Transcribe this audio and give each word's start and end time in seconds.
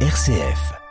RCF. 0.00 0.85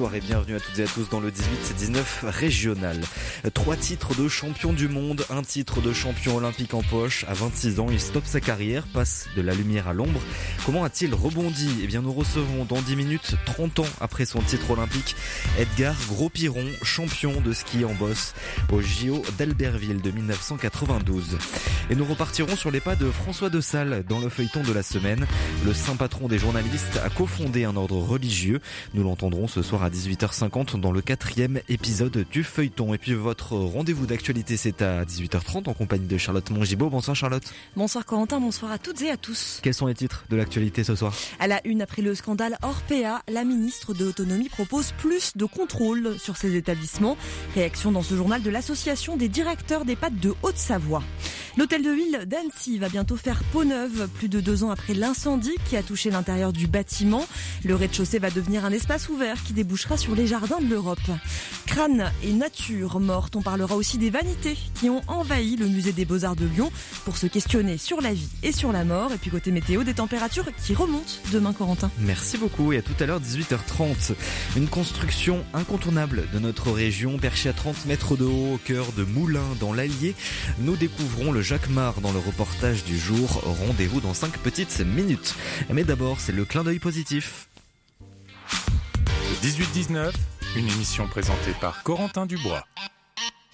Bonsoir 0.00 0.16
et 0.16 0.20
bienvenue 0.20 0.56
à 0.56 0.60
toutes 0.60 0.78
et 0.78 0.84
à 0.84 0.86
tous 0.86 1.10
dans 1.10 1.20
le 1.20 1.30
18-19 1.30 2.02
régional. 2.24 2.98
Trois 3.52 3.76
titres 3.76 4.14
de 4.14 4.28
champion 4.28 4.72
du 4.72 4.88
monde, 4.88 5.26
un 5.28 5.42
titre 5.42 5.82
de 5.82 5.92
champion 5.92 6.36
olympique 6.36 6.72
en 6.72 6.80
poche. 6.80 7.26
À 7.28 7.34
26 7.34 7.80
ans, 7.80 7.88
il 7.90 8.00
stoppe 8.00 8.24
sa 8.24 8.40
carrière, 8.40 8.86
passe 8.86 9.28
de 9.36 9.42
la 9.42 9.52
lumière 9.52 9.88
à 9.88 9.92
l'ombre. 9.92 10.22
Comment 10.64 10.84
a-t-il 10.84 11.14
rebondi? 11.14 11.68
Eh 11.82 11.86
bien, 11.86 12.00
nous 12.00 12.14
recevons 12.14 12.64
dans 12.64 12.80
10 12.80 12.96
minutes, 12.96 13.34
30 13.44 13.80
ans 13.80 13.86
après 14.00 14.24
son 14.24 14.40
titre 14.40 14.70
olympique, 14.70 15.16
Edgar 15.58 15.94
Gros-Piron, 16.08 16.64
champion 16.82 17.38
de 17.42 17.52
ski 17.52 17.84
en 17.84 17.92
bosse 17.92 18.32
au 18.72 18.80
JO 18.80 19.22
d'Albertville 19.36 20.00
de 20.00 20.10
1992. 20.12 21.36
Et 21.90 21.94
nous 21.94 22.06
repartirons 22.06 22.56
sur 22.56 22.70
les 22.70 22.80
pas 22.80 22.96
de 22.96 23.10
François 23.10 23.50
de 23.50 23.60
Sales 23.60 24.02
dans 24.08 24.20
le 24.20 24.30
feuilleton 24.30 24.62
de 24.62 24.72
la 24.72 24.82
semaine. 24.82 25.26
Le 25.66 25.74
saint 25.74 25.96
patron 25.96 26.26
des 26.26 26.38
journalistes 26.38 26.98
a 27.04 27.10
cofondé 27.10 27.64
un 27.64 27.76
ordre 27.76 27.98
religieux. 27.98 28.60
Nous 28.94 29.02
l'entendrons 29.02 29.46
ce 29.46 29.60
soir 29.60 29.82
à 29.82 29.89
18h50 29.90 30.80
dans 30.80 30.92
le 30.92 31.02
quatrième 31.02 31.60
épisode 31.68 32.24
du 32.30 32.44
feuilleton. 32.44 32.94
Et 32.94 32.98
puis 32.98 33.12
votre 33.12 33.52
rendez-vous 33.52 34.06
d'actualité, 34.06 34.56
c'est 34.56 34.82
à 34.82 35.04
18h30 35.04 35.68
en 35.68 35.74
compagnie 35.74 36.06
de 36.06 36.16
Charlotte 36.16 36.48
Mongibaud. 36.50 36.88
Bonsoir 36.88 37.16
Charlotte. 37.16 37.42
Bonsoir 37.76 38.06
Corentin, 38.06 38.40
bonsoir 38.40 38.72
à 38.72 38.78
toutes 38.78 39.02
et 39.02 39.10
à 39.10 39.16
tous. 39.16 39.60
Quels 39.62 39.74
sont 39.74 39.86
les 39.86 39.94
titres 39.94 40.24
de 40.30 40.36
l'actualité 40.36 40.84
ce 40.84 40.94
soir? 40.94 41.14
À 41.38 41.46
la 41.46 41.60
une, 41.66 41.82
après 41.82 42.02
le 42.02 42.14
scandale 42.14 42.56
Orpea, 42.62 43.22
la 43.28 43.44
ministre 43.44 43.92
de 43.92 44.04
l'Autonomie 44.04 44.48
propose 44.48 44.92
plus 44.92 45.36
de 45.36 45.44
contrôle 45.44 46.18
sur 46.18 46.36
ces 46.36 46.56
établissements. 46.56 47.16
Réaction 47.54 47.92
dans 47.92 48.02
ce 48.02 48.14
journal 48.14 48.42
de 48.42 48.50
l'association 48.50 49.16
des 49.16 49.28
directeurs 49.28 49.84
des 49.84 49.96
pâtes 49.96 50.18
de 50.20 50.34
Haute-Savoie. 50.42 51.02
L'hôtel 51.56 51.82
de 51.82 51.90
ville 51.90 52.24
d'Annecy 52.26 52.78
va 52.78 52.88
bientôt 52.88 53.16
faire 53.16 53.42
peau 53.52 53.64
neuve, 53.64 54.08
plus 54.14 54.28
de 54.28 54.40
deux 54.40 54.62
ans 54.62 54.70
après 54.70 54.94
l'incendie 54.94 55.56
qui 55.68 55.76
a 55.76 55.82
touché 55.82 56.10
l'intérieur 56.10 56.52
du 56.52 56.68
bâtiment. 56.68 57.26
Le 57.64 57.74
rez-de-chaussée 57.74 58.20
va 58.20 58.30
devenir 58.30 58.64
un 58.64 58.70
espace 58.70 59.08
ouvert 59.08 59.42
qui 59.42 59.52
débouchera 59.70 59.96
sur 59.96 60.16
les 60.16 60.26
jardins 60.26 60.60
de 60.60 60.66
l'Europe. 60.66 60.98
Crâne 61.66 62.10
et 62.24 62.32
nature 62.32 62.98
morte, 62.98 63.36
on 63.36 63.40
parlera 63.40 63.76
aussi 63.76 63.98
des 63.98 64.10
vanités 64.10 64.58
qui 64.74 64.90
ont 64.90 65.00
envahi 65.06 65.54
le 65.54 65.66
musée 65.66 65.92
des 65.92 66.04
beaux-arts 66.04 66.34
de 66.34 66.44
Lyon 66.44 66.72
pour 67.04 67.16
se 67.16 67.28
questionner 67.28 67.78
sur 67.78 68.00
la 68.00 68.12
vie 68.12 68.28
et 68.42 68.50
sur 68.50 68.72
la 68.72 68.82
mort. 68.82 69.12
Et 69.12 69.16
puis 69.16 69.30
côté 69.30 69.52
météo, 69.52 69.84
des 69.84 69.94
températures 69.94 70.46
qui 70.66 70.74
remontent 70.74 71.12
demain, 71.32 71.52
Corentin. 71.52 71.88
Merci 72.00 72.36
beaucoup 72.36 72.72
et 72.72 72.78
à 72.78 72.82
tout 72.82 72.96
à 72.98 73.06
l'heure 73.06 73.20
18h30. 73.20 74.14
Une 74.56 74.66
construction 74.66 75.44
incontournable 75.54 76.24
de 76.32 76.40
notre 76.40 76.72
région, 76.72 77.18
perchée 77.18 77.48
à 77.48 77.52
30 77.52 77.86
mètres 77.86 78.16
de 78.16 78.24
haut 78.24 78.54
au 78.54 78.58
cœur 78.58 78.90
de 78.96 79.04
Moulins 79.04 79.54
dans 79.60 79.72
l'Allier. 79.72 80.16
Nous 80.58 80.74
découvrons 80.74 81.30
le 81.30 81.42
Jacquemart 81.42 82.00
dans 82.00 82.10
le 82.10 82.18
reportage 82.18 82.82
du 82.82 82.98
jour. 82.98 83.40
Rendez-vous 83.44 84.00
dans 84.00 84.14
5 84.14 84.36
petites 84.38 84.80
minutes. 84.80 85.36
Mais 85.72 85.84
d'abord, 85.84 86.18
c'est 86.18 86.32
le 86.32 86.44
clin 86.44 86.64
d'œil 86.64 86.80
positif. 86.80 87.49
18-19, 89.42 90.12
une 90.58 90.68
émission 90.68 91.08
présentée 91.08 91.54
par 91.62 91.82
Corentin 91.82 92.26
Dubois. 92.26 92.66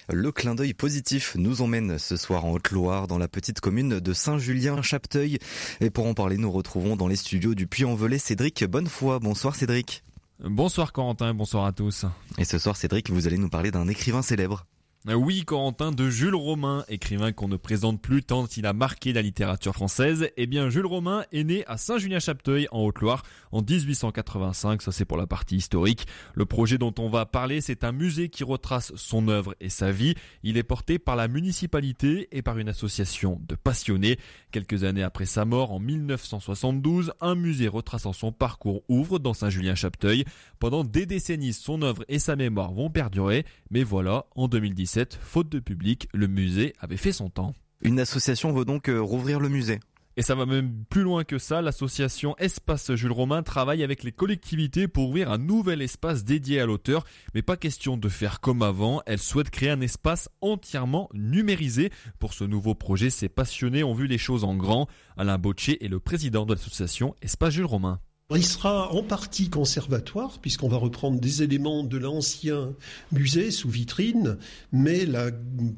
Le 0.08 0.32
clin 0.32 0.56
d'œil 0.56 0.74
positif 0.74 1.36
nous 1.38 1.62
emmène 1.62 1.96
ce 2.00 2.16
soir 2.16 2.44
en 2.44 2.50
Haute-Loire, 2.50 3.06
dans 3.06 3.18
la 3.18 3.28
petite 3.28 3.60
commune 3.60 4.00
de 4.00 4.12
Saint-Julien-Chapteuil. 4.12 5.38
Et 5.80 5.90
pour 5.90 6.06
en 6.08 6.14
parler, 6.14 6.38
nous 6.38 6.50
retrouvons 6.50 6.96
dans 6.96 7.06
les 7.06 7.14
studios 7.14 7.54
du 7.54 7.68
Puy-en-Velay 7.68 8.18
Cédric 8.18 8.64
Bonnefoy. 8.64 9.20
Bonsoir 9.20 9.54
Cédric. 9.54 10.02
Bonsoir 10.40 10.92
Corentin, 10.92 11.34
bonsoir 11.34 11.66
à 11.66 11.72
tous. 11.72 12.04
Et 12.36 12.44
ce 12.44 12.58
soir 12.58 12.76
Cédric, 12.76 13.08
vous 13.08 13.28
allez 13.28 13.38
nous 13.38 13.48
parler 13.48 13.70
d'un 13.70 13.86
écrivain 13.86 14.22
célèbre. 14.22 14.66
Oui, 15.14 15.44
Corentin 15.44 15.92
de 15.92 16.10
Jules 16.10 16.34
Romain, 16.34 16.84
écrivain 16.88 17.30
qu'on 17.30 17.46
ne 17.46 17.56
présente 17.56 18.02
plus 18.02 18.24
tant 18.24 18.46
il 18.56 18.66
a 18.66 18.72
marqué 18.72 19.12
la 19.12 19.22
littérature 19.22 19.72
française. 19.72 20.28
Eh 20.36 20.48
bien, 20.48 20.68
Jules 20.68 20.84
Romain 20.84 21.24
est 21.30 21.44
né 21.44 21.64
à 21.68 21.76
Saint-Julien-Chapteuil, 21.76 22.66
en 22.72 22.80
Haute-Loire, 22.80 23.22
en 23.52 23.62
1885. 23.62 24.82
Ça, 24.82 24.90
c'est 24.90 25.04
pour 25.04 25.16
la 25.16 25.28
partie 25.28 25.54
historique. 25.54 26.08
Le 26.34 26.44
projet 26.44 26.76
dont 26.76 26.92
on 26.98 27.08
va 27.08 27.25
parler, 27.25 27.60
c'est 27.60 27.84
un 27.84 27.92
musée 27.92 28.31
qui 28.31 28.42
retrace 28.42 28.92
son 28.97 29.28
œuvre 29.28 29.54
et 29.60 29.69
sa 29.69 29.92
vie. 29.92 30.16
Il 30.42 30.56
est 30.56 30.64
porté 30.64 30.98
par 30.98 31.14
la 31.14 31.28
municipalité 31.28 32.26
et 32.32 32.42
par 32.42 32.58
une 32.58 32.69
association 32.69 33.41
de 33.47 33.54
passionnés. 33.54 34.19
Quelques 34.50 34.82
années 34.82 35.04
après 35.04 35.26
sa 35.26 35.44
mort, 35.44 35.70
en 35.70 35.78
1972, 35.78 37.12
un 37.20 37.36
musée 37.36 37.69
retraçant 37.69 38.12
son 38.12 38.32
parcours 38.32 38.82
ouvre 38.88 39.20
dans 39.20 39.34
Saint-Julien-Chapteuil. 39.34 40.25
Pendant 40.58 40.82
des 40.82 41.06
décennies, 41.06 41.52
son 41.52 41.82
œuvre 41.82 42.04
et 42.08 42.19
sa 42.19 42.34
mémoire 42.34 42.72
vont 42.72 42.91
perdurer. 42.91 43.44
Mais 43.70 43.84
voilà, 43.84 44.26
en 44.34 44.48
2017, 44.48 44.95
faute 45.20 45.48
de 45.48 45.58
public, 45.58 46.08
le 46.14 46.26
musée 46.26 46.74
avait 46.80 46.96
fait 46.96 47.12
son 47.12 47.28
temps. 47.30 47.54
Une 47.82 48.00
association 48.00 48.52
veut 48.52 48.64
donc 48.64 48.88
euh, 48.88 49.00
rouvrir 49.00 49.40
le 49.40 49.48
musée. 49.48 49.80
Et 50.18 50.22
ça 50.22 50.34
va 50.34 50.46
même 50.46 50.84
plus 50.88 51.02
loin 51.02 51.24
que 51.24 51.36
ça, 51.36 51.60
l'association 51.60 52.34
Espace 52.38 52.94
Jules 52.94 53.12
Romain 53.12 53.42
travaille 53.42 53.84
avec 53.84 54.02
les 54.02 54.12
collectivités 54.12 54.88
pour 54.88 55.10
ouvrir 55.10 55.30
un 55.30 55.36
nouvel 55.36 55.82
espace 55.82 56.24
dédié 56.24 56.58
à 56.58 56.64
l'auteur, 56.64 57.04
mais 57.34 57.42
pas 57.42 57.58
question 57.58 57.98
de 57.98 58.08
faire 58.08 58.40
comme 58.40 58.62
avant, 58.62 59.02
elle 59.04 59.18
souhaite 59.18 59.50
créer 59.50 59.68
un 59.68 59.82
espace 59.82 60.30
entièrement 60.40 61.10
numérisé. 61.12 61.90
Pour 62.18 62.32
ce 62.32 62.44
nouveau 62.44 62.74
projet, 62.74 63.10
ces 63.10 63.28
passionnés 63.28 63.84
ont 63.84 63.92
vu 63.92 64.06
les 64.06 64.16
choses 64.16 64.44
en 64.44 64.56
grand. 64.56 64.88
Alain 65.18 65.36
Bocce 65.36 65.68
est 65.68 65.88
le 65.88 66.00
président 66.00 66.46
de 66.46 66.54
l'association 66.54 67.14
Espace 67.20 67.52
Jules 67.52 67.66
Romain. 67.66 68.00
Il 68.34 68.44
sera 68.44 68.92
en 68.92 69.04
partie 69.04 69.50
conservatoire, 69.50 70.41
puisqu'on 70.41 70.69
va 70.69 70.78
reprendre 70.78 71.20
des 71.20 71.44
éléments 71.44 71.84
de 71.84 71.97
l'ancien 71.97 72.75
musée 73.12 73.53
sous 73.53 73.69
vitrine, 73.69 74.37
mais 74.72 75.06
la, 75.06 75.31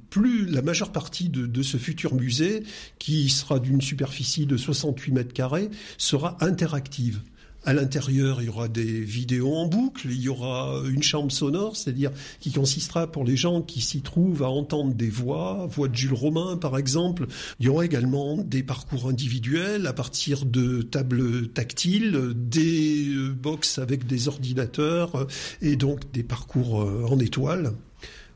plus, 0.09 0.47
la 0.47 0.63
majeure 0.63 0.91
partie 0.91 1.29
de, 1.29 1.45
de 1.45 1.63
ce 1.63 1.77
futur 1.77 2.15
musée, 2.15 2.63
qui 2.99 3.29
sera 3.29 3.59
d'une 3.59 3.83
superficie 3.83 4.47
de 4.47 4.57
68 4.57 5.13
mètres 5.13 5.35
carrés, 5.35 5.69
sera 5.99 6.39
interactive. 6.41 7.21
À 7.65 7.75
l'intérieur, 7.75 8.41
il 8.41 8.47
y 8.47 8.49
aura 8.49 8.69
des 8.69 9.01
vidéos 9.01 9.53
en 9.53 9.67
boucle, 9.67 10.07
il 10.11 10.21
y 10.21 10.29
aura 10.29 10.81
une 10.89 11.03
chambre 11.03 11.31
sonore, 11.31 11.77
c'est-à-dire 11.77 12.13
qui 12.41 12.53
consistera 12.53 13.11
pour 13.11 13.25
les 13.25 13.37
gens 13.37 13.63
qui 13.63 13.81
s'y 13.81 14.01
trouvent 14.01 14.43
à 14.43 14.49
entendre 14.49 14.95
des 14.95 15.11
voix, 15.11 15.67
voix 15.69 15.89
de 15.89 15.95
Jules 15.95 16.15
Romain 16.15 16.57
par 16.57 16.79
exemple. 16.79 17.27
Il 17.59 17.67
y 17.67 17.69
aura 17.69 17.85
également 17.85 18.37
des 18.39 18.63
parcours 18.63 19.09
individuels 19.09 19.87
à 19.87 19.93
partir 19.93 20.47
de 20.47 20.83
tables 20.83 21.49
tactiles, 21.49 22.33
des 22.37 23.09
euh, 23.09 23.31
box 23.33 23.79
avec 23.79 24.07
des 24.07 24.29
ordinateurs 24.29 25.17
euh, 25.17 25.27
et 25.61 25.77
donc 25.77 26.11
des 26.13 26.23
parcours 26.23 26.81
euh, 26.81 27.05
en 27.09 27.19
étoile. 27.19 27.73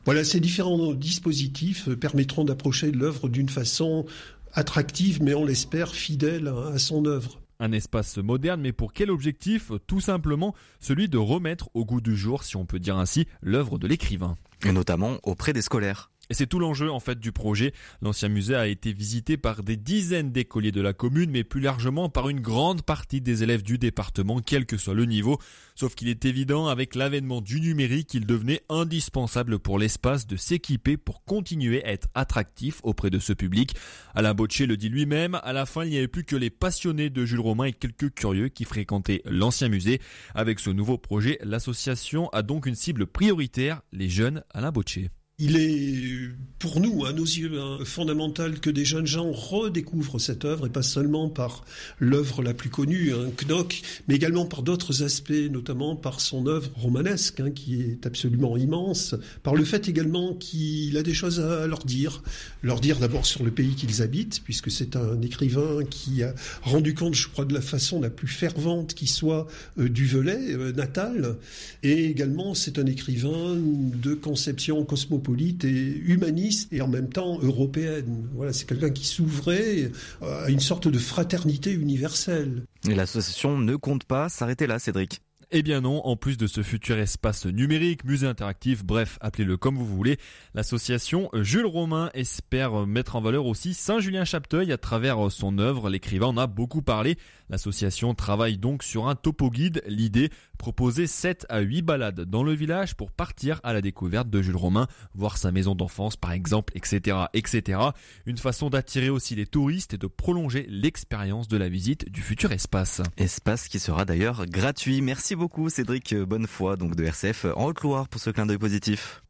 Voilà, 0.05 0.25
ces 0.25 0.41
différents 0.41 0.93
dispositifs 0.93 1.89
permettront 1.89 2.43
d'approcher 2.43 2.91
l'œuvre 2.91 3.29
d'une 3.29 3.49
façon 3.49 4.05
attractive, 4.53 5.23
mais 5.23 5.33
on 5.33 5.45
l'espère 5.45 5.95
fidèle 5.95 6.51
à 6.73 6.77
son 6.77 7.05
œuvre. 7.05 7.42
Un 7.63 7.71
espace 7.71 8.17
moderne, 8.17 8.59
mais 8.59 8.73
pour 8.73 8.91
quel 8.91 9.09
objectif? 9.09 9.71
Tout 9.87 10.01
simplement 10.01 10.53
celui 10.81 11.07
de 11.07 11.17
remettre 11.17 11.69
au 11.73 11.85
goût 11.85 12.01
du 12.01 12.13
jour, 12.13 12.43
si 12.43 12.57
on 12.57 12.65
peut 12.65 12.77
dire 12.77 12.97
ainsi, 12.97 13.25
l'œuvre 13.41 13.77
de 13.77 13.87
l'écrivain. 13.87 14.35
Et 14.65 14.73
notamment 14.73 15.17
auprès 15.23 15.53
des 15.53 15.61
scolaires. 15.61 16.11
C'est 16.31 16.47
tout 16.47 16.59
l'enjeu 16.59 16.89
en 16.89 17.01
fait 17.01 17.19
du 17.19 17.33
projet. 17.33 17.73
L'ancien 18.01 18.29
musée 18.29 18.55
a 18.55 18.67
été 18.67 18.93
visité 18.93 19.35
par 19.35 19.61
des 19.61 19.75
dizaines 19.75 20.31
d'écoliers 20.31 20.71
de 20.71 20.79
la 20.79 20.93
commune, 20.93 21.29
mais 21.29 21.43
plus 21.43 21.59
largement 21.59 22.07
par 22.07 22.29
une 22.29 22.39
grande 22.39 22.81
partie 22.81 23.19
des 23.19 23.43
élèves 23.43 23.61
du 23.61 23.77
département, 23.77 24.39
quel 24.39 24.65
que 24.65 24.77
soit 24.77 24.93
le 24.93 25.03
niveau. 25.03 25.37
Sauf 25.75 25.95
qu'il 25.95 26.07
est 26.07 26.23
évident, 26.23 26.67
avec 26.67 26.95
l'avènement 26.95 27.41
du 27.41 27.59
numérique, 27.59 28.07
qu'il 28.07 28.25
devenait 28.25 28.61
indispensable 28.69 29.59
pour 29.59 29.77
l'espace 29.77 30.25
de 30.25 30.37
s'équiper 30.37 30.95
pour 30.95 31.25
continuer 31.25 31.83
à 31.83 31.91
être 31.91 32.07
attractif 32.15 32.79
auprès 32.83 33.09
de 33.09 33.19
ce 33.19 33.33
public. 33.33 33.75
Alain 34.15 34.33
Bocce 34.33 34.61
le 34.61 34.77
dit 34.77 34.89
lui-même, 34.89 35.39
à 35.43 35.51
la 35.51 35.65
fin 35.65 35.83
il 35.83 35.89
n'y 35.89 35.97
avait 35.97 36.07
plus 36.07 36.23
que 36.23 36.37
les 36.37 36.49
passionnés 36.49 37.09
de 37.09 37.25
Jules 37.25 37.41
Romain 37.41 37.65
et 37.65 37.73
quelques 37.73 38.13
curieux 38.13 38.47
qui 38.47 38.63
fréquentaient 38.63 39.21
l'ancien 39.25 39.67
musée. 39.67 39.99
Avec 40.35 40.59
ce 40.59 40.69
nouveau 40.69 40.97
projet, 40.97 41.37
l'association 41.43 42.29
a 42.29 42.43
donc 42.43 42.65
une 42.65 42.75
cible 42.75 43.07
prioritaire, 43.07 43.81
les 43.91 44.07
jeunes 44.07 44.43
Alain 44.53 44.71
Bocce. 44.71 44.99
Il 45.45 45.57
est 45.57 46.29
pour 46.63 46.79
nous, 46.79 47.03
à 47.03 47.11
nos 47.11 47.25
yeux, 47.25 47.51
fondamental 47.83 48.61
que 48.61 48.69
des 48.69 48.85
jeunes 48.85 49.05
gens 49.05 49.33
redécouvrent 49.33 50.17
cette 50.17 50.45
œuvre 50.45 50.67
et 50.67 50.69
pas 50.69 50.81
seulement 50.81 51.27
par 51.27 51.65
l'œuvre 51.99 52.41
la 52.41 52.53
plus 52.53 52.69
connue, 52.69 53.11
hein, 53.11 53.31
Knock, 53.45 53.81
mais 54.07 54.15
également 54.15 54.45
par 54.45 54.63
d'autres 54.63 55.03
aspects, 55.03 55.33
notamment 55.51 55.97
par 55.97 56.21
son 56.21 56.47
œuvre 56.47 56.69
romanesque, 56.75 57.41
hein, 57.41 57.51
qui 57.51 57.81
est 57.81 58.05
absolument 58.05 58.55
immense, 58.55 59.13
par 59.43 59.55
le 59.55 59.65
fait 59.65 59.89
également 59.89 60.35
qu'il 60.35 60.95
a 60.95 61.03
des 61.03 61.13
choses 61.13 61.41
à 61.41 61.67
leur 61.67 61.83
dire, 61.83 62.23
leur 62.61 62.79
dire 62.79 62.97
d'abord 62.97 63.25
sur 63.25 63.43
le 63.43 63.51
pays 63.51 63.75
qu'ils 63.75 64.01
habitent, 64.01 64.41
puisque 64.45 64.71
c'est 64.71 64.95
un 64.95 65.21
écrivain 65.21 65.83
qui 65.89 66.23
a 66.23 66.33
rendu 66.61 66.93
compte, 66.93 67.15
je 67.15 67.27
crois, 67.27 67.43
de 67.43 67.53
la 67.53 67.61
façon 67.61 67.99
la 67.99 68.09
plus 68.09 68.29
fervente 68.29 68.93
qui 68.93 69.07
soit 69.07 69.47
euh, 69.79 69.89
du 69.89 70.05
Velay 70.05 70.53
euh, 70.53 70.71
natal, 70.71 71.35
et 71.83 72.05
également 72.05 72.53
c'est 72.53 72.79
un 72.79 72.85
écrivain 72.85 73.57
de 73.57 74.13
conception 74.13 74.85
cosmopolite 74.85 75.32
et 75.39 76.01
humaniste 76.05 76.71
et 76.71 76.81
en 76.81 76.87
même 76.87 77.09
temps 77.09 77.39
européenne. 77.41 78.27
Voilà, 78.33 78.53
c'est 78.53 78.67
quelqu'un 78.67 78.89
qui 78.89 79.05
s'ouvrait 79.05 79.91
à 80.21 80.49
une 80.49 80.59
sorte 80.59 80.87
de 80.87 80.99
fraternité 80.99 81.71
universelle. 81.71 82.63
Et 82.87 82.95
l'association 82.95 83.57
ne 83.57 83.75
compte 83.75 84.03
pas 84.03 84.29
s'arrêter 84.29 84.67
là, 84.67 84.79
Cédric. 84.79 85.21
Eh 85.55 85.61
bien 85.61 85.81
non, 85.81 86.03
en 86.03 86.15
plus 86.15 86.37
de 86.37 86.47
ce 86.47 86.63
futur 86.63 86.97
espace 86.97 87.45
numérique, 87.45 88.05
musée 88.05 88.25
interactif, 88.25 88.83
bref, 88.83 89.19
appelez-le 89.21 89.55
comme 89.55 89.77
vous 89.77 89.85
voulez, 89.85 90.17
l'association 90.55 91.29
Jules 91.35 91.67
Romain 91.67 92.09
espère 92.15 92.87
mettre 92.87 93.15
en 93.15 93.21
valeur 93.21 93.45
aussi 93.45 93.75
Saint-Julien-Chapteuil 93.75 94.71
à 94.71 94.79
travers 94.79 95.31
son 95.31 95.59
œuvre. 95.59 95.91
L'écrivain 95.91 96.25
en 96.25 96.37
a 96.37 96.47
beaucoup 96.47 96.81
parlé. 96.81 97.17
L'association 97.51 98.15
travaille 98.15 98.57
donc 98.57 98.81
sur 98.81 99.07
un 99.07 99.13
topo 99.13 99.51
guide. 99.51 99.83
L'idée, 99.85 100.31
proposer 100.63 101.07
7 101.07 101.45
à 101.49 101.59
8 101.59 101.81
balades 101.81 102.21
dans 102.21 102.41
le 102.41 102.53
village 102.53 102.95
pour 102.95 103.11
partir 103.11 103.59
à 103.63 103.73
la 103.73 103.81
découverte 103.81 104.29
de 104.29 104.41
Jules 104.41 104.55
Romain, 104.55 104.87
voir 105.13 105.37
sa 105.37 105.51
maison 105.51 105.75
d'enfance 105.75 106.15
par 106.15 106.31
exemple, 106.31 106.71
etc., 106.77 107.17
etc. 107.33 107.81
Une 108.25 108.37
façon 108.37 108.69
d'attirer 108.69 109.09
aussi 109.09 109.35
les 109.35 109.45
touristes 109.45 109.95
et 109.95 109.97
de 109.97 110.07
prolonger 110.07 110.65
l'expérience 110.69 111.49
de 111.49 111.57
la 111.57 111.67
visite 111.67 112.09
du 112.09 112.21
futur 112.21 112.53
espace. 112.53 113.01
Espace 113.17 113.67
qui 113.67 113.77
sera 113.77 114.05
d'ailleurs 114.05 114.45
gratuit. 114.45 115.01
Merci 115.01 115.35
beaucoup 115.35 115.67
Cédric 115.67 116.15
Bonnefoy 116.15 116.77
donc 116.77 116.95
de 116.95 117.03
RCF 117.03 117.47
en 117.57 117.65
Haute-Loire 117.65 118.07
pour 118.07 118.21
ce 118.21 118.29
clin 118.29 118.45
d'œil 118.45 118.57
positif. 118.57 119.22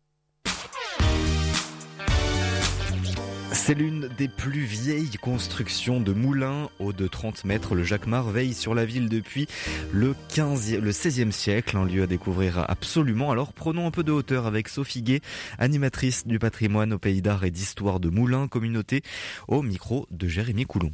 C'est 3.54 3.76
l'une 3.76 4.10
des 4.18 4.28
plus 4.28 4.64
vieilles 4.64 5.18
constructions 5.22 6.02
de 6.02 6.12
moulins, 6.12 6.70
haut 6.80 6.92
de 6.92 7.08
30 7.08 7.46
mètres. 7.46 7.76
Le 7.76 7.84
Jacquemart 7.84 8.30
veille 8.30 8.54
sur 8.54 8.74
la 8.74 8.84
ville 8.84 9.08
depuis 9.10 9.48
le 9.92 10.16
15 10.34 10.80
le 10.80 10.92
16e 10.92 11.32
siècle, 11.32 11.78
un 11.78 11.86
lieu 11.86 12.04
à 12.04 12.08
découvrir 12.08 12.66
absolument. 12.68 13.32
Alors 13.32 13.54
prenons 13.54 13.86
un 13.88 13.92
peu 13.92 14.04
de 14.04 14.12
hauteur 14.12 14.48
avec 14.48 14.68
Sophie 14.68 15.04
Gay, 15.04 15.22
animatrice 15.60 16.26
du 16.28 16.40
patrimoine 16.40 16.94
au 16.94 17.00
pays 17.00 17.22
d'art 17.22 17.46
et 17.46 17.52
d'histoire 17.52 18.00
de 18.00 18.10
Moulins, 18.10 18.48
communauté, 18.48 19.04
au 19.48 19.62
micro 19.62 20.08
de 20.12 20.28
Jérémy 20.28 20.66
Coulon. 20.66 20.92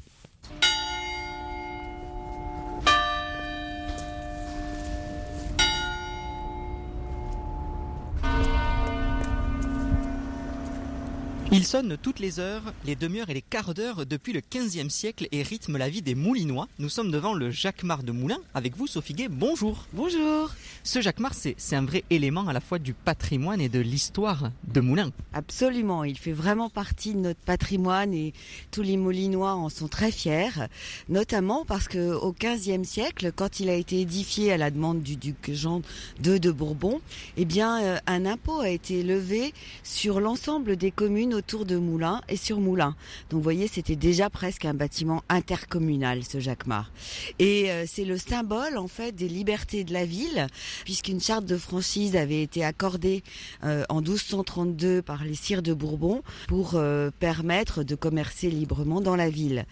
Il 11.59 11.65
sonne 11.65 11.97
toutes 12.01 12.19
les 12.19 12.39
heures, 12.39 12.73
les 12.85 12.95
demi-heures 12.95 13.29
et 13.29 13.33
les 13.33 13.41
quarts 13.41 13.73
d'heure 13.73 14.05
depuis 14.05 14.31
le 14.31 14.39
15e 14.39 14.89
siècle 14.89 15.27
et 15.33 15.43
rythme 15.43 15.75
la 15.75 15.89
vie 15.89 16.01
des 16.01 16.15
Moulinois. 16.15 16.69
Nous 16.79 16.87
sommes 16.87 17.11
devant 17.11 17.33
le 17.33 17.51
Jacquemart 17.51 18.03
de 18.03 18.13
Moulins 18.13 18.39
avec 18.53 18.77
vous, 18.77 18.87
Sophie 18.87 19.13
Gay. 19.13 19.27
Bonjour. 19.27 19.85
Bonjour. 19.91 20.51
Ce 20.85 21.01
Jacquemart, 21.01 21.33
c'est 21.33 21.75
un 21.75 21.83
vrai 21.83 22.05
élément 22.09 22.47
à 22.47 22.53
la 22.53 22.61
fois 22.61 22.79
du 22.79 22.93
patrimoine 22.93 23.59
et 23.59 23.67
de 23.67 23.81
l'histoire 23.81 24.51
de 24.69 24.79
Moulins. 24.79 25.11
Absolument. 25.33 26.05
Il 26.05 26.17
fait 26.17 26.31
vraiment 26.31 26.69
partie 26.69 27.13
de 27.13 27.19
notre 27.19 27.41
patrimoine 27.41 28.13
et 28.13 28.31
tous 28.71 28.81
les 28.81 28.95
Moulinois 28.95 29.55
en 29.55 29.67
sont 29.67 29.89
très 29.89 30.13
fiers. 30.13 30.69
Notamment 31.09 31.65
parce 31.65 31.89
que 31.89 32.13
au 32.13 32.31
15e 32.31 32.85
siècle, 32.85 33.33
quand 33.35 33.59
il 33.59 33.69
a 33.69 33.75
été 33.75 33.99
édifié 33.99 34.53
à 34.53 34.57
la 34.57 34.71
demande 34.71 35.03
du 35.03 35.17
duc 35.17 35.51
Jean 35.51 35.81
II 36.23 36.39
de 36.39 36.51
Bourbon, 36.51 37.01
eh 37.35 37.43
bien, 37.43 37.83
euh, 37.83 37.97
un 38.07 38.25
impôt 38.25 38.61
a 38.61 38.69
été 38.69 39.03
levé 39.03 39.53
sur 39.83 40.21
l'ensemble 40.21 40.77
des 40.77 40.91
communes 40.91 41.33
autour 41.33 41.48
de 41.57 41.77
Moulins 41.77 42.21
et 42.29 42.37
sur 42.37 42.59
Moulins. 42.59 42.95
Donc 43.29 43.39
vous 43.39 43.43
voyez, 43.43 43.67
c'était 43.67 43.95
déjà 43.95 44.29
presque 44.29 44.65
un 44.65 44.73
bâtiment 44.73 45.23
intercommunal, 45.29 46.23
ce 46.23 46.39
Jacquemart. 46.39 46.91
Et 47.39 47.71
euh, 47.71 47.85
c'est 47.87 48.05
le 48.05 48.17
symbole 48.17 48.77
en 48.77 48.87
fait 48.87 49.13
des 49.13 49.27
libertés 49.27 49.83
de 49.83 49.91
la 49.91 50.05
ville, 50.05 50.47
puisqu'une 50.85 51.19
charte 51.19 51.45
de 51.45 51.57
franchise 51.57 52.15
avait 52.15 52.43
été 52.43 52.63
accordée 52.63 53.23
euh, 53.63 53.83
en 53.89 54.01
1232 54.01 55.01
par 55.01 55.23
les 55.23 55.33
sires 55.33 55.63
de 55.63 55.73
Bourbon 55.73 56.21
pour 56.47 56.73
euh, 56.75 57.09
permettre 57.19 57.83
de 57.83 57.95
commercer 57.95 58.49
librement 58.51 59.01
dans 59.01 59.15
la 59.15 59.29
ville. 59.29 59.65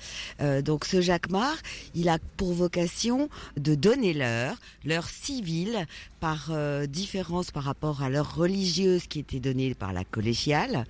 donc 0.64 0.86
ce 0.86 1.02
Jacquemart, 1.02 1.58
il 1.94 2.10
a 2.10 2.18
pour 2.38 2.54
vocation 2.54 3.30
de 3.58 3.76
donner 3.76 4.14
l'heure, 4.14 4.56
l'heure 4.84 5.10
civile, 5.10 5.86
par 6.20 6.52
différence 6.88 7.52
par 7.52 7.64
rapport 7.64 8.02
à 8.02 8.10
l'heure 8.10 8.36
religieuse 8.36 9.06
qui 9.08 9.20
était 9.20 9.40
donnée 9.40 9.76
par 9.76 9.94
la 9.94 10.04
collégiale 10.04 10.86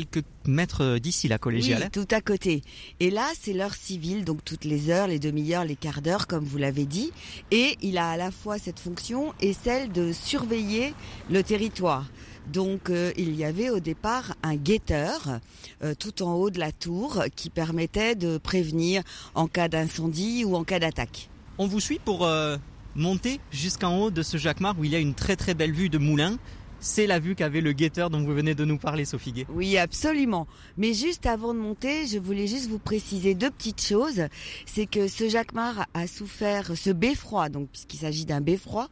quelques 0.00 0.26
mètres 0.46 0.98
d'ici, 0.98 1.28
la 1.28 1.38
collégiale. 1.38 1.80
Oui, 1.80 1.86
hein. 1.86 1.90
tout 1.92 2.14
à 2.14 2.20
côté. 2.20 2.62
Et 3.00 3.10
là, 3.10 3.26
c'est 3.38 3.52
l'heure 3.52 3.74
civile, 3.74 4.24
donc 4.24 4.44
toutes 4.44 4.64
les 4.64 4.90
heures, 4.90 5.08
les 5.08 5.18
demi-heures, 5.18 5.64
les 5.64 5.76
quarts 5.76 6.02
d'heure, 6.02 6.26
comme 6.26 6.44
vous 6.44 6.58
l'avez 6.58 6.86
dit. 6.86 7.12
Et 7.50 7.76
il 7.82 7.98
a 7.98 8.10
à 8.10 8.16
la 8.16 8.30
fois 8.30 8.58
cette 8.58 8.78
fonction 8.78 9.32
et 9.40 9.52
celle 9.52 9.90
de 9.92 10.12
surveiller 10.12 10.94
le 11.30 11.42
territoire. 11.42 12.06
Donc 12.52 12.88
euh, 12.88 13.12
il 13.16 13.34
y 13.34 13.44
avait 13.44 13.68
au 13.68 13.78
départ 13.78 14.34
un 14.42 14.56
guetteur 14.56 15.40
euh, 15.82 15.94
tout 15.98 16.22
en 16.22 16.32
haut 16.34 16.48
de 16.50 16.58
la 16.58 16.72
tour 16.72 17.24
qui 17.36 17.50
permettait 17.50 18.14
de 18.14 18.38
prévenir 18.38 19.02
en 19.34 19.48
cas 19.48 19.68
d'incendie 19.68 20.44
ou 20.46 20.56
en 20.56 20.64
cas 20.64 20.78
d'attaque. 20.78 21.28
On 21.58 21.66
vous 21.66 21.80
suit 21.80 22.00
pour 22.02 22.24
euh, 22.24 22.56
monter 22.94 23.38
jusqu'en 23.50 23.98
haut 23.98 24.10
de 24.10 24.22
ce 24.22 24.38
Jacquemart 24.38 24.78
où 24.78 24.84
il 24.84 24.92
y 24.92 24.96
a 24.96 24.98
une 24.98 25.14
très 25.14 25.36
très 25.36 25.52
belle 25.52 25.72
vue 25.72 25.90
de 25.90 25.98
Moulins 25.98 26.38
c'est 26.80 27.06
la 27.06 27.18
vue 27.18 27.34
qu'avait 27.34 27.60
le 27.60 27.72
guetteur 27.72 28.10
dont 28.10 28.22
vous 28.22 28.34
venez 28.34 28.54
de 28.54 28.64
nous 28.64 28.78
parler, 28.78 29.04
Sophie 29.04 29.32
Gay. 29.32 29.46
Oui, 29.48 29.76
absolument. 29.76 30.46
Mais 30.76 30.94
juste 30.94 31.26
avant 31.26 31.54
de 31.54 31.58
monter, 31.58 32.06
je 32.06 32.18
voulais 32.18 32.46
juste 32.46 32.68
vous 32.68 32.78
préciser 32.78 33.34
deux 33.34 33.50
petites 33.50 33.82
choses. 33.82 34.26
C'est 34.66 34.86
que 34.86 35.08
ce 35.08 35.28
Jacquemart 35.28 35.86
a 35.94 36.06
souffert, 36.06 36.76
ce 36.76 36.90
beffroi, 36.90 37.48
donc 37.48 37.68
puisqu'il 37.70 37.98
s'agit 37.98 38.24
d'un 38.24 38.40
beffroi, 38.40 38.88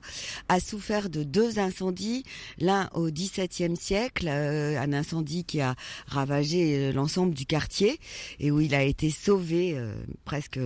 a 0.48 0.60
souffert 0.60 1.10
de 1.10 1.22
deux 1.22 1.58
incendies. 1.58 2.24
L'un 2.58 2.88
au 2.94 3.10
XVIIe 3.10 3.76
siècle, 3.76 4.26
euh, 4.28 4.80
un 4.80 4.92
incendie 4.92 5.44
qui 5.44 5.60
a 5.60 5.74
ravagé 6.06 6.76
euh, 6.76 6.92
l'ensemble 6.92 7.34
du 7.34 7.46
quartier 7.46 7.98
et 8.40 8.50
où 8.50 8.60
il 8.60 8.74
a 8.74 8.82
été 8.82 9.10
sauvé 9.10 9.74
euh, 9.76 9.94
presque 10.24 10.58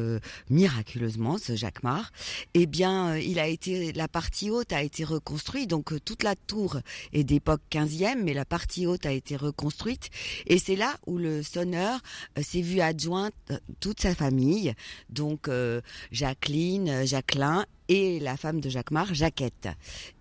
miraculeusement, 0.49 1.39
ce 1.39 1.55
Jacquemart. 1.55 2.13
Eh 2.55 2.67
bien, 2.67 3.17
il 3.17 3.39
a 3.39 3.47
été, 3.47 3.93
la 3.93 4.09
partie 4.09 4.51
haute 4.51 4.73
a 4.73 4.83
été 4.83 5.05
reconstruite, 5.05 5.69
donc 5.69 5.93
toute 6.05 6.23
la 6.23 6.35
tour 6.35 6.81
est 7.13 7.25
d'époque 7.25 7.63
15e, 7.71 8.23
mais 8.23 8.35
la 8.35 8.45
partie 8.45 8.87
haute 8.87 9.07
a 9.07 9.13
été 9.13 9.37
reconstruite. 9.37 10.11
Et 10.47 10.59
c'est 10.59 10.77
là 10.77 10.95
où 11.07 11.19
le 11.19 11.43
sonneur 11.43 12.01
euh, 12.39 12.43
s'est 12.43 12.61
vu 12.61 12.81
adjoint 12.81 13.31
euh, 13.51 13.59
toute 13.81 14.01
sa 14.01 14.15
famille, 14.15 14.75
donc 15.09 15.49
euh, 15.49 15.81
Jacqueline, 16.13 17.07
Jacqueline 17.07 17.65
et 17.89 18.21
la 18.21 18.37
femme 18.37 18.61
de 18.61 18.69
Jacquemart, 18.69 19.15
Jacquette. 19.15 19.69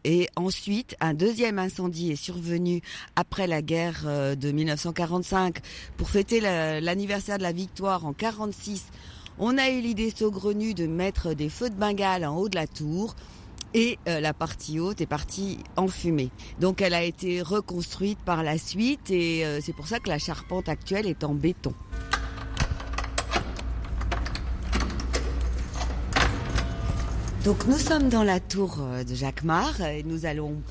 Et 0.04 0.28
ensuite, 0.36 0.96
un 1.00 1.14
deuxième 1.14 1.60
incendie 1.60 2.12
est 2.12 2.16
survenu 2.16 2.82
après 3.16 3.46
la 3.46 3.62
guerre 3.62 4.06
de 4.36 4.52
1945 4.52 5.58
pour 5.96 6.10
fêter 6.10 6.40
l'anniversaire 6.42 7.38
de 7.38 7.44
la 7.44 7.52
victoire 7.52 8.08
en 8.08 8.14
46. 8.14 8.86
On 9.38 9.58
a 9.58 9.70
eu 9.70 9.82
l'idée 9.82 10.10
saugrenue 10.10 10.74
de 10.74 10.88
mettre 10.88 11.34
des 11.36 11.48
feux 11.48 11.70
de 11.70 11.76
Bengale 11.76 12.26
en 12.26 12.36
haut 12.38 12.50
de 12.50 12.56
la 12.56 12.68
tour 12.68 13.16
et 13.74 14.00
euh, 14.07 14.19
la 14.19 14.33
partie 14.33 14.80
haute 14.80 15.01
est 15.01 15.06
partie 15.06 15.60
en 15.75 15.88
fumée. 15.88 16.31
Donc 16.60 16.81
elle 16.81 16.94
a 16.94 17.04
été 17.04 17.42
reconstruite 17.42 18.19
par 18.19 18.44
la 18.44 18.57
suite 18.57 19.12
et 19.12 19.45
euh, 19.45 19.60
c'est 19.62 19.74
pour 19.74 19.88
ça 19.88 20.00
que 20.00 20.10
la 20.10 20.19
charpente 20.19 20.69
actuelle 20.69 21.07
est 21.07 21.24
en 21.24 21.33
béton. 21.33 21.74
Donc 27.45 27.66
nous 27.68 27.78
sommes 27.78 28.09
dans 28.09 28.23
la 28.23 28.40
tour 28.40 28.80
euh, 28.81 29.04
de 29.04 29.16
Jacquemart 29.16 29.81
et 29.81 30.04
nous 30.04 30.26
allons 30.26 30.61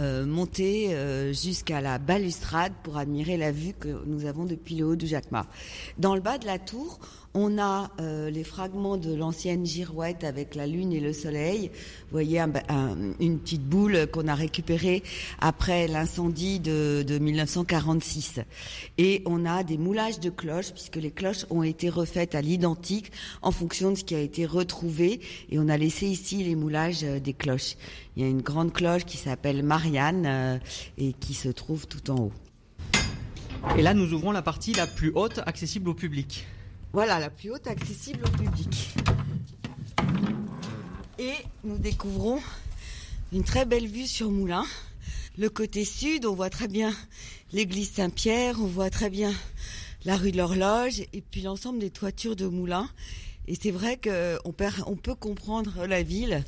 monter 0.00 0.96
jusqu'à 1.32 1.80
la 1.80 1.98
balustrade 1.98 2.72
pour 2.84 2.98
admirer 2.98 3.36
la 3.36 3.50
vue 3.50 3.72
que 3.72 4.00
nous 4.06 4.26
avons 4.26 4.44
depuis 4.44 4.76
le 4.76 4.86
haut 4.86 4.94
du 4.94 5.08
Jacquemart. 5.08 5.48
Dans 5.98 6.14
le 6.14 6.20
bas 6.20 6.38
de 6.38 6.46
la 6.46 6.60
tour, 6.60 7.00
on 7.40 7.56
a 7.56 7.92
euh, 8.00 8.30
les 8.30 8.42
fragments 8.42 8.96
de 8.96 9.14
l'ancienne 9.14 9.64
girouette 9.64 10.24
avec 10.24 10.56
la 10.56 10.66
lune 10.66 10.92
et 10.92 10.98
le 10.98 11.12
soleil. 11.12 11.68
Vous 11.68 12.10
voyez 12.10 12.40
une 12.40 13.38
petite 13.38 13.62
boule 13.62 14.08
qu'on 14.08 14.26
a 14.26 14.34
récupérée 14.34 15.04
après 15.38 15.86
l'incendie 15.86 16.58
de, 16.58 17.04
1946. 17.20 18.40
Et 18.98 19.22
on 19.24 19.46
a 19.46 19.62
des 19.62 19.78
moulages 19.78 20.18
de 20.18 20.30
cloches 20.30 20.72
puisque 20.72 20.96
les 20.96 21.12
cloches 21.12 21.46
ont 21.50 21.62
été 21.62 21.88
refaites 21.88 22.34
à 22.34 22.40
l'identique 22.40 23.12
en 23.40 23.52
fonction 23.52 23.92
de 23.92 23.96
ce 23.96 24.02
qui 24.02 24.16
a 24.16 24.20
été 24.20 24.44
retrouvé. 24.44 25.20
Et 25.50 25.60
on 25.60 25.68
a 25.68 25.76
laissé 25.76 26.06
ici 26.06 26.42
les 26.42 26.56
moulages 26.56 27.04
euh, 27.04 27.20
des 27.20 27.34
cloches. 27.34 27.76
Il 28.16 28.24
y 28.24 28.26
a 28.26 28.28
une 28.28 28.42
grande 28.42 28.72
cloche 28.72 29.04
qui 29.04 29.16
s'appelle 29.16 29.62
Marianne 29.62 30.24
euh, 30.26 30.58
et 30.98 31.12
qui 31.12 31.34
se 31.34 31.50
trouve 31.50 31.86
tout 31.86 32.10
en 32.10 32.16
haut. 32.16 32.32
Et 33.76 33.82
là, 33.82 33.94
nous 33.94 34.12
ouvrons 34.12 34.32
la 34.32 34.42
partie 34.42 34.72
la 34.72 34.88
plus 34.88 35.12
haute 35.14 35.38
accessible 35.46 35.88
au 35.90 35.94
public. 35.94 36.44
Voilà, 36.92 37.20
la 37.20 37.30
plus 37.30 37.50
haute 37.50 37.66
accessible 37.66 38.24
au 38.24 38.30
public. 38.30 38.94
Et 41.18 41.34
nous 41.64 41.78
découvrons 41.78 42.40
une 43.32 43.44
très 43.44 43.66
belle 43.66 43.86
vue 43.86 44.06
sur 44.06 44.30
Moulins. 44.30 44.66
Le 45.36 45.50
côté 45.50 45.84
sud, 45.84 46.24
on 46.24 46.34
voit 46.34 46.50
très 46.50 46.68
bien 46.68 46.94
l'église 47.52 47.90
Saint-Pierre, 47.90 48.56
on 48.60 48.66
voit 48.66 48.90
très 48.90 49.10
bien 49.10 49.32
la 50.04 50.16
rue 50.16 50.32
de 50.32 50.36
l'Horloge 50.38 51.02
et 51.12 51.20
puis 51.20 51.42
l'ensemble 51.42 51.78
des 51.78 51.90
toitures 51.90 52.36
de 52.36 52.46
Moulins. 52.46 52.88
Et 53.46 53.54
c'est 53.60 53.70
vrai 53.70 53.98
qu'on 54.02 54.54
on 54.86 54.96
peut 54.96 55.14
comprendre 55.14 55.86
la 55.86 56.02
ville 56.02 56.44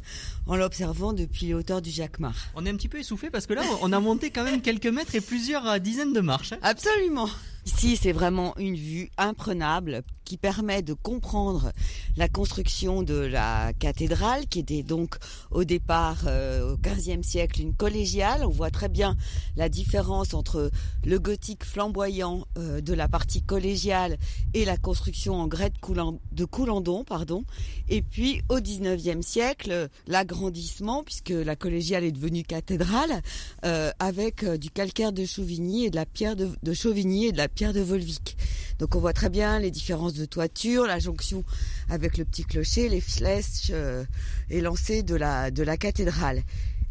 en 0.46 0.56
l'observant 0.56 1.12
depuis 1.12 1.46
les 1.46 1.54
hauteurs 1.54 1.80
du 1.80 1.90
Jacquemart. 1.90 2.36
On 2.54 2.66
est 2.66 2.70
un 2.70 2.76
petit 2.76 2.88
peu 2.88 2.98
essoufflé 2.98 3.30
parce 3.30 3.46
que 3.46 3.54
là, 3.54 3.62
on 3.80 3.92
a 3.92 4.00
monté 4.00 4.30
quand 4.30 4.44
même 4.44 4.60
quelques 4.60 4.86
mètres 4.86 5.14
et 5.14 5.20
plusieurs 5.20 5.80
dizaines 5.80 6.12
de 6.12 6.20
marches. 6.20 6.52
Hein. 6.52 6.58
Absolument. 6.62 7.28
Ici, 7.66 7.96
c'est 7.96 8.12
vraiment 8.12 8.56
une 8.58 8.76
vue 8.76 9.10
imprenable 9.18 10.02
qui 10.30 10.36
permet 10.36 10.80
de 10.80 10.94
comprendre 10.94 11.72
la 12.16 12.28
construction 12.28 13.02
de 13.02 13.16
la 13.16 13.72
cathédrale, 13.72 14.46
qui 14.46 14.60
était 14.60 14.84
donc 14.84 15.16
au 15.50 15.64
départ 15.64 16.18
euh, 16.28 16.74
au 16.74 16.76
XVe 16.76 17.24
siècle 17.24 17.60
une 17.60 17.74
collégiale. 17.74 18.44
On 18.44 18.50
voit 18.50 18.70
très 18.70 18.88
bien 18.88 19.16
la 19.56 19.68
différence 19.68 20.32
entre 20.32 20.70
le 21.04 21.18
gothique 21.18 21.64
flamboyant 21.64 22.46
euh, 22.58 22.80
de 22.80 22.94
la 22.94 23.08
partie 23.08 23.42
collégiale 23.42 24.18
et 24.54 24.64
la 24.64 24.76
construction 24.76 25.34
en 25.34 25.48
grès 25.48 25.70
de, 25.70 26.44
Coulandon, 26.44 27.02
pardon. 27.02 27.42
Et 27.88 28.00
puis 28.00 28.42
au 28.48 28.60
XIXe 28.60 29.26
siècle, 29.26 29.88
l'agrandissement, 30.06 31.02
puisque 31.02 31.30
la 31.30 31.56
collégiale 31.56 32.04
est 32.04 32.12
devenue 32.12 32.44
cathédrale, 32.44 33.20
euh, 33.64 33.90
avec 33.98 34.44
du 34.44 34.70
calcaire 34.70 35.12
de 35.12 35.24
Chauvigny 35.24 35.86
et 35.86 35.90
de 35.90 35.96
la 35.96 36.06
pierre 36.06 36.36
de, 36.36 36.50
de 36.62 36.72
Chauvigny 36.72 37.26
et 37.26 37.32
de 37.32 37.36
la 37.36 37.48
pierre 37.54 37.72
de 37.72 37.80
Volvic. 37.80 38.36
Donc 38.78 38.96
on 38.96 39.00
voit 39.00 39.12
très 39.12 39.28
bien 39.28 39.58
les 39.58 39.70
différences 39.70 40.14
de 40.14 40.24
toiture, 40.24 40.86
la 40.86 40.98
jonction 40.98 41.44
avec 41.88 42.16
le 42.16 42.24
petit 42.24 42.44
clocher, 42.44 42.88
les 42.88 43.00
flèches 43.00 43.70
euh, 43.70 44.04
élancées 44.48 45.02
de 45.02 45.14
la, 45.14 45.50
de 45.50 45.62
la 45.62 45.76
cathédrale. 45.76 46.42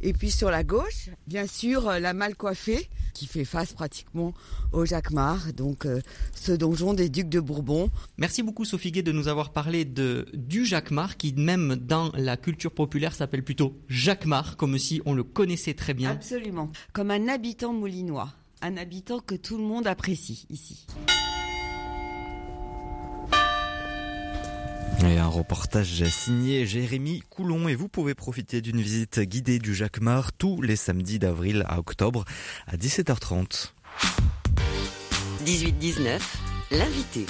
Et 0.02 0.14
puis 0.14 0.32
sur 0.32 0.50
la 0.50 0.64
gauche, 0.64 1.10
bien 1.28 1.46
sûr, 1.46 1.90
euh, 1.90 2.00
la 2.00 2.14
mal 2.14 2.36
coiffée, 2.36 2.90
qui 3.14 3.28
fait 3.28 3.44
face 3.44 3.74
pratiquement 3.74 4.34
au 4.72 4.86
Jacquemart, 4.86 5.52
donc 5.52 5.86
euh, 5.86 6.00
ce 6.34 6.54
donjon 6.54 6.94
des 6.94 7.10
ducs 7.10 7.28
de 7.28 7.42
Bourbon. 7.42 7.90
Merci 8.18 8.42
beaucoup 8.42 8.64
Sophie 8.64 8.92
Gay 8.92 9.02
de 9.02 9.12
nous 9.12 9.28
avoir 9.28 9.52
parlé 9.52 9.84
de, 9.84 10.28
du 10.34 10.66
Jacquemart, 10.66 11.18
qui 11.18 11.34
même 11.34 11.76
dans 11.76 12.12
la 12.14 12.38
culture 12.38 12.72
populaire 12.72 13.14
s'appelle 13.14 13.44
plutôt 13.44 13.78
Jacquemart, 13.90 14.56
comme 14.56 14.78
si 14.78 15.02
on 15.06 15.14
le 15.14 15.24
connaissait 15.24 15.74
très 15.74 15.94
bien. 15.94 16.12
Absolument, 16.12 16.72
comme 16.94 17.12
un 17.12 17.28
habitant 17.28 17.74
moulinois, 17.74 18.32
un 18.62 18.78
habitant 18.78 19.20
que 19.20 19.36
tout 19.36 19.58
le 19.58 19.64
monde 19.64 19.88
apprécie 19.88 20.46
ici. 20.50 20.86
Et 25.02 25.18
un 25.18 25.28
reportage 25.28 26.04
signé 26.10 26.66
Jérémy 26.66 27.24
Coulon 27.30 27.70
et 27.70 27.76
vous 27.76 27.88
pouvez 27.88 28.16
profiter 28.16 28.62
d'une 28.62 28.82
visite 28.82 29.22
guidée 29.22 29.60
du 29.60 29.74
Jacquemart 29.74 30.34
tous 30.34 30.62
les 30.62 30.76
samedis 30.76 31.20
d'avril 31.20 31.64
à 31.68 31.80
octobre 31.80 32.26
à 32.68 32.76
17h30. 32.76 33.72
18-19, 35.46 36.20
l'invité. 36.72 37.26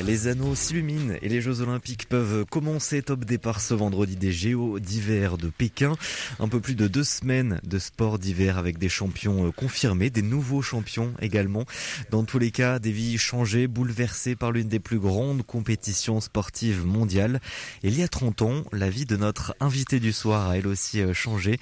Les 0.00 0.26
anneaux 0.26 0.54
s'illuminent 0.54 1.14
et 1.20 1.28
les 1.28 1.42
Jeux 1.42 1.60
Olympiques 1.60 2.08
peuvent 2.08 2.46
commencer. 2.46 3.02
Top 3.02 3.26
départ 3.26 3.60
ce 3.60 3.74
vendredi 3.74 4.16
des 4.16 4.32
Géos 4.32 4.78
d'hiver 4.78 5.36
de 5.36 5.48
Pékin. 5.48 5.96
Un 6.40 6.48
peu 6.48 6.60
plus 6.60 6.74
de 6.74 6.88
deux 6.88 7.04
semaines 7.04 7.60
de 7.62 7.78
sport 7.78 8.18
d'hiver 8.18 8.56
avec 8.56 8.78
des 8.78 8.88
champions 8.88 9.46
euh, 9.46 9.50
confirmés, 9.50 10.08
des 10.08 10.22
nouveaux 10.22 10.62
champions 10.62 11.12
également. 11.20 11.66
Dans 12.10 12.24
tous 12.24 12.38
les 12.38 12.50
cas, 12.50 12.78
des 12.78 12.90
vies 12.90 13.18
changées, 13.18 13.66
bouleversées 13.66 14.34
par 14.34 14.50
l'une 14.50 14.68
des 14.68 14.80
plus 14.80 14.98
grandes 14.98 15.42
compétitions 15.42 16.22
sportives 16.22 16.86
mondiales. 16.86 17.40
il 17.82 17.96
y 17.96 18.02
a 18.02 18.08
30 18.08 18.42
ans, 18.42 18.64
la 18.72 18.88
vie 18.88 19.04
de 19.04 19.16
notre 19.18 19.54
invité 19.60 20.00
du 20.00 20.12
soir 20.12 20.48
a 20.48 20.56
elle 20.56 20.68
aussi 20.68 21.02
euh, 21.02 21.12
changé. 21.12 21.60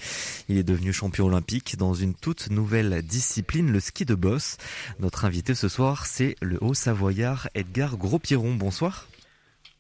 Il 0.49 0.57
est 0.57 0.63
devenu 0.63 0.93
champion 0.93 1.27
olympique 1.27 1.77
dans 1.77 1.95
une 1.95 2.15
toute 2.15 2.49
nouvelle 2.51 3.03
discipline, 3.03 3.73
le 3.73 3.81
ski 3.81 4.05
de 4.05 4.15
boss. 4.15 4.57
Notre 5.01 5.25
invité 5.25 5.57
ce 5.57 5.69
soir, 5.69 6.07
c'est 6.07 6.37
le 6.41 6.59
haut-savoyard 6.61 7.49
Edgar 7.55 7.97
Gros 7.97 8.20
Pierron, 8.21 8.55
bonsoir. 8.55 9.10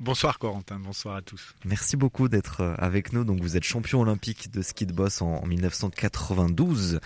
Bonsoir 0.00 0.38
Corentin, 0.38 0.78
bonsoir 0.78 1.16
à 1.16 1.21
tous. 1.21 1.54
Merci 1.66 1.95
beaucoup 1.95 2.30
d'être 2.30 2.62
euh, 2.62 2.75
avec 2.78 3.12
nous. 3.12 3.23
Donc 3.23 3.42
vous 3.42 3.59
êtes 3.59 3.64
champion 3.64 4.00
olympique 4.00 4.50
de 4.50 4.62
ski 4.62 4.87
de 4.87 4.95
boss 4.95 5.21
en 5.21 5.45
1992, 5.45 7.00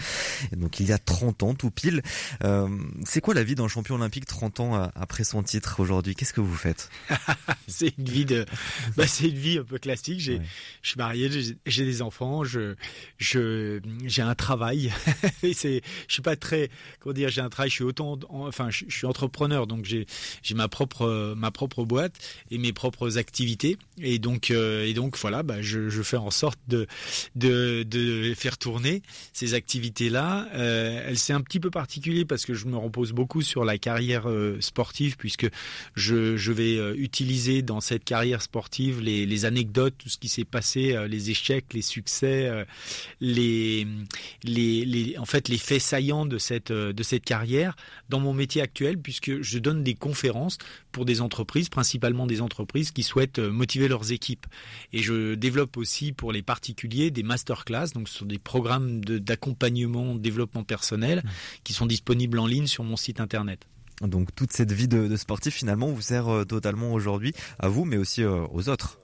et 0.52 0.54
donc 0.56 0.78
il 0.78 0.86
y 0.86 0.92
a 0.92 0.98
30 0.98 1.42
ans 1.42 1.54
tout 1.54 1.72
pile. 1.72 2.02
Euh, 2.44 2.68
c'est 3.04 3.20
quoi 3.20 3.34
la 3.34 3.42
vie 3.42 3.56
d'un 3.56 3.66
champion 3.66 3.96
olympique 3.96 4.26
30 4.26 4.60
ans 4.60 4.76
euh, 4.76 4.86
après 4.94 5.24
son 5.24 5.42
titre 5.42 5.80
aujourd'hui? 5.80 6.14
Qu'est-ce 6.14 6.32
que 6.32 6.40
vous 6.40 6.54
faites? 6.54 6.88
C'est 7.66 7.98
une 7.98 8.04
vie 8.04 8.26
de, 8.26 8.46
bah, 8.96 9.08
c'est 9.08 9.28
une 9.28 9.38
vie 9.38 9.58
un 9.58 9.64
peu 9.64 9.78
classique. 9.78 10.20
J'ai, 10.20 10.40
je 10.82 10.90
suis 10.90 10.98
marié, 10.98 11.28
j'ai 11.66 11.84
des 11.84 12.02
enfants, 12.02 12.44
je, 12.44 12.76
je, 13.16 13.80
j'ai 14.04 14.22
un 14.22 14.34
travail. 14.36 14.92
et 15.42 15.54
c'est, 15.54 15.80
je 16.06 16.12
suis 16.12 16.22
pas 16.22 16.36
très, 16.36 16.70
comment 17.00 17.14
dire, 17.14 17.30
j'ai 17.30 17.40
un 17.40 17.48
travail. 17.48 17.70
Je 17.70 17.76
suis 17.76 17.84
autant, 17.84 18.18
enfin, 18.28 18.68
je, 18.70 18.84
suis 18.88 19.06
entrepreneur, 19.06 19.66
donc 19.66 19.86
j'ai, 19.86 20.06
j'ai 20.42 20.54
ma 20.54 20.68
propre, 20.68 21.34
ma 21.36 21.50
propre 21.50 21.84
boîte 21.84 22.20
et 22.50 22.58
mes 22.58 22.72
propres 22.72 22.83
activités. 23.16 23.76
Et 24.02 24.18
donc 24.18 24.50
euh, 24.50 24.84
et 24.84 24.92
donc 24.92 25.16
voilà 25.18 25.42
bah, 25.42 25.60
je, 25.60 26.02
fais 26.02 26.16
en 26.16 26.30
sorte 26.30 26.58
de, 26.68 26.86
de, 27.34 28.34
faire 28.36 28.58
tourner 28.58 29.02
ces 29.32 29.54
activités 29.54 30.10
là 30.10 30.48
euh, 30.54 31.04
elle 31.06 31.18
c'est 31.18 31.32
un 31.32 31.40
petit 31.40 31.60
peu 31.60 31.70
particulier 31.70 32.24
parce 32.24 32.44
que 32.44 32.54
je 32.54 32.66
me 32.66 32.76
repose 32.76 33.12
beaucoup 33.12 33.42
sur 33.42 33.64
la 33.64 33.78
carrière 33.78 34.28
euh, 34.28 34.56
sportive 34.60 35.16
puisque 35.16 35.48
je, 35.94 36.36
je 36.36 36.52
vais 36.52 36.76
utiliser 36.96 37.62
dans 37.62 37.80
cette 37.80 38.04
carrière 38.04 38.42
sportive 38.42 39.00
les, 39.00 39.26
les 39.26 39.44
anecdotes 39.44 39.94
tout 39.96 40.08
ce 40.08 40.18
qui 40.18 40.28
s'est 40.28 40.44
passé 40.44 40.96
les 41.08 41.30
échecs 41.30 41.72
les 41.72 41.82
succès 41.82 42.66
les, 43.20 43.86
les 44.42 44.84
les 44.84 45.18
en 45.18 45.24
fait 45.24 45.48
les 45.48 45.58
faits 45.58 45.82
saillants 45.82 46.26
de 46.26 46.38
cette 46.38 46.72
de 46.72 47.02
cette 47.02 47.24
carrière 47.24 47.76
dans 48.08 48.20
mon 48.20 48.34
métier 48.34 48.60
actuel 48.60 48.98
puisque 48.98 49.40
je 49.40 49.58
donne 49.58 49.84
des 49.84 49.94
conférences 49.94 50.58
pour 50.94 51.04
des 51.04 51.20
entreprises 51.20 51.68
principalement 51.68 52.26
des 52.26 52.40
entreprises 52.40 52.92
qui 52.92 53.02
souhaitent 53.02 53.40
euh, 53.40 53.50
motiver 53.50 53.88
leurs 53.88 54.12
équipes. 54.12 54.46
Et 54.92 55.02
je 55.02 55.34
développe 55.34 55.76
aussi 55.76 56.12
pour 56.12 56.32
les 56.32 56.42
particuliers 56.42 57.10
des 57.10 57.24
masterclass, 57.24 57.88
donc 57.94 58.08
ce 58.08 58.20
sont 58.20 58.24
des 58.24 58.38
programmes 58.38 59.04
d'accompagnement, 59.04 60.14
de, 60.14 60.20
développement 60.20 60.62
personnel 60.62 61.18
mmh. 61.18 61.28
qui 61.64 61.72
sont 61.72 61.86
disponibles 61.86 62.38
en 62.38 62.46
ligne 62.46 62.68
sur 62.68 62.84
mon 62.84 62.96
site 62.96 63.20
internet. 63.20 63.66
Donc 64.00 64.34
toute 64.34 64.52
cette 64.52 64.72
vie 64.72 64.88
de, 64.88 65.08
de 65.08 65.16
sportif 65.16 65.54
finalement 65.54 65.88
vous 65.88 66.00
sert 66.00 66.28
euh, 66.28 66.44
totalement 66.44 66.92
aujourd'hui 66.92 67.32
à 67.58 67.68
vous 67.68 67.84
mais 67.84 67.96
aussi 67.96 68.22
euh, 68.22 68.46
aux 68.52 68.68
autres. 68.68 68.98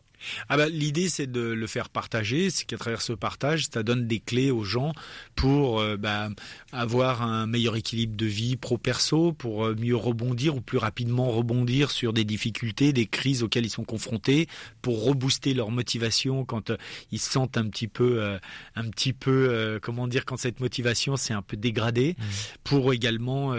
Ah 0.49 0.57
bah, 0.57 0.69
l'idée 0.69 1.09
c'est 1.09 1.31
de 1.31 1.41
le 1.41 1.67
faire 1.67 1.89
partager, 1.89 2.51
c'est 2.51 2.65
qu'à 2.65 2.77
travers 2.77 3.03
ce 3.03 3.13
partage, 3.13 3.67
ça 3.73 3.83
donne 3.83 4.07
des 4.07 4.21
clés 4.21 4.51
aux 4.51 4.65
gens 4.65 4.93
pour 5.35 5.81
euh, 5.81 5.97
bah, 5.97 6.29
avoir 6.73 7.23
un 7.23 7.47
meilleur 7.47 7.77
équilibre 7.77 8.17
de 8.17 8.27
vie 8.27 8.57
pro-perso, 8.57 9.33
pour 9.33 9.67
euh, 9.67 9.77
mieux 9.79 9.97
rebondir 9.97 10.57
ou 10.57 10.61
plus 10.61 10.79
rapidement 10.79 11.31
rebondir 11.31 11.91
sur 11.91 12.13
des 12.13 12.25
difficultés, 12.25 12.93
des 12.93 13.07
crises 13.07 13.43
auxquelles 13.43 13.67
ils 13.67 13.71
sont 13.71 13.85
confrontés, 13.85 14.49
pour 14.83 15.05
rebooster 15.05 15.55
leur 15.55 15.71
motivation 15.71 16.45
quand 16.45 16.71
euh, 16.71 16.77
ils 17.13 17.19
se 17.19 17.31
sentent 17.31 17.57
un 17.57 17.69
petit 17.69 17.89
peu, 17.89 18.39
un 18.75 18.89
petit 18.91 19.13
peu, 19.13 19.79
comment 19.83 20.07
dire, 20.07 20.25
quand 20.25 20.37
cette 20.37 20.61
motivation 20.61 21.17
s'est 21.17 21.33
un 21.33 21.43
peu 21.43 21.57
dégradée, 21.57 22.17
mmh. 22.19 22.25
pour 22.65 22.93
également 22.93 23.55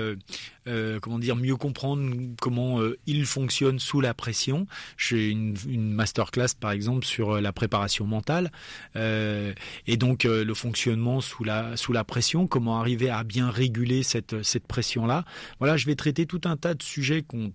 euh, 0.67 0.99
comment 0.99 1.19
dire, 1.19 1.35
mieux 1.35 1.55
comprendre 1.55 2.15
comment 2.39 2.79
euh, 2.79 2.97
il 3.07 3.25
fonctionne 3.25 3.79
sous 3.79 3.99
la 3.99 4.13
pression. 4.13 4.67
J'ai 4.97 5.29
une, 5.29 5.55
une 5.67 5.91
masterclass 5.91 6.49
par 6.59 6.71
exemple 6.71 7.05
sur 7.05 7.31
euh, 7.31 7.41
la 7.41 7.51
préparation 7.51 8.05
mentale 8.05 8.51
et 8.95 9.97
donc 9.97 10.23
le 10.23 10.53
fonctionnement 10.53 11.21
sous 11.21 11.43
la 11.43 11.75
sous 11.77 11.93
la 11.93 12.03
pression, 12.03 12.47
comment 12.47 12.79
arriver 12.79 13.09
à 13.09 13.23
bien 13.23 13.49
réguler 13.49 14.03
cette 14.03 14.43
cette 14.43 14.67
pression 14.67 15.05
là. 15.05 15.25
Voilà, 15.59 15.77
je 15.77 15.85
vais 15.85 15.95
traiter 15.95 16.25
tout 16.25 16.41
un 16.45 16.57
tas 16.57 16.73
de 16.73 16.83
sujets 16.83 17.21
qu'on 17.21 17.51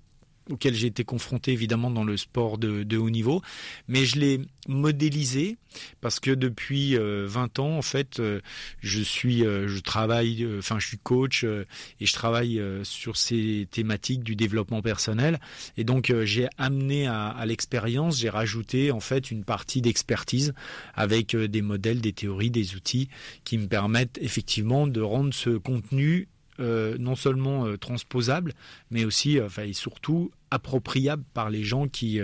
auquel 0.51 0.75
j'ai 0.75 0.87
été 0.87 1.05
confronté 1.05 1.53
évidemment 1.53 1.91
dans 1.91 2.05
le 2.05 2.17
sport 2.17 2.59
de, 2.59 2.97
haut 2.97 3.11
niveau, 3.11 3.43
mais 3.89 4.05
je 4.05 4.19
l'ai 4.19 4.41
modélisé 4.69 5.59
parce 6.01 6.21
que 6.21 6.31
depuis 6.31 6.95
20 6.95 7.01
euh, 7.01 7.63
ans 7.63 7.77
en 7.77 7.83
fait 7.83 8.19
euh, 8.19 8.41
je 8.81 9.01
suis 9.03 9.45
euh, 9.45 9.69
je 9.69 9.79
travaille 9.81 10.47
enfin 10.59 10.79
je 10.79 10.87
suis 10.89 10.99
coach 10.99 11.45
et 11.45 12.07
je 12.07 12.13
travaille 12.13 12.63
sur 12.83 13.17
ces 13.17 13.69
thématiques 13.71 14.23
du 14.23 14.37
développement 14.37 14.83
personnel. 14.83 15.39
Et 15.77 15.85
donc 15.85 16.13
j'ai 16.25 16.49
amené 16.59 17.07
à, 17.07 17.29
à 17.29 17.47
l'expérience 17.47 18.19
j'ai 18.19 18.31
rajouté 18.31 18.91
en 18.91 19.01
fait 19.01 19.31
une 19.31 19.45
partie 19.45 19.83
d'expertise 19.83 20.55
avec 20.95 21.37
des 21.37 21.63
modèles 21.63 22.01
des 22.01 22.13
théories 22.13 22.51
des 22.51 22.75
outils 22.75 23.09
qui 23.45 23.59
me 23.59 23.67
permettent 23.67 24.19
effectivement 24.21 24.87
de 24.87 25.01
rendre 25.01 25.35
ce 25.35 25.51
contenu 25.51 26.29
euh, 26.61 26.97
non 26.99 27.17
seulement 27.17 27.67
euh, 27.67 27.77
transposable, 27.77 28.55
mais 28.91 29.05
aussi, 29.05 29.39
euh, 29.39 29.47
enfin, 29.47 29.65
et 29.65 29.73
surtout 29.73 30.31
appropriable 30.51 31.25
par 31.35 31.51
les 31.51 31.65
gens 31.65 31.89
qui, 31.89 32.21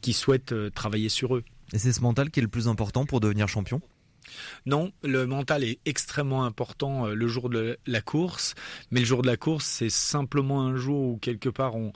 qui 0.00 0.12
souhaitent 0.14 0.54
travailler 0.74 1.10
sur 1.10 1.36
eux. 1.36 1.44
Et 1.72 1.78
c'est 1.78 1.92
ce 1.92 2.00
mental 2.00 2.30
qui 2.30 2.40
est 2.40 2.42
le 2.42 2.48
plus 2.48 2.66
important 2.66 3.04
pour 3.04 3.20
devenir 3.20 3.46
champion? 3.46 3.82
Non, 4.64 4.90
le 5.02 5.26
mental 5.26 5.64
est 5.64 5.78
extrêmement 5.84 6.44
important 6.44 7.06
le 7.06 7.28
jour 7.28 7.50
de 7.50 7.78
la 7.86 8.00
course, 8.00 8.54
mais 8.90 9.00
le 9.00 9.06
jour 9.06 9.20
de 9.20 9.26
la 9.26 9.36
course, 9.36 9.66
c'est 9.66 9.90
simplement 9.90 10.62
un 10.62 10.76
jour 10.76 11.00
où 11.00 11.18
quelque 11.18 11.50
part 11.50 11.76
on, 11.76 11.92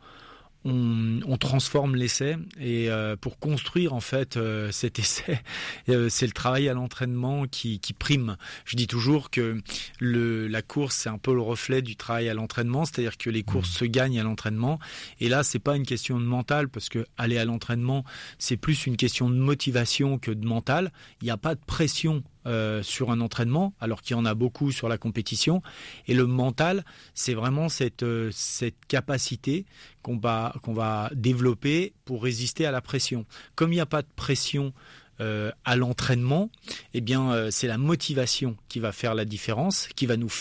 on, 0.65 1.37
transforme 1.39 1.97
l'essai 1.97 2.37
et 2.61 2.89
euh, 2.89 3.17
pour 3.17 3.39
construire 3.39 3.95
en 3.95 4.01
fait 4.01 4.37
euh, 4.37 4.71
cet 4.71 4.99
essai, 4.99 5.41
euh, 5.89 6.09
c'est 6.09 6.27
le 6.27 6.33
travail 6.33 6.69
à 6.69 6.75
l'entraînement 6.75 7.47
qui, 7.47 7.81
prime. 7.99 8.37
Je 8.65 8.77
dis 8.77 8.87
toujours 8.87 9.31
que 9.31 9.61
le, 9.99 10.47
la 10.47 10.63
course 10.63 10.97
c'est 10.97 11.09
un 11.09 11.19
peu 11.19 11.35
le 11.35 11.41
reflet 11.41 11.83
du 11.83 11.97
travail 11.97 12.29
à 12.29 12.35
l'entraînement, 12.35 12.85
c'est-à-dire 12.85 13.19
que 13.19 13.29
les 13.29 13.43
courses 13.43 13.71
mmh. 13.71 13.79
se 13.79 13.85
gagnent 13.85 14.21
à 14.21 14.23
l'entraînement. 14.23 14.79
Et 15.21 15.29
là, 15.29 15.43
c'est 15.43 15.59
pas 15.59 15.77
une 15.77 15.87
question 15.87 16.19
de 16.21 16.25
mental 16.25 16.69
parce 16.69 16.89
que 16.89 17.07
aller 17.19 17.39
à 17.39 17.45
l'entraînement, 17.45 18.05
c'est 18.39 18.57
plus 18.57 18.87
une 18.87 18.97
question 18.97 19.29
de 19.29 19.37
motivation 19.37 20.19
que 20.19 20.31
de 20.31 20.47
mental. 20.47 20.93
Il 21.21 21.25
n'y 21.25 21.31
a 21.31 21.37
pas 21.37 21.55
de 21.55 21.61
pression 21.67 22.23
euh, 22.47 22.83
sur 22.83 23.11
un 23.11 23.21
entraînement, 23.21 23.73
alors 23.81 24.03
qu'il 24.03 24.17
y 24.17 24.19
en 24.19 24.25
a 24.25 24.35
beaucoup 24.35 24.73
sur 24.73 24.89
la 24.89 24.99
compétition. 24.99 25.63
Et 26.07 26.15
le 26.15 26.27
mental, 26.27 26.85
c'est 27.15 27.35
vraiment 27.35 27.69
cette, 27.69 28.03
euh, 28.03 28.31
cette 28.33 28.87
capacité 28.87 29.65
qu'on 30.03 30.19
va, 30.19 30.55
qu'on 30.63 30.73
va 30.73 31.11
développer 31.15 31.93
pour 32.05 32.23
résister 32.23 32.67
à 32.67 32.71
la 32.71 32.81
pression. 32.81 33.27
Comme 33.55 33.73
il 33.73 33.77
n'y 33.77 33.81
a 33.81 33.87
pas 33.87 34.03
de 34.03 34.09
pression 34.17 34.73
euh, 35.21 35.53
à 35.65 35.77
l'entraînement, 35.77 36.51
eh 36.95 37.01
bien, 37.01 37.51
c'est 37.51 37.69
la 37.69 37.79
motivation 37.79 38.57
qui 38.69 38.81
va 38.81 38.93
faire 38.93 39.15
la 39.15 39.25
différence, 39.25 39.89
qui 39.95 40.07
va 40.07 40.17
nous, 40.17 40.33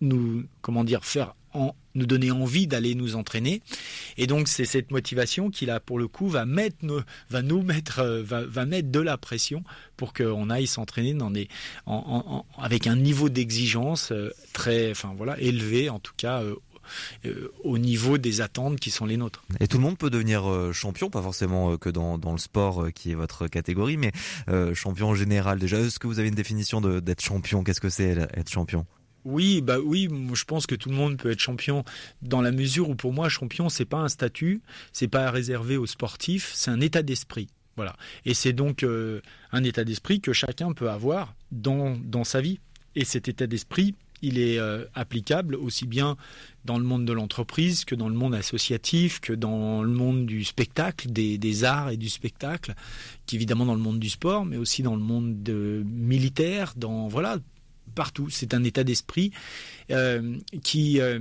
nous 0.00 0.44
comment 0.62 0.84
dire, 0.84 1.04
faire 1.04 1.34
en, 1.54 1.74
nous 1.94 2.06
donner 2.06 2.30
envie 2.30 2.66
d'aller 2.66 2.94
nous 2.94 3.16
entraîner. 3.16 3.62
Et 4.16 4.26
donc 4.26 4.48
c'est 4.48 4.64
cette 4.64 4.90
motivation 4.90 5.50
qui 5.50 5.66
là 5.66 5.80
pour 5.80 5.98
le 5.98 6.08
coup 6.08 6.28
va 6.28 6.44
mettre 6.44 7.04
va 7.30 7.42
nous 7.42 7.62
mettre 7.62 8.00
euh, 8.00 8.22
va, 8.22 8.66
mettre 8.66 8.90
de 8.90 9.00
la 9.00 9.18
pression 9.18 9.62
pour 9.96 10.12
qu'on 10.12 10.50
aille 10.50 10.66
s'entraîner 10.66 11.14
dans 11.14 11.30
des 11.30 11.48
avec 12.58 12.86
un 12.86 12.96
niveau 12.96 13.28
d'exigence 13.28 14.12
euh, 14.12 14.30
très 14.52 14.90
enfin 14.90 15.14
voilà 15.16 15.38
élevé 15.40 15.90
en 15.90 15.98
tout 15.98 16.14
cas 16.16 16.42
euh, 16.42 16.56
au 17.62 17.78
niveau 17.78 18.18
des 18.18 18.40
attentes 18.40 18.80
qui 18.80 18.90
sont 18.90 19.06
les 19.06 19.16
nôtres. 19.16 19.44
Et 19.60 19.68
tout 19.68 19.76
le 19.76 19.82
monde 19.84 19.96
peut 19.96 20.10
devenir 20.10 20.44
champion, 20.72 21.10
pas 21.10 21.22
forcément 21.22 21.76
que 21.78 21.88
dans, 21.88 22.18
dans 22.18 22.32
le 22.32 22.38
sport 22.38 22.88
qui 22.92 23.12
est 23.12 23.14
votre 23.14 23.46
catégorie, 23.46 23.96
mais 23.96 24.10
champion 24.74 25.14
général. 25.14 25.60
Déjà, 25.60 25.78
est-ce 25.78 26.00
que 26.00 26.08
vous 26.08 26.18
avez 26.18 26.28
une 26.28 26.34
définition 26.34 26.80
d'être 26.80 27.22
champion? 27.22 27.62
Qu'est-ce 27.62 27.80
que 27.80 27.88
c'est 27.88 28.10
être 28.34 28.50
champion? 28.50 28.84
Oui, 29.24 29.60
bah 29.60 29.78
oui, 29.78 30.08
je 30.34 30.44
pense 30.44 30.66
que 30.66 30.74
tout 30.74 30.88
le 30.88 30.94
monde 30.94 31.16
peut 31.16 31.30
être 31.30 31.40
champion 31.40 31.84
dans 32.22 32.40
la 32.40 32.52
mesure 32.52 32.90
où 32.90 32.94
pour 32.94 33.12
moi 33.12 33.28
champion 33.28 33.68
c'est 33.68 33.84
pas 33.84 33.98
un 33.98 34.08
statut, 34.08 34.62
c'est 34.92 35.08
pas 35.08 35.30
réservé 35.30 35.76
aux 35.76 35.86
sportifs, 35.86 36.52
c'est 36.54 36.70
un 36.70 36.80
état 36.80 37.02
d'esprit. 37.02 37.48
Voilà. 37.76 37.96
Et 38.24 38.34
c'est 38.34 38.52
donc 38.52 38.82
euh, 38.82 39.20
un 39.50 39.64
état 39.64 39.84
d'esprit 39.84 40.20
que 40.20 40.32
chacun 40.32 40.72
peut 40.72 40.90
avoir 40.90 41.34
dans, 41.50 41.96
dans 41.96 42.24
sa 42.24 42.40
vie. 42.40 42.58
Et 42.94 43.06
cet 43.06 43.28
état 43.28 43.46
d'esprit, 43.46 43.94
il 44.20 44.38
est 44.38 44.58
euh, 44.58 44.84
applicable 44.94 45.54
aussi 45.54 45.86
bien 45.86 46.16
dans 46.64 46.78
le 46.78 46.84
monde 46.84 47.04
de 47.04 47.12
l'entreprise 47.12 47.84
que 47.84 47.94
dans 47.94 48.08
le 48.08 48.14
monde 48.14 48.34
associatif, 48.34 49.20
que 49.20 49.32
dans 49.32 49.82
le 49.82 49.90
monde 49.90 50.26
du 50.26 50.44
spectacle, 50.44 51.10
des, 51.10 51.38
des 51.38 51.64
arts 51.64 51.90
et 51.90 51.96
du 51.96 52.08
spectacle, 52.08 52.74
qu'évidemment 53.26 53.64
dans 53.64 53.74
le 53.74 53.80
monde 53.80 53.98
du 53.98 54.10
sport, 54.10 54.44
mais 54.44 54.58
aussi 54.58 54.82
dans 54.82 54.94
le 54.94 55.02
monde 55.02 55.42
de, 55.42 55.82
militaire, 55.86 56.74
dans 56.76 57.08
voilà 57.08 57.38
partout. 57.94 58.28
C'est 58.30 58.54
un 58.54 58.64
état 58.64 58.84
d'esprit 58.84 59.32
euh, 59.90 60.38
qui, 60.62 61.00
euh, 61.00 61.20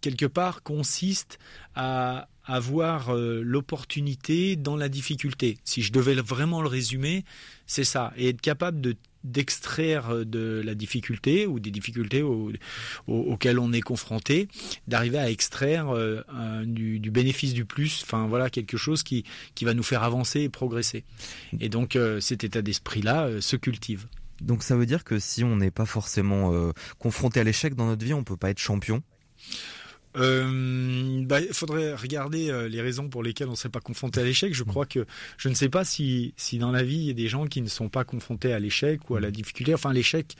quelque 0.00 0.26
part, 0.26 0.62
consiste 0.62 1.38
à 1.74 2.28
avoir 2.44 3.10
euh, 3.14 3.42
l'opportunité 3.44 4.56
dans 4.56 4.76
la 4.76 4.88
difficulté. 4.88 5.58
Si 5.64 5.82
je 5.82 5.92
devais 5.92 6.14
vraiment 6.14 6.62
le 6.62 6.68
résumer, 6.68 7.24
c'est 7.66 7.84
ça. 7.84 8.12
Et 8.16 8.28
être 8.28 8.40
capable 8.40 8.80
de 8.80 8.96
d'extraire 9.22 10.24
de 10.24 10.62
la 10.64 10.74
difficulté 10.74 11.46
ou 11.46 11.60
des 11.60 11.70
difficultés 11.70 12.24
auxquelles 13.06 13.58
on 13.58 13.70
est 13.70 13.82
confronté, 13.82 14.48
d'arriver 14.88 15.18
à 15.18 15.30
extraire 15.30 15.94
du, 16.64 17.10
bénéfice 17.10 17.52
du 17.52 17.66
plus, 17.66 18.02
enfin 18.02 18.26
voilà 18.28 18.48
quelque 18.48 18.78
chose 18.78 19.02
qui, 19.02 19.24
qui 19.54 19.66
va 19.66 19.74
nous 19.74 19.82
faire 19.82 20.04
avancer 20.04 20.40
et 20.40 20.48
progresser. 20.48 21.04
Et 21.60 21.68
donc 21.68 21.98
cet 22.20 22.44
état 22.44 22.62
d'esprit-là 22.62 23.42
se 23.42 23.56
cultive. 23.56 24.06
Donc 24.40 24.62
ça 24.62 24.76
veut 24.76 24.86
dire 24.86 25.04
que 25.04 25.18
si 25.18 25.44
on 25.44 25.56
n'est 25.56 25.70
pas 25.70 25.86
forcément 25.86 26.52
euh, 26.52 26.72
confronté 26.98 27.40
à 27.40 27.44
l'échec 27.44 27.74
dans 27.74 27.86
notre 27.86 28.04
vie, 28.04 28.14
on 28.14 28.24
peut 28.24 28.36
pas 28.36 28.50
être 28.50 28.58
champion? 28.58 29.02
Il 30.16 30.22
euh, 30.22 31.22
bah, 31.24 31.38
faudrait 31.52 31.94
regarder 31.94 32.50
euh, 32.50 32.68
les 32.68 32.82
raisons 32.82 33.08
pour 33.08 33.22
lesquelles 33.22 33.46
on 33.46 33.52
ne 33.52 33.56
serait 33.56 33.68
pas 33.68 33.80
confronté 33.80 34.20
à 34.20 34.24
l'échec. 34.24 34.52
Je 34.52 34.64
crois 34.64 34.84
que 34.84 35.06
je 35.38 35.48
ne 35.48 35.54
sais 35.54 35.68
pas 35.68 35.84
si, 35.84 36.34
si 36.36 36.58
dans 36.58 36.72
la 36.72 36.82
vie 36.82 36.96
il 36.96 37.04
y 37.04 37.10
a 37.10 37.14
des 37.14 37.28
gens 37.28 37.46
qui 37.46 37.62
ne 37.62 37.68
sont 37.68 37.88
pas 37.88 38.02
confrontés 38.02 38.52
à 38.52 38.58
l'échec 38.58 39.08
ou 39.08 39.14
à 39.14 39.20
la 39.20 39.30
difficulté. 39.30 39.72
Enfin, 39.72 39.92
l'échec, 39.92 40.34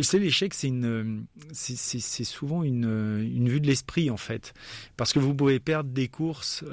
c'est 0.00 0.18
l'échec, 0.18 0.54
c'est 0.54 0.68
une, 0.68 1.26
c'est 1.52 2.24
souvent 2.24 2.62
une, 2.62 2.84
une 3.20 3.48
vue 3.50 3.60
de 3.60 3.66
l'esprit 3.66 4.10
en 4.10 4.16
fait, 4.16 4.54
parce 4.96 5.12
que 5.12 5.18
vous 5.18 5.34
pouvez 5.34 5.60
perdre 5.60 5.90
des 5.90 6.08
courses 6.08 6.64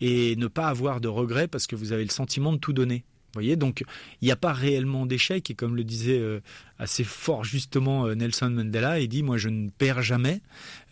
et 0.00 0.36
ne 0.36 0.46
pas 0.46 0.66
avoir 0.66 1.00
de 1.00 1.08
regrets 1.08 1.48
parce 1.48 1.66
que 1.66 1.74
vous 1.74 1.92
avez 1.92 2.04
le 2.04 2.10
sentiment 2.10 2.52
de 2.52 2.58
tout 2.58 2.74
donner 2.74 3.02
voyez, 3.34 3.56
donc 3.56 3.84
il 4.20 4.26
n'y 4.26 4.32
a 4.32 4.36
pas 4.36 4.52
réellement 4.52 5.06
d'échec 5.06 5.50
et 5.50 5.54
comme 5.54 5.76
le 5.76 5.84
disait 5.84 6.18
euh, 6.18 6.40
assez 6.78 7.04
fort 7.04 7.44
justement 7.44 8.06
euh, 8.06 8.14
Nelson 8.14 8.50
Mandela, 8.50 9.00
il 9.00 9.08
dit 9.08 9.22
moi 9.22 9.36
je 9.36 9.48
ne 9.48 9.70
perds 9.70 10.02
jamais, 10.02 10.40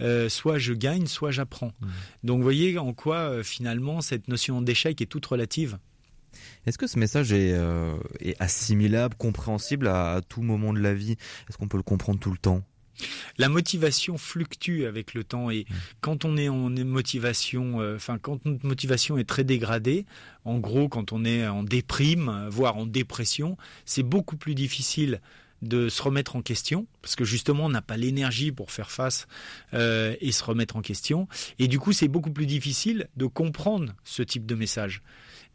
euh, 0.01 0.29
soit 0.29 0.59
je 0.59 0.73
gagne, 0.73 1.07
soit 1.07 1.31
j'apprends. 1.31 1.73
Mmh. 1.81 1.87
Donc 2.25 2.39
vous 2.39 2.45
voyez 2.45 2.79
en 2.79 2.93
quoi 2.93 3.43
finalement 3.43 4.01
cette 4.01 4.29
notion 4.29 4.63
d'échec 4.63 5.01
est 5.01 5.07
toute 5.07 5.27
relative. 5.27 5.79
Est-ce 6.67 6.79
que 6.79 6.87
ce 6.87 6.99
message 6.99 7.33
est, 7.33 7.55
assimilable, 8.38 9.14
compréhensible 9.16 9.88
à, 9.88 10.21
tout 10.27 10.43
moment 10.43 10.73
de 10.73 10.79
la 10.79 10.95
vie? 10.95 11.16
Est-ce 11.49 11.59
qu'on 11.59 11.69
peut 11.69 11.77
le 11.77 11.83
comprendre 11.83 12.21
tout 12.21 12.31
le 12.31 12.38
temps? 12.38 12.62
La 13.38 13.48
motivation 13.48 14.18
fluctue 14.18 14.85
avec 14.85 15.14
le 15.14 15.24
temps 15.24 15.50
et 15.50 15.66
mmh. 15.68 15.74
quand 16.00 16.24
on 16.24 16.37
est 16.37 16.48
en 16.48 16.70
motivation, 16.70 17.81
euh, 17.81 17.96
enfin 17.96 18.18
quand 18.18 18.44
notre 18.44 18.66
motivation 18.66 19.18
est 19.18 19.28
très 19.28 19.44
dégradée, 19.44 20.07
en 20.44 20.59
gros 20.59 20.88
quand 20.88 21.12
on 21.12 21.24
est 21.24 21.46
en 21.46 21.62
déprime, 21.62 22.48
voire 22.50 22.76
en 22.76 22.87
dépression, 22.87 23.57
c'est 23.85 24.02
beaucoup 24.02 24.37
plus 24.37 24.55
difficile 24.55 25.20
de 25.62 25.88
se 25.88 26.02
remettre 26.02 26.37
en 26.37 26.42
question 26.42 26.87
parce 27.00 27.14
que 27.14 27.24
justement 27.24 27.66
on 27.66 27.68
n'a 27.68 27.83
pas 27.83 27.96
l'énergie 27.96 28.52
pour 28.52 28.70
faire 28.70 28.90
face 28.90 29.26
euh, 29.74 30.16
et 30.20 30.33
se 30.33 30.42
remettre 30.42 30.76
en 30.76 30.83
question 30.83 31.28
et 31.59 31.68
du 31.68 31.78
coup 31.78 31.92
c'est 31.92 32.09
beaucoup 32.09 32.33
plus 32.33 32.46
difficile 32.46 33.09
de 33.16 33.26
comprendre 33.26 33.94
ce 34.05 34.22
type 34.22 34.44
de 34.44 34.55
message. 34.57 35.02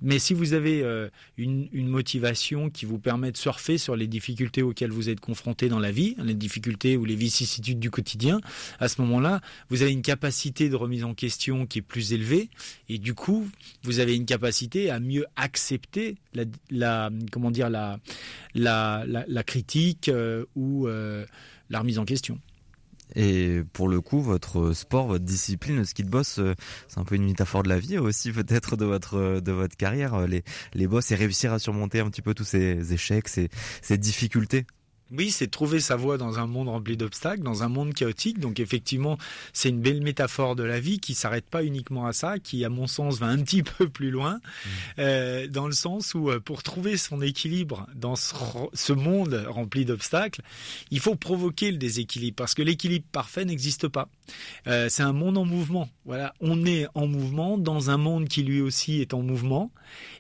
Mais 0.02 0.20
si 0.20 0.34
vous 0.34 0.54
avez 0.54 0.84
euh, 0.84 1.10
une, 1.38 1.88
motivation 1.88 2.70
qui 2.70 2.86
vous 2.86 3.00
permet 3.00 3.32
de 3.32 3.38
surfer 3.38 3.78
sur 3.78 3.96
les 3.96 4.08
difficultés 4.08 4.62
auxquelles 4.62 4.92
vous 4.92 5.10
êtes 5.10 5.20
confronté 5.20 5.70
dans 5.70 5.80
la 5.80 5.92
vie, 5.92 6.16
les 6.24 6.34
difficultés 6.34 6.98
ou 6.98 7.06
les 7.06 7.16
vicissitudes 7.16 7.80
du 7.80 7.90
quotidien, 7.90 8.40
à 8.80 8.88
ce 8.88 9.02
moment-là, 9.02 9.42
vous 9.70 9.82
avez 9.82 9.92
une 9.92 10.02
capacité 10.02 10.70
de 10.70 10.76
remise 10.76 11.04
en 11.04 11.14
question 11.14 11.66
qui 11.66 11.80
est 11.80 11.84
plus 11.84 12.14
élevée 12.14 12.50
et 12.90 12.98
du 12.98 13.14
coup, 13.14 13.48
vous 13.84 14.00
avez 14.00 14.16
une 14.16 14.26
capacité 14.26 14.90
à 14.90 15.00
mieux 15.00 15.26
accepter 15.36 16.16
la, 16.70 17.10
comment 17.32 17.52
dire 17.52 17.70
la 17.70 18.00
la, 18.54 19.44
critique 19.44 20.10
euh, 20.10 20.46
ou 20.56 20.88
euh, 20.88 21.26
la 21.70 21.80
remise 21.80 22.00
en 22.00 22.06
question. 22.06 22.40
Et 23.16 23.62
pour 23.74 23.90
le 23.90 24.02
coup, 24.02 24.22
votre 24.22 24.74
sport, 24.74 25.08
votre 25.08 25.26
discipline, 25.26 25.78
le 25.78 25.86
ski 25.86 26.04
de 26.04 26.10
boss, 26.10 26.40
euh, 26.40 26.54
c'est 26.88 27.00
un 27.00 27.04
peu 27.04 27.16
une 27.16 27.26
métaphore 27.26 27.64
de 27.64 27.70
la 27.70 27.80
vie 27.80 27.98
aussi, 27.98 28.32
peut-être 28.32 28.78
de 28.78 28.86
votre 28.86 29.40
de 29.40 29.52
votre 29.52 29.76
carrière. 29.76 30.28
Les 30.28 30.44
les 30.74 30.88
boss 30.88 31.12
et 31.12 31.16
réussir 31.16 31.54
à 31.54 31.60
surmonter 31.60 32.00
un 32.00 32.10
petit 32.10 32.22
peu 32.22 32.34
tous 32.34 32.44
ces 32.44 32.94
échecs, 32.94 33.28
ces 33.28 33.50
ces 33.82 33.98
difficultés. 33.98 34.66
Oui, 35.12 35.32
c'est 35.32 35.48
trouver 35.48 35.80
sa 35.80 35.96
voie 35.96 36.18
dans 36.18 36.38
un 36.38 36.48
monde 36.48 36.68
rempli 36.68 36.98
d'obstacles, 36.98 37.42
dans 37.42 37.64
un 37.64 37.70
monde 37.70 37.94
chaotique. 37.94 38.40
Donc 38.40 38.60
effectivement, 38.60 39.18
c'est 39.54 39.70
une 39.70 39.80
belle 39.80 40.02
métaphore 40.02 40.58
de 40.58 40.64
la 40.64 40.82
vie 40.82 41.00
qui 41.00 41.14
s'arrête 41.14 41.50
pas 41.50 41.64
uniquement 41.64 42.08
à 42.08 42.14
ça, 42.14 42.40
qui 42.40 42.66
à 42.66 42.70
mon 42.70 42.88
sens 42.88 43.18
va 43.18 43.28
un 43.28 43.38
petit 43.38 43.64
peu 43.64 43.88
plus 43.88 44.12
loin, 44.12 44.36
mmh. 44.36 44.70
euh, 45.00 45.48
dans 45.48 45.68
le 45.68 45.74
sens 45.74 46.14
où 46.14 46.30
euh, 46.30 46.42
pour 46.42 46.62
trouver 46.62 46.98
son 46.98 47.22
équilibre 47.22 47.88
dans 47.96 48.16
ce, 48.16 48.94
monde 48.94 49.46
rempli 49.48 49.86
d'obstacles, 49.86 50.42
il 50.92 51.00
faut 51.00 51.16
provoquer 51.16 51.72
le 51.72 51.78
déséquilibre 51.78 52.36
parce 52.36 52.54
que 52.54 52.62
l'équilibre 52.62 53.06
parfait 53.12 53.46
n'existe 53.46 53.88
pas. 53.88 54.10
Euh, 54.68 54.90
c'est 54.90 55.04
un 55.04 55.14
monde 55.14 55.38
en 55.38 55.46
mouvement. 55.46 55.90
Voilà, 56.06 56.34
on 56.42 56.66
est 56.66 56.88
en 56.96 57.08
mouvement 57.08 57.58
dans 57.58 57.90
un 57.92 57.98
monde 57.98 58.28
qui 58.28 58.44
lui 58.44 58.60
aussi 58.60 59.00
est 59.00 59.14
en 59.14 59.22
mouvement, 59.22 59.72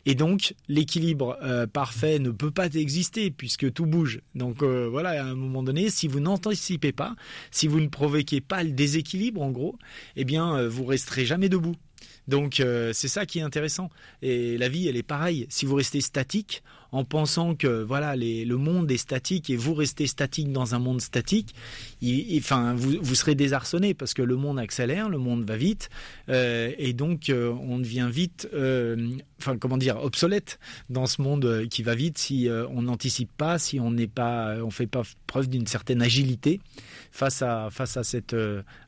et 0.06 0.16
donc 0.16 0.54
l'équilibre 0.68 1.38
parfait 1.74 2.20
ne 2.20 2.30
peut 2.30 2.52
pas 2.52 2.68
exister 2.74 3.32
puisque 3.32 3.72
tout 3.74 3.86
bouge. 3.86 4.22
Donc 4.36 4.64
voilà, 4.86 5.10
à 5.22 5.26
un 5.26 5.36
moment 5.36 5.64
donné, 5.64 5.90
si 5.90 6.08
vous 6.08 6.20
n'anticipez 6.20 6.92
pas, 6.92 7.16
si 7.52 7.68
vous 7.68 7.80
ne 7.80 7.88
provoquez 7.88 8.42
pas 8.42 8.64
le 8.64 8.72
déséquilibre, 8.72 9.42
en 9.42 9.52
gros, 9.52 9.78
eh 10.16 10.26
bien, 10.26 10.56
euh, 10.56 10.70
vous 10.70 10.86
resterez 10.86 11.26
jamais 11.26 11.50
debout. 11.50 11.76
Donc 12.28 12.60
euh, 12.60 12.92
c'est 12.94 13.08
ça 13.08 13.26
qui 13.26 13.40
est 13.40 13.44
intéressant. 13.44 13.90
Et 14.22 14.58
la 14.58 14.70
vie, 14.70 14.88
elle 14.88 14.98
est 14.98 15.04
pareille. 15.04 15.46
Si 15.50 15.66
vous 15.66 15.76
restez 15.76 16.02
statique, 16.02 16.64
en 16.94 17.04
pensant 17.04 17.54
que 17.54 17.84
voilà 17.84 18.16
le 18.16 18.56
monde 18.56 18.90
est 18.90 18.98
statique 18.98 19.50
et 19.50 19.58
vous 19.58 19.74
restez 19.74 20.08
statique 20.08 20.54
dans 20.54 20.74
un 20.74 20.80
monde 20.80 21.02
statique, 21.02 21.54
enfin 22.38 22.76
vous, 22.76 23.16
serez 23.16 23.36
désarçonné 23.36 23.94
parce 23.94 24.14
que 24.14 24.22
le 24.22 24.38
monde 24.38 24.58
accélère, 24.58 25.10
le 25.10 25.18
monde 25.18 25.46
va 25.46 25.58
vite 25.58 25.90
euh, 26.30 26.72
et 26.78 26.94
donc 26.94 27.30
euh, 27.30 27.52
on 27.52 27.80
devient 27.80 28.08
vite, 28.10 28.48
enfin 29.40 29.58
comment 29.58 29.78
dire, 29.78 29.98
obsolète 30.02 30.60
dans 30.90 31.08
ce 31.08 31.22
monde 31.22 31.68
qui 31.70 31.84
va 31.84 31.94
vite 31.94 32.18
si 32.18 32.48
on 32.72 32.84
n'anticipe 32.84 33.32
pas, 33.36 33.60
si 33.60 33.82
on 33.82 33.92
n'est 33.92 34.08
pas, 34.08 34.56
on 34.64 34.72
fait 34.72 34.88
pas 34.88 35.04
preuve 35.28 35.50
d'une 35.50 35.68
certaine 35.68 36.02
agilité 36.02 36.62
face 37.12 37.42
à 37.42 37.68
face 37.70 37.98
à 37.98 38.04
cette 38.04 38.36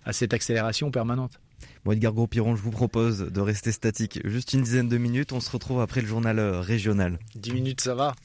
à 0.06 0.14
cette 0.14 0.34
accélération 0.34 0.90
permanente. 0.90 1.40
Bon, 1.86 1.94
Edgar 1.94 2.12
Gros-Piron, 2.12 2.58
je 2.58 2.62
vous 2.62 2.72
propose 2.72 3.20
de 3.20 3.42
rester 3.42 3.72
statique 3.72 4.20
juste 4.26 4.52
une 4.54 4.64
dizaine 4.64 4.90
de 4.90 4.98
minutes. 4.98 5.32
On 5.32 5.40
se 5.40 5.50
retrouve 5.50 5.80
après 5.80 6.02
le 6.02 6.08
journal 6.08 6.38
euh, 6.38 6.60
régional. 6.60 7.20
10 7.36 7.54
minutes, 7.54 7.82
ça 7.82 7.96
va. 7.96 8.16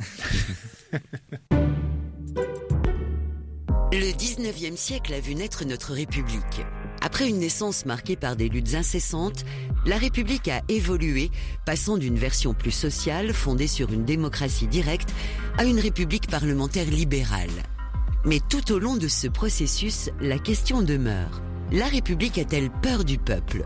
le 3.93 4.13
19e 4.13 4.77
siècle 4.77 5.15
a 5.15 5.21
vu 5.21 5.37
naître 5.37 5.65
notre 5.65 5.93
République. 5.93 6.63
Après 7.01 7.29
une 7.29 7.39
naissance 7.39 7.87
marquée 7.87 8.17
par 8.17 8.35
des 8.35 8.49
luttes 8.49 8.75
incessantes, 8.75 9.45
la 9.87 9.99
République 9.99 10.49
a 10.49 10.63
évolué, 10.69 11.31
passant 11.65 11.97
d'une 11.97 12.17
version 12.17 12.55
plus 12.55 12.73
sociale, 12.73 13.33
fondée 13.33 13.69
sur 13.69 13.93
une 13.93 14.05
démocratie 14.05 14.67
directe, 14.67 15.15
à 15.59 15.65
une 15.65 15.79
République 15.79 16.27
parlementaire 16.29 16.91
libérale. 16.91 17.51
Mais 18.25 18.41
tout 18.49 18.73
au 18.73 18.81
long 18.81 18.97
de 18.97 19.07
ce 19.07 19.29
processus, 19.29 20.11
la 20.21 20.39
question 20.39 20.83
demeure. 20.83 21.41
La 21.73 21.87
République 21.87 22.39
a-t-elle 22.39 22.71
peur 22.71 23.05
du 23.05 23.19
peuple? 23.19 23.65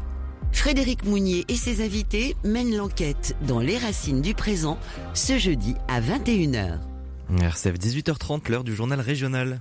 Frédéric 0.53 1.05
Mounier 1.05 1.45
et 1.49 1.57
ses 1.57 1.85
invités 1.85 2.37
mènent 2.45 2.75
l'enquête 2.75 3.37
dans 3.47 3.61
Les 3.61 3.77
Racines 3.77 4.23
du 4.23 4.35
présent 4.35 4.79
ce 5.15 5.37
jeudi 5.37 5.75
à 5.89 6.01
21h. 6.01 6.79
RCF 7.41 7.75
18h30, 7.75 8.51
l'heure 8.51 8.65
du 8.65 8.75
journal 8.75 9.01
régional. 9.01 9.61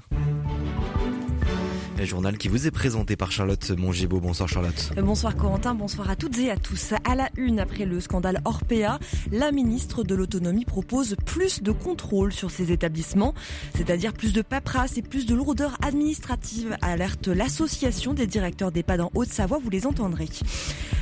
Le 1.98 2.06
journal 2.06 2.38
qui 2.38 2.48
vous 2.48 2.68
est 2.68 2.72
présenté 2.72 3.16
par 3.16 3.32
Charlotte 3.32 3.72
Mongibaud. 3.72 4.20
Bonsoir 4.20 4.48
Charlotte. 4.48 4.92
Bonsoir 5.02 5.36
Corentin, 5.36 5.74
bonsoir 5.74 6.12
à 6.12 6.16
toutes 6.16 6.38
et 6.38 6.52
à 6.52 6.56
tous. 6.56 6.94
À 7.10 7.16
la 7.16 7.30
une, 7.38 7.60
après 7.60 7.86
le 7.86 8.00
scandale 8.00 8.40
Orpea, 8.46 9.00
la 9.32 9.52
ministre 9.52 10.04
de 10.04 10.14
l'Autonomie 10.14 10.64
propose 10.64 11.16
plus 11.26 11.64
de 11.64 11.72
contrôle 11.72 12.32
sur 12.32 12.52
ces 12.52 12.72
établissements, 12.72 13.34
c'est-à-dire 13.76 14.14
plus 14.14 14.32
de 14.32 14.44
paperasse 14.44 15.00
et 15.00 15.02
plus 15.02 15.26
de 15.26 15.34
lourdeur 15.34 15.76
administrative, 15.82 16.78
alerte 16.84 17.30
l'association 17.30 18.14
des 18.14 18.28
directeurs 18.28 18.72
d'EHPAD 18.72 19.02
en 19.02 19.12
Haute-Savoie, 19.16 19.58
vous 19.58 19.72
les 19.72 19.88
entendrez. 19.88 20.30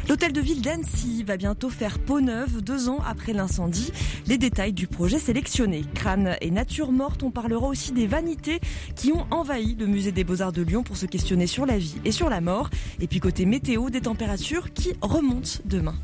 L'hôtel 0.08 0.34
de 0.34 0.40
ville 0.40 0.62
d'Annecy 0.62 1.24
va 1.24 1.36
bientôt 1.36 1.72
faire 1.72 1.98
peau 1.98 2.22
neuve 2.22 2.62
deux 2.62 2.90
ans 2.90 3.00
après 3.08 3.34
l'incendie. 3.34 3.92
Les 4.28 4.38
détails 4.38 4.72
du 4.72 4.86
projet 4.86 5.18
sélectionné. 5.18 5.84
Crâne 5.96 6.38
et 6.42 6.52
nature 6.52 6.92
morte, 6.92 7.24
on 7.24 7.32
parlera 7.32 7.68
aussi 7.68 7.92
des 7.92 8.06
vanités 8.06 8.60
qui 8.96 9.12
ont 9.12 9.26
envahi 9.32 9.76
le 9.76 9.88
musée 9.88 10.12
des 10.12 10.24
beaux-arts 10.24 10.52
de 10.52 10.62
Lyon 10.62 10.84
pour 10.86 10.96
se 10.98 11.06
questionner 11.06 11.48
sur 11.48 11.66
la 11.66 11.78
vie 11.78 11.96
et 12.06 12.12
sur 12.12 12.30
la 12.30 12.40
mort. 12.40 12.70
Et 13.02 13.08
puis 13.08 13.20
côté 13.20 13.46
météo, 13.46 13.90
des 13.90 14.02
températures 14.02 14.72
qui 14.74 14.94
remontent 15.02 15.60
demain. 15.66 15.96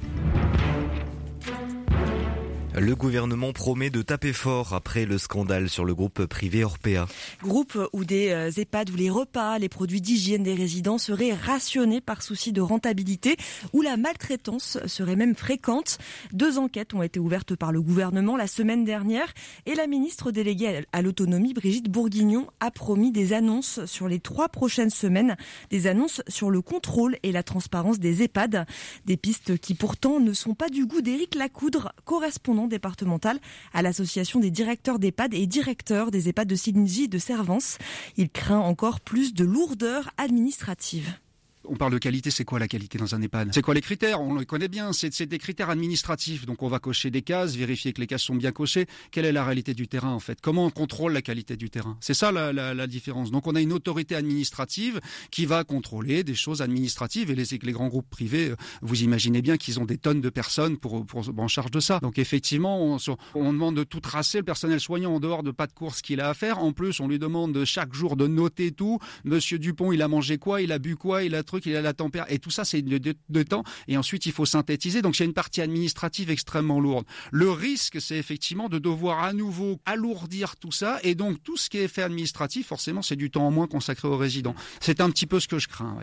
Le 2.84 2.96
gouvernement 2.96 3.54
promet 3.54 3.92
de 3.92 4.02
taper 4.02 4.34
fort 4.34 4.74
après 4.74 5.06
le 5.06 5.20
scandale 5.20 5.70
sur 5.70 5.86
le 5.86 5.94
groupe 5.94 6.26
privé 6.26 6.64
Orpea. 6.64 7.06
Groupe 7.44 7.78
où 7.94 8.04
des 8.04 8.30
euh, 8.30 8.50
EHPAD, 8.50 8.90
où 8.90 8.96
les 8.96 9.12
repas, 9.12 9.60
les 9.60 9.70
produits 9.70 10.02
d'hygiène 10.02 10.42
des 10.42 10.56
résidents 10.56 10.98
seraient 10.98 11.32
rationnés 11.32 12.02
par 12.02 12.24
souci 12.24 12.52
de 12.52 12.60
rentabilité, 12.60 13.38
où 13.74 13.84
la 13.84 13.98
maltraitance 13.98 14.80
serait 14.88 15.16
même 15.16 15.36
fréquente. 15.36 16.00
Deux 16.34 16.58
enquêtes 16.58 16.96
ont 16.96 17.04
été 17.04 17.20
ouvertes 17.20 17.56
par 17.56 17.72
le 17.72 17.84
gouvernement 17.84 18.36
la 18.36 18.48
semaine 18.48 18.84
dernière 18.84 19.32
et 19.68 19.76
la 19.76 19.86
ministre 19.86 20.32
déléguée 20.32 20.84
à 20.92 21.04
l'autonomie, 21.04 21.54
Brigitte 21.54 21.88
Bourguignon, 21.92 22.48
a 22.62 22.72
promis 22.72 23.12
des 23.12 23.34
annonces 23.34 23.86
sur 23.86 24.08
les 24.08 24.20
trois 24.20 24.50
prochaines 24.50 24.90
semaines, 24.90 25.38
des 25.70 25.86
annonces 25.86 26.24
sur 26.28 26.50
le 26.50 26.64
contrôle 26.64 27.18
et 27.22 27.32
la 27.32 27.44
transparence 27.44 28.00
des 28.00 28.24
EHPAD. 28.24 28.66
Des 29.06 29.18
pistes 29.18 29.60
qui 29.60 29.76
pourtant 29.76 30.20
ne 30.20 30.34
sont 30.34 30.56
pas 30.56 30.70
du 30.70 30.88
goût 30.88 31.02
d'Éric 31.02 31.36
Lacoudre, 31.36 31.94
correspondant 32.06 32.71
départemental 32.72 33.40
à 33.74 33.84
l'association 33.84 34.40
des 34.40 34.50
directeurs 34.50 34.98
d'EHPAD 34.98 35.36
et 35.36 35.46
directeurs 35.46 36.10
des 36.10 36.28
EHPAD 36.30 36.48
de 36.48 36.56
Signy 36.56 37.08
de 37.08 37.18
Servance. 37.20 37.78
Il 38.18 38.30
craint 38.30 38.60
encore 38.60 39.00
plus 39.00 39.34
de 39.34 39.46
lourdeur 39.46 40.10
administrative. 40.18 41.21
On 41.66 41.76
parle 41.76 41.94
de 41.94 41.98
qualité, 42.00 42.32
c'est 42.32 42.44
quoi 42.44 42.60
la 42.60 42.68
qualité 42.68 42.98
dans 42.98 43.14
un 43.14 43.22
EHPAD? 43.22 43.52
C'est 43.54 43.62
quoi 43.62 43.74
les 43.74 43.82
critères? 43.82 44.20
On 44.22 44.36
les 44.36 44.46
connaît 44.46 44.68
bien, 44.68 44.92
c'est 44.94 45.24
des 45.24 45.38
critères 45.38 45.70
administratifs. 45.70 46.46
Donc 46.46 46.64
on 46.64 46.68
va 46.68 46.80
cocher 46.80 47.12
des 47.12 47.22
cases, 47.22 47.56
vérifier 47.56 47.94
que 47.94 48.02
les 48.02 48.08
cases 48.08 48.24
sont 48.24 48.36
bien 48.36 48.52
cochées. 48.52 48.88
Quelle 49.12 49.26
est 49.26 49.32
la 49.32 49.46
réalité 49.46 49.74
du 49.74 49.88
terrain 49.88 50.12
en 50.12 50.20
fait? 50.20 50.40
Comment 50.42 50.66
on 50.66 50.70
contrôle 50.72 51.14
la 51.14 51.22
qualité 51.22 51.56
du 51.56 51.70
terrain? 51.70 51.98
C'est 52.02 52.14
ça 52.14 52.32
la, 52.32 52.52
la, 52.52 52.88
différence. 52.88 53.32
Donc 53.32 53.48
on 53.48 53.56
a 53.56 53.62
une 53.62 53.74
autorité 53.74 54.16
administrative 54.16 55.00
qui 55.30 55.46
va 55.46 55.64
contrôler 55.64 56.24
des 56.24 56.36
choses 56.36 56.62
administratives 56.62 57.30
et 57.30 57.36
les, 57.36 57.46
les 57.62 57.72
grands 57.72 57.88
groupes 57.88 58.10
privés, 58.10 58.50
euh, 58.50 58.56
vous 58.82 59.04
imaginez 59.04 59.42
bien 59.42 59.58
qu'ils 59.58 59.80
ont 59.80 59.86
des 59.86 59.98
tonnes 59.98 60.22
de 60.22 60.30
personnes 60.30 60.78
pour, 60.78 61.06
pour, 61.06 61.24
en 61.38 61.48
charge 61.48 61.72
de 61.72 61.80
ça. 61.80 62.00
Donc 62.00 62.18
effectivement, 62.18 62.84
on, 62.84 62.98
on 63.36 63.54
demande 63.54 63.76
de 63.76 63.84
tout 63.84 64.00
tracer 64.00 64.40
le 64.40 64.44
personnel 64.44 64.80
soignant 64.80 65.16
en 65.16 65.20
dehors 65.20 65.44
de 65.44 65.52
pas 65.52 65.68
de 65.68 65.74
course 65.74 66.02
qu'il 66.02 66.22
a 66.22 66.30
à 66.30 66.34
faire. 66.34 66.60
En 66.60 66.74
plus, 66.74 67.00
on 67.00 67.08
lui 67.08 67.20
demande 67.20 67.64
chaque 67.66 67.94
jour 67.94 68.16
de 68.16 68.28
noter 68.28 68.72
tout. 68.72 69.00
Monsieur 69.24 69.60
Dupont, 69.60 69.92
il 69.92 70.02
a 70.02 70.08
mangé 70.08 70.38
quoi? 70.38 70.62
Il 70.62 70.72
a 70.72 70.80
bu 70.80 70.96
quoi? 70.96 71.24
Il 71.24 71.36
a 71.36 71.44
truc, 71.52 71.66
il 71.66 71.76
a 71.76 71.82
la 71.82 71.94
température. 71.94 72.34
Et 72.34 72.40
tout 72.40 72.50
ça, 72.50 72.66
c'est 72.66 72.82
de, 72.82 73.44
temps. 73.44 73.64
Et 73.88 73.98
ensuite, 73.98 74.26
il 74.26 74.32
faut 74.32 74.46
synthétiser. 74.46 75.02
Donc, 75.02 75.18
il 75.18 75.22
y 75.22 75.24
a 75.24 75.26
une 75.26 75.34
partie 75.34 75.62
administrative 75.62 76.30
extrêmement 76.30 76.80
lourde. 76.80 77.06
Le 77.32 77.52
risque, 77.52 78.02
c'est 78.02 78.18
effectivement 78.18 78.70
de 78.70 78.80
devoir 78.80 79.24
à 79.24 79.34
nouveau 79.34 79.80
alourdir 79.86 80.56
tout 80.56 80.72
ça. 80.72 81.00
Et 81.04 81.16
donc, 81.16 81.44
tout 81.44 81.58
ce 81.58 81.70
qui 81.70 81.78
est 81.78 81.88
fait 81.88 82.04
administratif, 82.04 82.68
forcément, 82.68 83.02
c'est 83.02 83.16
du 83.16 83.30
temps 83.30 83.46
en 83.46 83.52
moins 83.52 83.68
consacré 83.68 84.08
aux 84.08 84.18
résidents. 84.18 84.56
C'est 84.80 85.02
un 85.02 85.10
petit 85.10 85.28
peu 85.28 85.40
ce 85.40 85.48
que 85.48 85.60
je 85.60 85.68
crains. 85.68 85.98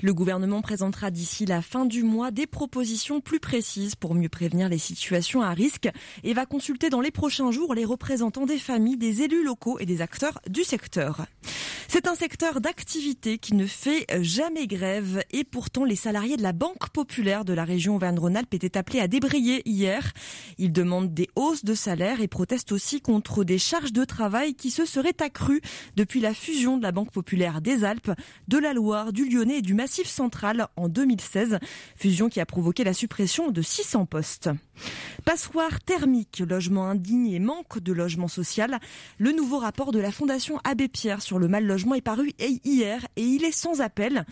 Le 0.00 0.14
gouvernement 0.14 0.62
présentera 0.62 1.10
d'ici 1.10 1.44
la 1.44 1.60
fin 1.60 1.84
du 1.84 2.04
mois 2.04 2.30
des 2.30 2.46
propositions 2.46 3.20
plus 3.20 3.40
précises 3.40 3.96
pour 3.96 4.14
mieux 4.14 4.28
prévenir 4.28 4.68
les 4.68 4.78
situations 4.78 5.42
à 5.42 5.50
risque 5.50 5.88
et 6.22 6.34
va 6.34 6.46
consulter 6.46 6.88
dans 6.88 7.00
les 7.00 7.10
prochains 7.10 7.50
jours 7.50 7.74
les 7.74 7.84
représentants 7.84 8.46
des 8.46 8.58
familles, 8.58 8.96
des 8.96 9.22
élus 9.22 9.42
locaux 9.42 9.80
et 9.80 9.86
des 9.86 10.00
acteurs 10.00 10.38
du 10.48 10.62
secteur. 10.62 11.26
C'est 11.88 12.06
un 12.06 12.14
secteur 12.14 12.60
d'activité 12.60 13.38
qui 13.38 13.54
ne 13.54 13.66
fait 13.66 14.06
jamais 14.20 14.66
grève 14.66 15.24
et 15.32 15.42
pourtant 15.42 15.84
les 15.84 15.96
salariés 15.96 16.36
de 16.36 16.42
la 16.42 16.52
Banque 16.52 16.90
populaire 16.90 17.44
de 17.44 17.54
la 17.54 17.64
région 17.64 17.96
Auvergne-Rhône-Alpes 17.96 18.54
étaient 18.54 18.76
appelés 18.76 19.00
à 19.00 19.08
débrayer 19.08 19.62
hier. 19.68 20.12
Ils 20.58 20.72
demandent 20.72 21.12
des 21.12 21.28
hausses 21.34 21.64
de 21.64 21.74
salaire 21.74 22.20
et 22.20 22.28
protestent 22.28 22.72
aussi 22.72 23.00
contre 23.00 23.42
des 23.42 23.58
charges 23.58 23.92
de 23.92 24.04
travail 24.04 24.54
qui 24.54 24.70
se 24.70 24.84
seraient 24.84 25.20
accrues 25.22 25.62
depuis 25.96 26.20
la 26.20 26.34
fusion 26.34 26.76
de 26.76 26.82
la 26.82 26.92
Banque 26.92 27.10
populaire 27.10 27.62
des 27.62 27.84
Alpes, 27.84 28.12
de 28.48 28.58
la 28.58 28.74
Loire, 28.74 29.12
du 29.12 29.28
Lyonnais 29.28 29.58
et 29.58 29.62
du 29.62 29.74
Massif 29.74 29.87
central 29.88 30.68
en 30.76 30.88
2016, 30.88 31.58
fusion 31.96 32.28
qui 32.28 32.40
a 32.40 32.46
provoqué 32.46 32.84
la 32.84 32.92
suppression 32.92 33.50
de 33.50 33.62
600 33.62 34.06
postes. 34.06 34.50
Passoire 35.24 35.80
thermique, 35.80 36.42
logement 36.48 36.86
indigne 36.86 37.40
manque 37.40 37.80
de 37.80 37.92
logement 37.92 38.28
social. 38.28 38.78
Le 39.18 39.32
nouveau 39.32 39.58
rapport 39.58 39.92
de 39.92 39.98
la 39.98 40.12
Fondation 40.12 40.60
Abbé 40.64 40.88
Pierre 40.88 41.22
sur 41.22 41.38
le 41.38 41.48
mal 41.48 41.66
logement 41.66 41.94
est 41.94 42.00
paru 42.00 42.32
hier 42.38 43.06
et 43.16 43.22
il 43.22 43.44
est 43.44 43.52
sans 43.52 43.80
appel. 43.80 44.24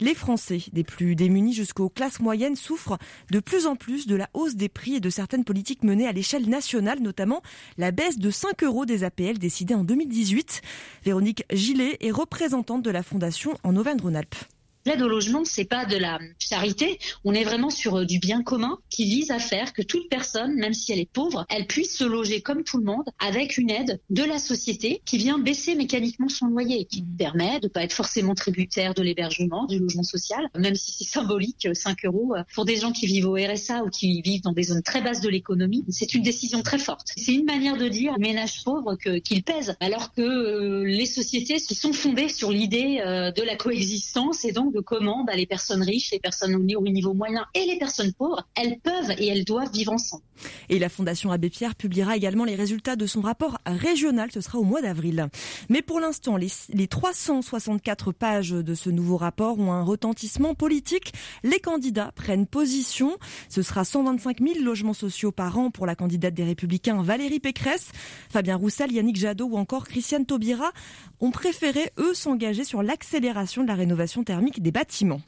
Les 0.00 0.14
Français, 0.14 0.62
des 0.72 0.84
plus 0.84 1.14
démunis 1.14 1.54
jusqu'aux 1.54 1.88
classes 1.88 2.20
moyennes, 2.20 2.56
souffrent 2.56 2.98
de 3.30 3.40
plus 3.40 3.66
en 3.66 3.76
plus 3.76 4.06
de 4.06 4.16
la 4.16 4.28
hausse 4.34 4.56
des 4.56 4.68
prix 4.68 4.96
et 4.96 5.00
de 5.00 5.10
certaines 5.10 5.44
politiques 5.44 5.84
menées 5.84 6.08
à 6.08 6.12
l'échelle 6.12 6.48
nationale, 6.48 7.00
notamment 7.00 7.42
la 7.78 7.92
baisse 7.92 8.18
de 8.18 8.30
5 8.30 8.62
euros 8.64 8.84
des 8.84 9.04
APL 9.04 9.38
décidée 9.38 9.74
en 9.74 9.84
2018. 9.84 10.60
Véronique 11.04 11.44
Gillet 11.52 11.96
est 12.00 12.10
représentante 12.10 12.82
de 12.82 12.90
la 12.90 13.02
Fondation 13.02 13.56
en 13.62 13.76
Auvergne-Rhône-Alpes. 13.76 14.36
L'aide 14.84 15.02
au 15.02 15.08
logement, 15.08 15.44
c'est 15.44 15.64
pas 15.64 15.84
de 15.84 15.96
la 15.96 16.18
charité. 16.38 16.98
On 17.24 17.34
est 17.34 17.44
vraiment 17.44 17.70
sur 17.70 18.04
du 18.04 18.18
bien 18.18 18.42
commun 18.42 18.78
qui 18.90 19.04
vise 19.04 19.30
à 19.30 19.38
faire 19.38 19.72
que 19.72 19.82
toute 19.82 20.08
personne, 20.08 20.54
même 20.54 20.74
si 20.74 20.92
elle 20.92 20.98
est 20.98 21.10
pauvre, 21.10 21.46
elle 21.48 21.66
puisse 21.66 21.96
se 21.96 22.04
loger 22.04 22.40
comme 22.40 22.64
tout 22.64 22.78
le 22.78 22.84
monde 22.84 23.08
avec 23.20 23.58
une 23.58 23.70
aide 23.70 24.00
de 24.10 24.24
la 24.24 24.38
société 24.38 25.00
qui 25.06 25.18
vient 25.18 25.38
baisser 25.38 25.74
mécaniquement 25.74 26.28
son 26.28 26.46
loyer, 26.46 26.84
qui 26.86 27.02
permet 27.02 27.60
de 27.60 27.68
pas 27.68 27.82
être 27.82 27.92
forcément 27.92 28.34
tributaire 28.34 28.94
de 28.94 29.02
l'hébergement, 29.02 29.66
du 29.66 29.78
logement 29.78 30.02
social, 30.02 30.48
même 30.56 30.74
si 30.74 30.92
c'est 30.92 31.10
symbolique, 31.10 31.68
5 31.72 32.04
euros 32.04 32.34
pour 32.54 32.64
des 32.64 32.76
gens 32.76 32.92
qui 32.92 33.06
vivent 33.06 33.28
au 33.28 33.36
RSA 33.36 33.84
ou 33.84 33.90
qui 33.90 34.20
vivent 34.22 34.42
dans 34.42 34.52
des 34.52 34.64
zones 34.64 34.82
très 34.82 35.00
basses 35.00 35.20
de 35.20 35.28
l'économie. 35.28 35.84
C'est 35.88 36.14
une 36.14 36.22
décision 36.22 36.62
très 36.62 36.78
forte. 36.78 37.08
C'est 37.16 37.34
une 37.34 37.44
manière 37.44 37.76
de 37.76 37.88
dire 37.88 38.14
aux 38.16 38.20
ménages 38.20 38.64
pauvres 38.64 38.96
qu'ils 38.96 39.44
pèsent, 39.44 39.76
alors 39.80 40.12
que 40.12 40.22
euh, 40.22 40.84
les 40.84 41.06
sociétés 41.06 41.58
se 41.58 41.74
sont 41.74 41.92
fondées 41.92 42.28
sur 42.28 42.50
l'idée 42.50 43.00
euh, 43.04 43.30
de 43.30 43.42
la 43.42 43.56
coexistence 43.56 44.44
et 44.44 44.52
donc 44.52 44.71
de 44.72 44.80
comment 44.80 45.24
les 45.34 45.46
personnes 45.46 45.82
riches, 45.82 46.10
les 46.10 46.20
personnes 46.20 46.54
au 46.54 46.58
niveau 46.58 47.14
moyen 47.14 47.46
et 47.54 47.64
les 47.66 47.78
personnes 47.78 48.12
pauvres, 48.12 48.46
elles 48.56 48.78
peuvent 48.82 49.12
et 49.18 49.28
elles 49.28 49.44
doivent 49.44 49.72
vivre 49.72 49.92
ensemble. 49.92 50.22
Et 50.68 50.78
la 50.78 50.88
Fondation 50.88 51.30
Abbé 51.30 51.50
Pierre 51.50 51.74
publiera 51.74 52.16
également 52.16 52.44
les 52.44 52.54
résultats 52.54 52.96
de 52.96 53.06
son 53.06 53.20
rapport 53.20 53.58
régional, 53.66 54.30
ce 54.32 54.40
sera 54.40 54.58
au 54.58 54.64
mois 54.64 54.82
d'avril. 54.82 55.28
Mais 55.68 55.82
pour 55.82 56.00
l'instant, 56.00 56.36
les, 56.36 56.48
les 56.70 56.88
364 56.88 58.12
pages 58.12 58.50
de 58.50 58.74
ce 58.74 58.90
nouveau 58.90 59.16
rapport 59.16 59.58
ont 59.58 59.72
un 59.72 59.82
retentissement 59.82 60.54
politique. 60.54 61.12
Les 61.42 61.60
candidats 61.60 62.12
prennent 62.14 62.46
position. 62.46 63.16
Ce 63.48 63.62
sera 63.62 63.84
125 63.84 64.40
000 64.40 64.64
logements 64.64 64.94
sociaux 64.94 65.32
par 65.32 65.58
an 65.58 65.70
pour 65.70 65.86
la 65.86 65.94
candidate 65.94 66.34
des 66.34 66.44
Républicains 66.44 67.02
Valérie 67.02 67.40
Pécresse. 67.40 67.90
Fabien 68.30 68.56
Roussel, 68.56 68.92
Yannick 68.92 69.16
Jadot 69.16 69.46
ou 69.46 69.56
encore 69.56 69.84
Christiane 69.84 70.26
Taubira 70.26 70.72
ont 71.20 71.30
préféré, 71.30 71.92
eux, 71.98 72.14
s'engager 72.14 72.64
sur 72.64 72.82
l'accélération 72.82 73.62
de 73.62 73.68
la 73.68 73.74
rénovation 73.74 74.24
thermique 74.24 74.61
des 74.62 74.72
bâtiments. 74.72 75.20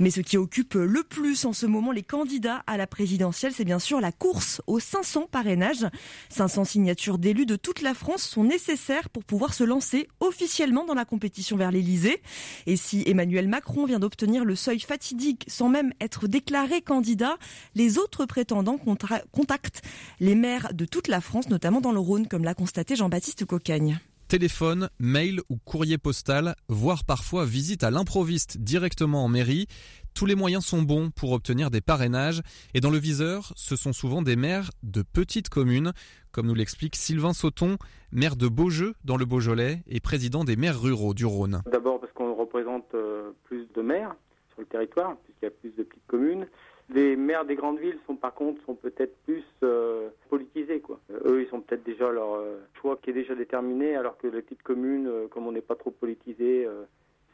Mais 0.00 0.10
ce 0.10 0.20
qui 0.20 0.36
occupe 0.36 0.74
le 0.74 1.02
plus 1.02 1.44
en 1.44 1.52
ce 1.52 1.66
moment 1.66 1.92
les 1.92 2.02
candidats 2.02 2.62
à 2.66 2.76
la 2.76 2.86
présidentielle, 2.86 3.52
c'est 3.54 3.64
bien 3.64 3.78
sûr 3.78 4.00
la 4.00 4.12
course 4.12 4.60
aux 4.66 4.80
500 4.80 5.28
parrainages. 5.30 5.86
500 6.30 6.64
signatures 6.64 7.18
d'élus 7.18 7.46
de 7.46 7.56
toute 7.56 7.82
la 7.82 7.94
France 7.94 8.22
sont 8.22 8.44
nécessaires 8.44 9.08
pour 9.08 9.24
pouvoir 9.24 9.54
se 9.54 9.64
lancer 9.64 10.08
officiellement 10.20 10.84
dans 10.84 10.94
la 10.94 11.04
compétition 11.04 11.56
vers 11.56 11.70
l'Elysée. 11.70 12.20
Et 12.66 12.76
si 12.76 13.02
Emmanuel 13.06 13.48
Macron 13.48 13.86
vient 13.86 14.00
d'obtenir 14.00 14.44
le 14.44 14.56
seuil 14.56 14.80
fatidique 14.80 15.44
sans 15.48 15.68
même 15.68 15.92
être 16.00 16.26
déclaré 16.26 16.82
candidat, 16.82 17.36
les 17.74 17.98
autres 17.98 18.26
prétendants 18.26 18.78
contactent 18.78 19.82
les 20.20 20.34
maires 20.34 20.74
de 20.74 20.84
toute 20.84 21.08
la 21.08 21.20
France, 21.20 21.48
notamment 21.48 21.80
dans 21.80 21.92
le 21.92 22.00
Rhône, 22.00 22.26
comme 22.26 22.44
l'a 22.44 22.54
constaté 22.54 22.96
Jean-Baptiste 22.96 23.44
Cocagne. 23.44 24.00
Téléphone, 24.32 24.88
mail 24.98 25.40
ou 25.50 25.58
courrier 25.58 25.98
postal, 25.98 26.54
voire 26.68 27.04
parfois 27.04 27.44
visite 27.44 27.84
à 27.84 27.90
l'improviste 27.90 28.56
directement 28.56 29.26
en 29.26 29.28
mairie. 29.28 29.66
Tous 30.14 30.24
les 30.24 30.34
moyens 30.34 30.64
sont 30.64 30.80
bons 30.80 31.10
pour 31.10 31.32
obtenir 31.32 31.70
des 31.70 31.82
parrainages 31.82 32.40
et 32.72 32.80
dans 32.80 32.88
le 32.88 32.96
viseur, 32.96 33.52
ce 33.56 33.76
sont 33.76 33.92
souvent 33.92 34.22
des 34.22 34.36
maires 34.36 34.70
de 34.82 35.02
petites 35.02 35.50
communes, 35.50 35.92
comme 36.30 36.46
nous 36.46 36.54
l'explique 36.54 36.96
Sylvain 36.96 37.34
Sauton, 37.34 37.76
maire 38.10 38.36
de 38.36 38.48
Beaujeu 38.48 38.94
dans 39.04 39.18
le 39.18 39.26
Beaujolais 39.26 39.82
et 39.86 40.00
président 40.00 40.44
des 40.44 40.56
maires 40.56 40.80
ruraux 40.80 41.12
du 41.12 41.26
Rhône. 41.26 41.60
D'abord 41.70 42.00
parce 42.00 42.14
qu'on 42.14 42.34
représente 42.34 42.86
euh, 42.94 43.32
plus 43.44 43.68
de 43.74 43.82
maires 43.82 44.14
sur 44.52 44.62
le 44.62 44.66
territoire, 44.66 45.14
puisqu'il 45.24 45.44
y 45.44 45.48
a 45.48 45.50
plus 45.50 45.76
de 45.76 45.82
petites 45.82 46.06
communes. 46.06 46.46
Les 46.94 47.16
maires 47.16 47.44
des 47.44 47.54
grandes 47.54 47.78
villes 47.78 47.98
sont 48.06 48.16
par 48.16 48.34
contre 48.34 48.62
sont 48.64 48.74
peut-être 48.74 49.16
plus 49.24 49.44
euh, 49.62 50.08
politisés 50.28 50.80
quoi. 50.80 51.00
Euh, 51.10 51.32
eux 51.32 51.42
ils 51.42 51.48
sont 51.48 51.60
peut-être 51.60 51.84
déjà 51.84 52.10
leur 52.10 52.44
choix 52.80 52.98
qui 53.02 53.10
est 53.10 53.14
déjà 53.14 53.34
déterminé 53.34 53.96
alors 53.96 54.18
que 54.18 54.26
les 54.26 54.42
petites 54.42 54.62
communes 54.62 55.10
comme 55.30 55.46
on 55.46 55.52
n'est 55.52 55.60
pas 55.60 55.76
trop 55.76 55.90
politisé 55.90 56.68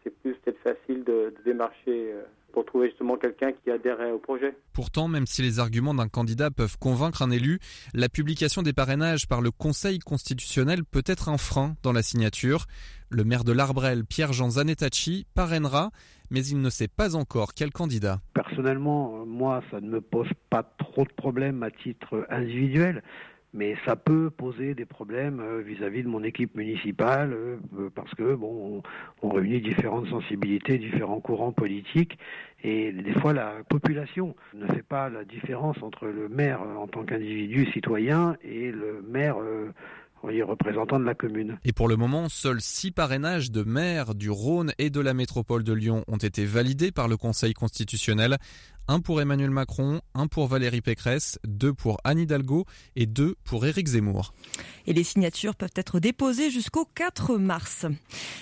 c'est 0.05 0.11
plus 0.23 0.35
peut-être 0.35 0.61
facile 0.61 1.05
de, 1.05 1.35
de 1.37 1.43
démarcher 1.45 2.15
pour 2.53 2.65
trouver 2.65 2.89
justement 2.89 3.17
quelqu'un 3.17 3.53
qui 3.53 3.71
adhérait 3.71 4.11
au 4.11 4.19
projet. 4.19 4.57
Pourtant, 4.73 5.09
même 5.09 5.27
si 5.27 5.43
les 5.43 5.59
arguments 5.59 5.95
d'un 5.95 6.09
candidat 6.09 6.51
peuvent 6.51 6.79
convaincre 6.79 7.23
un 7.23 7.31
élu, 7.31 7.59
la 7.95 8.09
publication 8.09 8.63
des 8.63 8.73
parrainages 8.73 9.29
par 9.29 9.41
le 9.41 9.51
Conseil 9.51 9.99
constitutionnel 9.99 10.85
peut 10.85 11.05
être 11.07 11.29
un 11.29 11.39
frein 11.39 11.77
dans 11.83 11.93
la 11.93 12.03
signature. 12.03 12.67
Le 13.11 13.25
maire 13.25 13.45
de 13.45 13.53
l'Arbrel, 13.53 14.05
Pierre-Jean 14.05 14.51
Zanettacci, 14.51 15.27
parrainera, 15.35 15.91
mais 16.31 16.45
il 16.45 16.61
ne 16.61 16.71
sait 16.71 16.89
pas 16.89 17.17
encore 17.17 17.55
quel 17.55 17.71
candidat. 17.71 18.21
Personnellement, 18.35 19.25
moi, 19.27 19.63
ça 19.71 19.81
ne 19.81 19.89
me 19.89 20.01
pose 20.01 20.29
pas 20.51 20.63
trop 20.63 21.05
de 21.05 21.13
problèmes 21.13 21.63
à 21.63 21.71
titre 21.71 22.27
individuel 22.31 23.03
mais 23.55 23.77
ça 23.87 23.97
peut 23.97 24.31
poser 24.31 24.75
des 24.75 24.85
problèmes 24.85 25.41
euh, 25.41 25.61
vis-à-vis 25.61 26.03
de 26.03 26.09
mon 26.09 26.23
équipe 26.23 26.55
municipale 26.55 27.33
euh, 27.33 27.91
parce 27.95 28.15
que 28.15 28.35
bon, 28.35 28.83
on, 29.23 29.29
réunit 29.31 29.61
différentes 29.61 30.09
sensibilités, 30.09 30.79
différents 30.79 31.21
courants 31.21 31.53
politiques 31.53 32.19
et 32.63 32.93
des 32.93 33.13
fois 33.15 33.33
la 33.33 33.55
population 33.69 34.37
ne 34.55 34.67
fait 34.67 34.83
pas 34.83 35.09
la 35.09 35.25
différence 35.25 35.83
entre 35.83 36.07
le 36.07 36.29
maire 36.29 36.61
en 36.61 36.87
tant 36.89 37.05
qu'individu 37.05 37.71
citoyen 37.73 38.37
et 38.43 38.71
le 38.71 39.03
maire 39.09 39.37
euh, 39.41 39.73
Et 41.65 41.73
pour 41.73 41.89
le 41.89 41.97
moment, 41.97 42.29
seuls 42.29 42.61
six 42.61 42.91
parrainages 42.91 43.51
de 43.51 43.63
maires 43.63 44.15
du 44.15 44.31
Rhône 44.31 44.73
et 44.79 44.91
de 44.91 45.01
la 45.01 45.15
métropole 45.15 45.65
de 45.65 45.73
Lyon 45.73 46.05
ont 46.09 46.17
été 46.17 46.45
validés 46.45 46.93
par 46.93 47.09
le 47.09 47.17
Conseil 47.17 47.55
constitutionnel. 47.55 48.39
Un 48.91 49.01
pour 49.01 49.21
Emmanuel 49.21 49.51
Macron, 49.51 50.01
un 50.15 50.29
pour 50.29 50.47
Valérie 50.47 50.81
Pécresse, 50.81 51.39
deux 51.47 51.75
pour 51.75 51.99
Anne 52.05 52.21
Hidalgo 52.21 52.65
et 52.97 53.05
deux 53.05 53.37
pour 53.45 53.67
Éric 53.67 53.87
Zemmour. 53.87 54.33
Et 54.87 54.95
les 54.95 55.05
signatures 55.05 55.55
peuvent 55.55 55.69
être 55.77 56.01
déposées 56.01 56.51
jusqu'au 56.51 56.87
4 56.95 57.37
mars. 57.37 57.85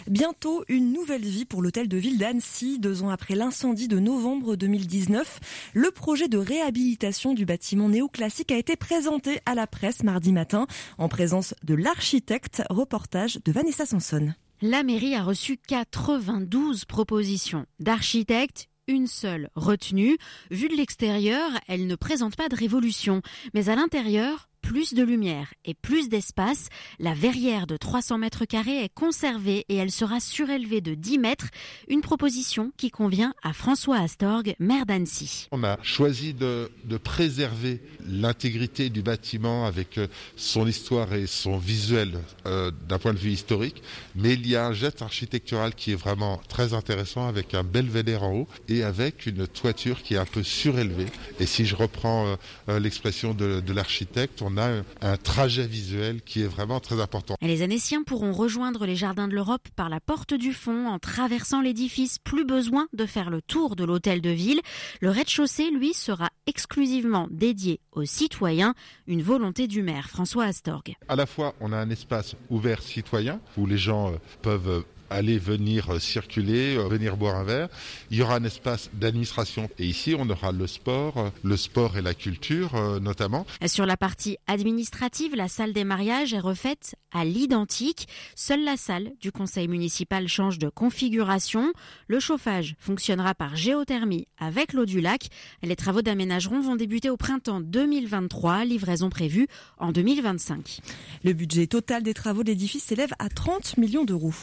Bientôt, 0.06 0.62
une 0.68 0.92
nouvelle 0.92 1.24
vie 1.24 1.46
pour 1.46 1.62
l'hôtel 1.62 1.88
de 1.88 1.96
ville 1.96 2.16
d'Annecy, 2.16 2.78
deux 2.78 3.02
ans 3.02 3.08
après 3.08 3.34
l'incendie 3.34 3.88
de 3.88 3.98
novembre 3.98 4.54
2019. 4.54 5.40
Le 5.74 5.90
projet 5.90 6.28
de 6.28 6.38
réhabilitation 6.38 7.34
du 7.34 7.44
bâtiment 7.44 7.88
néoclassique 7.88 8.52
a 8.52 8.56
été 8.56 8.76
présenté 8.76 9.40
à 9.46 9.56
la 9.56 9.66
presse 9.66 10.04
mardi 10.04 10.32
matin 10.32 10.68
en 10.96 11.08
présence 11.08 11.56
de 11.64 11.74
l'architecte. 11.74 12.62
Reportage 12.70 13.40
de 13.44 13.50
Vanessa 13.50 13.84
Sanson. 13.84 14.32
La 14.62 14.84
mairie 14.84 15.16
a 15.16 15.24
reçu 15.24 15.58
92 15.66 16.84
propositions 16.84 17.66
d'architectes 17.80 18.68
une 18.88 19.06
seule 19.06 19.50
retenue. 19.54 20.16
Vue 20.50 20.68
de 20.68 20.76
l'extérieur, 20.76 21.50
elle 21.68 21.86
ne 21.86 21.96
présente 21.96 22.36
pas 22.36 22.48
de 22.48 22.56
révolution, 22.56 23.22
mais 23.54 23.68
à 23.68 23.74
l'intérieur, 23.74 24.48
plus 24.66 24.94
de 24.94 25.04
lumière 25.04 25.54
et 25.64 25.74
plus 25.74 26.08
d'espace. 26.08 26.70
La 26.98 27.14
verrière 27.14 27.68
de 27.68 27.76
300 27.76 28.18
mètres 28.18 28.44
carrés 28.46 28.82
est 28.82 28.92
conservée 28.92 29.64
et 29.68 29.76
elle 29.76 29.92
sera 29.92 30.18
surélevée 30.18 30.80
de 30.80 30.94
10 30.94 31.18
mètres. 31.18 31.46
Une 31.88 32.00
proposition 32.00 32.72
qui 32.76 32.90
convient 32.90 33.32
à 33.44 33.52
François 33.52 33.98
Astorg, 33.98 34.56
maire 34.58 34.84
d'Annecy. 34.84 35.46
On 35.52 35.62
a 35.62 35.78
choisi 35.82 36.34
de, 36.34 36.68
préserver 37.04 37.80
l'intégrité 38.08 38.90
du 38.90 39.02
bâtiment 39.02 39.66
avec 39.66 39.98
euh, 39.98 40.08
son 40.34 40.66
histoire 40.66 41.14
et 41.14 41.28
son 41.28 41.58
visuel 41.58 42.18
euh, 42.46 42.72
d'un 42.88 42.98
point 42.98 43.12
de 43.12 43.18
vue 43.18 43.30
historique, 43.30 43.82
mais 44.16 44.32
il 44.32 44.48
y 44.48 44.56
a 44.56 44.66
un 44.66 44.72
jet 44.72 45.00
architectural 45.00 45.74
qui 45.74 45.92
est 45.92 45.96
vraiment 45.96 46.40
très 46.48 46.74
intéressant 46.74 47.28
avec 47.28 47.54
un 47.54 47.62
belvédère 47.62 48.24
en 48.24 48.34
haut 48.34 48.48
et 48.68 48.82
avec 48.82 49.26
une 49.26 49.46
toiture 49.46 50.02
qui 50.02 50.14
est 50.14 50.18
un 50.18 50.24
peu 50.24 50.42
surélevée. 50.42 51.06
Et 51.38 51.46
si 51.46 51.66
je 51.66 51.76
reprends 51.76 52.36
euh, 52.68 52.80
l'expression 52.80 53.32
de, 53.32 53.60
de 53.60 53.72
l'architecte, 53.72 54.42
on 54.42 54.55
a 54.58 54.82
un 55.02 55.16
trajet 55.16 55.66
visuel 55.66 56.22
qui 56.22 56.42
est 56.42 56.46
vraiment 56.46 56.80
très 56.80 57.00
important. 57.00 57.36
les 57.40 57.62
Annéciens 57.62 58.02
pourront 58.02 58.32
rejoindre 58.32 58.86
les 58.86 58.96
jardins 58.96 59.28
de 59.28 59.34
l'Europe 59.34 59.68
par 59.76 59.88
la 59.88 60.00
porte 60.00 60.34
du 60.34 60.52
fond 60.52 60.86
en 60.86 60.98
traversant 60.98 61.60
l'édifice. 61.60 62.18
Plus 62.18 62.44
besoin 62.44 62.86
de 62.92 63.06
faire 63.06 63.30
le 63.30 63.42
tour 63.42 63.76
de 63.76 63.84
l'hôtel 63.84 64.20
de 64.20 64.30
ville. 64.30 64.60
Le 65.00 65.10
rez-de-chaussée, 65.10 65.70
lui, 65.70 65.94
sera 65.94 66.30
exclusivement 66.46 67.28
dédié 67.30 67.80
aux 67.92 68.04
citoyens. 68.04 68.74
Une 69.06 69.22
volonté 69.22 69.66
du 69.66 69.82
maire 69.82 70.08
François 70.08 70.44
Astorg. 70.44 70.94
À 71.08 71.16
la 71.16 71.26
fois, 71.26 71.54
on 71.60 71.72
a 71.72 71.76
un 71.76 71.90
espace 71.90 72.36
ouvert 72.50 72.82
citoyen 72.82 73.40
où 73.56 73.66
les 73.66 73.78
gens 73.78 74.12
euh, 74.12 74.16
peuvent 74.42 74.68
euh, 74.68 74.82
aller 75.10 75.38
venir 75.38 75.90
euh, 75.90 75.98
circuler, 75.98 76.76
euh, 76.76 76.88
venir 76.88 77.16
boire 77.16 77.36
un 77.36 77.44
verre. 77.44 77.68
Il 78.10 78.16
y 78.16 78.22
aura 78.22 78.36
un 78.36 78.44
espace 78.44 78.90
d'administration 78.94 79.68
et 79.78 79.86
ici 79.86 80.14
on 80.18 80.28
aura 80.30 80.52
le 80.52 80.66
sport, 80.66 81.18
euh, 81.18 81.30
le 81.42 81.56
sport 81.56 81.96
et 81.96 82.02
la 82.02 82.14
culture 82.14 82.72
notamment. 83.00 83.46
Sur 83.66 83.86
la 83.86 83.96
partie 83.96 84.38
administrative, 84.46 85.34
la 85.34 85.48
salle 85.48 85.72
des 85.72 85.84
mariages 85.84 86.32
est 86.34 86.40
refaite 86.40 86.94
à 87.12 87.24
l'identique. 87.24 88.08
Seule 88.34 88.64
la 88.64 88.76
salle 88.76 89.12
du 89.20 89.32
conseil 89.32 89.68
municipal 89.68 90.28
change 90.28 90.58
de 90.58 90.68
configuration. 90.68 91.72
Le 92.08 92.20
chauffage 92.20 92.76
fonctionnera 92.78 93.34
par 93.34 93.56
géothermie 93.56 94.26
avec 94.38 94.72
l'eau 94.72 94.84
du 94.84 95.00
lac. 95.00 95.28
Les 95.62 95.76
travaux 95.76 96.02
d'aménagement 96.02 96.60
vont 96.60 96.76
débuter 96.76 97.10
au 97.10 97.16
printemps 97.16 97.60
2023, 97.60 98.64
livraison 98.64 99.10
prévue 99.10 99.48
en 99.78 99.92
2025. 99.92 100.80
Le 101.24 101.32
budget 101.32 101.66
total 101.66 102.02
des 102.02 102.14
travaux 102.14 102.42
d'édifice 102.42 102.84
s'élève 102.84 103.12
à 103.18 103.28
30 103.28 103.78
millions 103.78 104.04
d'euros. 104.04 104.34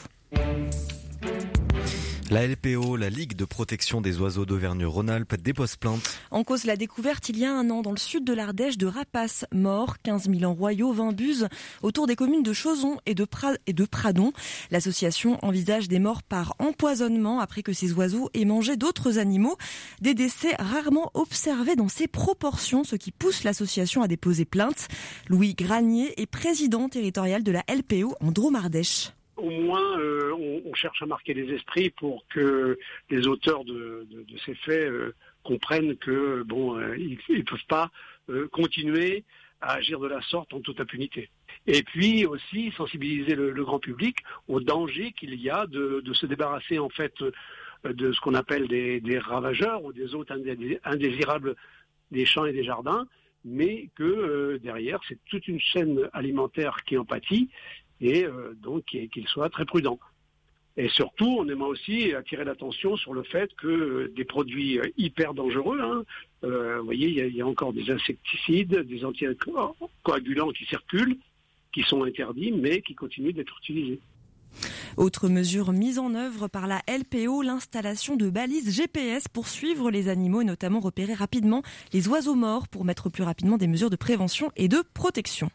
La 2.34 2.48
LPO, 2.48 2.98
la 2.98 3.12
Ligue 3.12 3.36
de 3.36 3.46
protection 3.46 4.02
des 4.02 4.19
oiseaux 4.19 4.48
d'Auvergne-Rhône-Alpes, 4.48 5.36
dépose 5.36 5.76
plainte. 5.76 6.17
En 6.32 6.43
cause 6.43 6.63
la 6.63 6.76
découverte 6.76 7.30
il 7.30 7.38
y 7.38 7.46
a 7.46 7.54
un 7.54 7.69
an 7.69 7.84
dans 7.84 7.91
le 7.91 7.98
sud 7.98 8.26
de 8.26 8.34
l'Ardèche 8.34 8.80
de 8.80 8.88
rapaces 8.88 9.46
morts, 9.54 9.98
15 10.02 10.32
000 10.32 10.43
en 10.52 10.56
royaux, 10.56 10.93
20 10.93 11.13
buses 11.13 11.48
autour 11.84 12.08
des 12.08 12.15
communes 12.15 12.41
de 12.41 12.52
Chauzon 12.52 12.98
et 13.06 13.13
et 13.67 13.74
de 13.74 13.86
Pradon. 13.86 14.34
L'association 14.72 15.38
envisage 15.46 15.88
des 15.88 16.00
morts 16.00 16.24
par 16.24 16.56
empoisonnement 16.58 17.39
après 17.39 17.62
que 17.62 17.72
ces 17.72 17.93
oiseaux 17.93 18.32
aient 18.34 18.46
mangé 18.46 18.78
d'autres 18.78 19.19
animaux. 19.19 19.58
Des 20.02 20.15
décès 20.15 20.56
rarement 20.58 21.12
observés 21.13 21.76
dans 21.76 21.88
ces 21.88 22.08
proportions, 22.08 22.84
ce 22.84 22.96
qui 22.96 23.12
pousse 23.12 23.43
l'association 23.43 24.02
à 24.02 24.08
déposer 24.08 24.46
plainte. 24.46 24.88
Louis 25.28 25.54
Granier 25.54 26.19
est 26.19 26.26
président 26.26 26.89
territorial 26.89 27.43
de 27.43 27.52
la 27.52 27.63
LPO 27.69 28.15
en 28.22 28.32
Drôme-Ardèche 28.32 29.12
au 29.38 29.50
moins 29.50 30.00
euh, 30.00 30.32
on, 30.65 30.74
cherche 30.74 31.02
à 31.02 31.06
marquer 31.06 31.34
les 31.34 31.54
esprits 31.54 31.89
pour 31.89 32.26
que 32.28 32.78
les 33.10 33.28
auteurs 33.28 33.63
de, 33.63 34.08
ces 34.46 34.56
faits 34.56 34.89
euh, 34.89 35.15
comprennent 35.43 35.96
que 35.98 36.43
bon, 36.43 36.78
euh, 36.78 36.96
ils 36.98 37.19
ne 37.30 37.41
peuvent 37.41 37.60
pas 37.67 37.91
continuer 38.54 39.26
à 39.60 39.74
agir 39.74 40.00
de 40.00 40.08
la 40.08 40.22
sorte 40.22 40.54
en 40.54 40.62
toute 40.62 40.80
impunité. 40.80 41.30
Et 41.67 41.84
puis 41.84 42.26
aussi 42.26 42.72
sensibiliser 42.72 43.36
le, 43.36 43.63
grand 43.63 43.80
public 43.80 44.17
au 44.48 44.62
danger 44.62 45.12
qu'il 45.12 45.36
y 45.36 45.50
a 45.50 45.67
de, 45.67 46.02
se 46.13 46.26
débarrasser 46.26 46.80
en 46.80 46.89
fait 46.89 47.13
de 47.84 48.12
ce 48.13 48.22
qu'on 48.22 48.34
appelle 48.34 48.69
des, 48.69 49.02
des, 49.02 49.19
ravageurs 49.19 49.84
ou 49.84 49.91
des 49.91 50.15
hôtes 50.15 50.32
indésirables 50.32 51.56
des 52.12 52.26
champs 52.26 52.46
et 52.46 52.54
des 52.54 52.63
jardins, 52.63 53.06
mais 53.43 53.89
que 53.96 54.58
derrière 54.63 55.02
c'est 55.10 55.19
toute 55.30 55.50
une 55.50 55.60
chaîne 55.60 56.10
alimentaire 56.13 56.78
qui 56.86 56.98
en 56.98 57.04
pâtit 57.04 57.50
et 58.04 58.26
euh, 58.26 58.54
donc 58.62 58.84
qu'il 58.86 59.28
soit 59.28 59.50
très 59.50 59.66
prudent. 59.66 59.98
Et 60.76 60.89
surtout, 60.89 61.38
on 61.39 61.48
aimerait 61.48 61.70
aussi 61.70 62.13
attirer 62.13 62.44
l'attention 62.44 62.98
sur 62.98 63.13
le 63.13 63.24
fait 63.24 63.50
que 63.56 63.68
euh, 63.68 64.13
des 64.16 64.26
produits 64.26 64.80
euh, 64.80 64.84
hyper 64.98 65.34
dangereux, 65.34 65.80
hein, 65.82 66.04
vous 66.42 66.84
voyez, 66.84 67.08
il 67.08 67.36
y, 67.36 67.42
a 67.42 67.48
encore 67.48 67.72
des 67.72 67.89
insecticides, 67.89 68.76
des 68.76 69.06
anticoagulants 69.06 70.52
qui 70.52 70.66
circulent, 70.66 71.18
qui 71.74 71.84
sont 71.84 72.04
interdits, 72.04 72.52
mais 72.52 72.82
qui 72.82 72.96
continuent 72.96 73.32
d'être 73.32 73.58
utilisés. 73.60 74.02
Autre 74.98 75.30
mesure 75.30 75.72
mise 75.72 76.00
en 76.00 76.13
œuvre 76.16 76.50
par 76.50 76.68
la 76.68 76.82
LPO, 76.88 77.44
l'installation 77.44 78.18
de 78.18 78.30
balises 78.30 78.76
GPS 78.76 79.30
pour 79.30 79.48
suivre 79.48 79.89
les 79.89 80.10
animaux 80.10 80.42
et 80.42 80.46
notamment 80.46 80.82
repérer 80.82 81.13
rapidement 81.13 81.63
les 81.94 82.10
oiseaux 82.10 82.36
morts 82.36 82.68
pour 82.68 82.84
mettre 82.84 83.10
plus 83.10 83.24
rapidement 83.24 83.58
des 83.58 83.68
mesures 83.68 83.89
de 83.89 83.96
prévention 83.96 84.52
et 84.58 84.68
de 84.68 84.84
protection. 84.94 85.50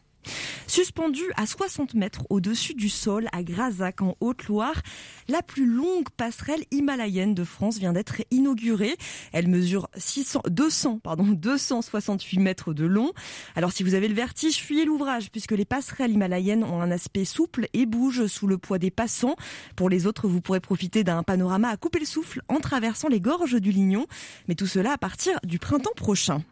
Suspendue 0.67 1.31
à 1.35 1.47
60 1.47 1.95
mètres 1.95 2.27
au-dessus 2.29 2.75
du 2.75 2.89
sol 2.89 3.27
à 3.31 3.41
Grazac 3.41 4.01
en 4.01 4.15
Haute-Loire, 4.19 4.81
la 5.27 5.41
plus 5.41 5.65
longue 5.65 6.09
passerelle 6.15 6.63
himalayenne 6.71 7.33
de 7.33 7.43
France 7.43 7.79
vient 7.79 7.93
d'être 7.93 8.21
inaugurée. 8.29 8.95
Elle 9.31 9.47
mesure 9.47 9.89
600, 9.95 10.43
200, 10.47 10.99
pardon, 10.99 11.25
268 11.25 12.39
mètres 12.39 12.73
de 12.73 12.85
long. 12.85 13.11
Alors 13.55 13.71
si 13.71 13.81
vous 13.83 13.95
avez 13.95 14.07
le 14.07 14.13
vertige, 14.13 14.57
fuyez 14.57 14.85
l'ouvrage 14.85 15.31
puisque 15.31 15.53
les 15.53 15.65
passerelles 15.65 16.11
himalayennes 16.11 16.63
ont 16.63 16.81
un 16.81 16.91
aspect 16.91 17.25
souple 17.25 17.67
et 17.73 17.85
bougent 17.85 18.27
sous 18.27 18.45
le 18.45 18.57
poids 18.57 18.77
des 18.77 18.91
passants. 18.91 19.35
Pour 19.75 19.89
les 19.89 20.05
autres, 20.05 20.27
vous 20.27 20.41
pourrez 20.41 20.59
profiter 20.59 21.03
d'un 21.03 21.23
panorama 21.23 21.69
à 21.69 21.77
couper 21.77 21.99
le 21.99 22.05
souffle 22.05 22.41
en 22.47 22.59
traversant 22.59 23.07
les 23.07 23.21
gorges 23.21 23.59
du 23.59 23.71
Lignon. 23.71 24.05
Mais 24.47 24.55
tout 24.55 24.67
cela 24.67 24.93
à 24.93 24.97
partir 24.97 25.39
du 25.43 25.57
printemps 25.57 25.89
prochain. 25.95 26.43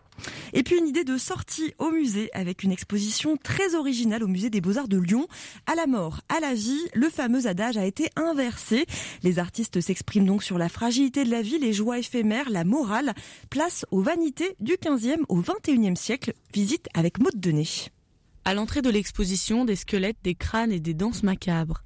Et 0.53 0.63
puis 0.63 0.77
une 0.77 0.87
idée 0.87 1.03
de 1.03 1.17
sortie 1.17 1.73
au 1.77 1.91
musée 1.91 2.29
avec 2.33 2.63
une 2.63 2.71
exposition 2.71 3.37
très 3.37 3.75
originale 3.75 4.23
au 4.23 4.27
musée 4.27 4.49
des 4.49 4.61
Beaux-Arts 4.61 4.87
de 4.87 4.97
Lyon. 4.97 5.27
À 5.65 5.75
la 5.75 5.87
mort, 5.87 6.21
à 6.29 6.39
la 6.39 6.53
vie, 6.53 6.87
le 6.93 7.09
fameux 7.09 7.47
adage 7.47 7.77
a 7.77 7.85
été 7.85 8.09
inversé. 8.15 8.85
Les 9.23 9.39
artistes 9.39 9.81
s'expriment 9.81 10.25
donc 10.25 10.43
sur 10.43 10.57
la 10.57 10.69
fragilité 10.69 11.23
de 11.23 11.31
la 11.31 11.41
vie, 11.41 11.59
les 11.59 11.73
joies 11.73 11.99
éphémères, 11.99 12.49
la 12.49 12.63
morale. 12.63 13.13
Place 13.49 13.85
aux 13.91 14.01
vanités 14.01 14.55
du 14.59 14.73
15e 14.73 15.23
au 15.29 15.41
21e 15.41 15.95
siècle. 15.95 16.33
Visite 16.53 16.87
avec 16.93 17.19
Maud 17.19 17.39
Denet. 17.39 17.91
À 18.45 18.53
l'entrée 18.53 18.81
de 18.81 18.89
l'exposition, 18.89 19.65
des 19.65 19.75
squelettes, 19.75 20.17
des 20.23 20.35
crânes 20.35 20.71
et 20.71 20.79
des 20.79 20.93
danses 20.93 21.23
macabres. 21.23 21.83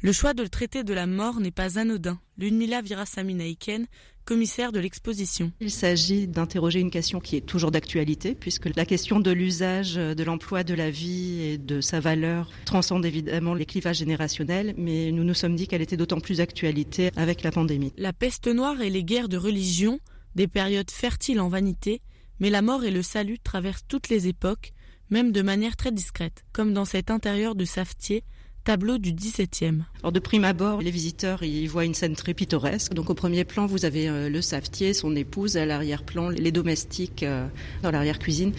Le 0.00 0.12
choix 0.12 0.34
de 0.34 0.46
traiter 0.46 0.84
de 0.84 0.92
la 0.92 1.06
mort 1.06 1.40
n'est 1.40 1.50
pas 1.50 1.78
anodin. 1.78 2.20
Ludmila 2.36 2.82
Virasaminaiken, 2.82 3.86
commissaire 4.24 4.72
de 4.72 4.80
l'exposition. 4.80 5.52
Il 5.60 5.70
s'agit 5.70 6.26
d'interroger 6.26 6.80
une 6.80 6.90
question 6.90 7.20
qui 7.20 7.36
est 7.36 7.46
toujours 7.46 7.70
d'actualité, 7.70 8.34
puisque 8.34 8.74
la 8.74 8.84
question 8.84 9.20
de 9.20 9.30
l'usage, 9.30 9.94
de 9.94 10.24
l'emploi 10.24 10.64
de 10.64 10.74
la 10.74 10.90
vie 10.90 11.42
et 11.42 11.58
de 11.58 11.80
sa 11.80 12.00
valeur 12.00 12.50
transcende 12.64 13.04
évidemment 13.04 13.54
les 13.54 13.66
clivages 13.66 13.98
générationnels, 13.98 14.74
mais 14.76 15.12
nous 15.12 15.24
nous 15.24 15.34
sommes 15.34 15.56
dit 15.56 15.66
qu'elle 15.66 15.82
était 15.82 15.96
d'autant 15.96 16.20
plus 16.20 16.38
d'actualité 16.38 17.10
avec 17.16 17.42
la 17.42 17.50
pandémie. 17.50 17.92
La 17.96 18.12
peste 18.12 18.48
noire 18.48 18.80
et 18.80 18.90
les 18.90 19.04
guerres 19.04 19.28
de 19.28 19.36
religion, 19.36 20.00
des 20.34 20.48
périodes 20.48 20.90
fertiles 20.90 21.40
en 21.40 21.48
vanité, 21.48 22.00
mais 22.40 22.50
la 22.50 22.62
mort 22.62 22.84
et 22.84 22.90
le 22.90 23.02
salut 23.02 23.38
traversent 23.38 23.84
toutes 23.86 24.08
les 24.08 24.26
époques, 24.28 24.72
même 25.10 25.32
de 25.32 25.42
manière 25.42 25.76
très 25.76 25.92
discrète, 25.92 26.44
comme 26.52 26.72
dans 26.72 26.84
cet 26.84 27.10
intérieur 27.10 27.54
de 27.54 27.64
Safetier, 27.64 28.24
tableau 28.64 28.96
du 28.96 29.12
17e. 29.12 29.82
Alors 30.00 30.12
de 30.12 30.18
prime 30.18 30.44
abord, 30.44 30.80
les 30.80 30.90
visiteurs 30.90 31.42
y 31.42 31.66
voient 31.66 31.84
une 31.84 31.94
scène 31.94 32.16
très 32.16 32.32
pittoresque. 32.32 32.94
Donc 32.94 33.10
au 33.10 33.14
premier 33.14 33.44
plan, 33.44 33.66
vous 33.66 33.84
avez 33.84 34.08
euh, 34.08 34.30
le 34.30 34.40
savetier, 34.40 34.94
son 34.94 35.14
épouse, 35.14 35.56
à 35.58 35.66
l'arrière-plan, 35.66 36.30
les 36.30 36.50
domestiques 36.50 37.22
euh, 37.22 37.46
dans 37.82 37.90
l'arrière-cuisine. 37.90 38.52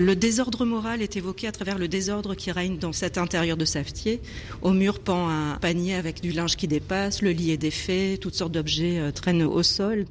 Le 0.00 0.16
désordre 0.16 0.64
moral 0.64 1.02
est 1.02 1.16
évoqué 1.16 1.46
à 1.46 1.52
travers 1.52 1.78
le 1.78 1.86
désordre 1.86 2.34
qui 2.34 2.50
règne 2.50 2.78
dans 2.78 2.92
cet 2.92 3.18
intérieur 3.18 3.58
de 3.58 3.66
savetier. 3.66 4.20
Au 4.62 4.72
mur 4.72 5.00
pend 5.00 5.28
un 5.28 5.56
panier 5.58 5.94
avec 5.94 6.22
du 6.22 6.32
linge 6.32 6.56
qui 6.56 6.66
dépasse, 6.66 7.20
le 7.20 7.30
lit 7.30 7.50
est 7.50 7.58
défait, 7.58 8.16
toutes 8.18 8.34
sortes 8.34 8.52
d'objets 8.52 8.98
euh, 8.98 9.10
traînent 9.12 9.42
au 9.42 9.62
sol. 9.62 10.06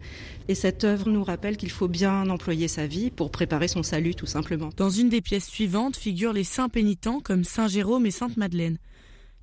Et 0.47 0.56
cette 0.56 0.84
œuvre 0.84 1.10
nous 1.10 1.23
rappelle 1.23 1.58
qu'il 1.58 1.71
faut 1.71 1.88
bien 1.88 2.30
employer 2.30 2.67
sa 2.67 2.86
vie 2.86 3.10
pour 3.10 3.32
préparer 3.32 3.67
son 3.67 3.84
salut 3.84 4.13
tout 4.13 4.25
simplement. 4.25 4.69
Dans 4.77 4.89
une 4.89 5.10
des 5.10 5.21
pièces 5.21 5.47
suivantes 5.47 5.95
figurent 5.95 6.34
les 6.34 6.43
saints 6.43 6.69
pénitents 6.69 7.21
comme 7.21 7.43
Saint 7.43 7.67
Jérôme 7.67 8.06
et 8.06 8.12
Sainte 8.12 8.38
Madeleine. 8.38 8.77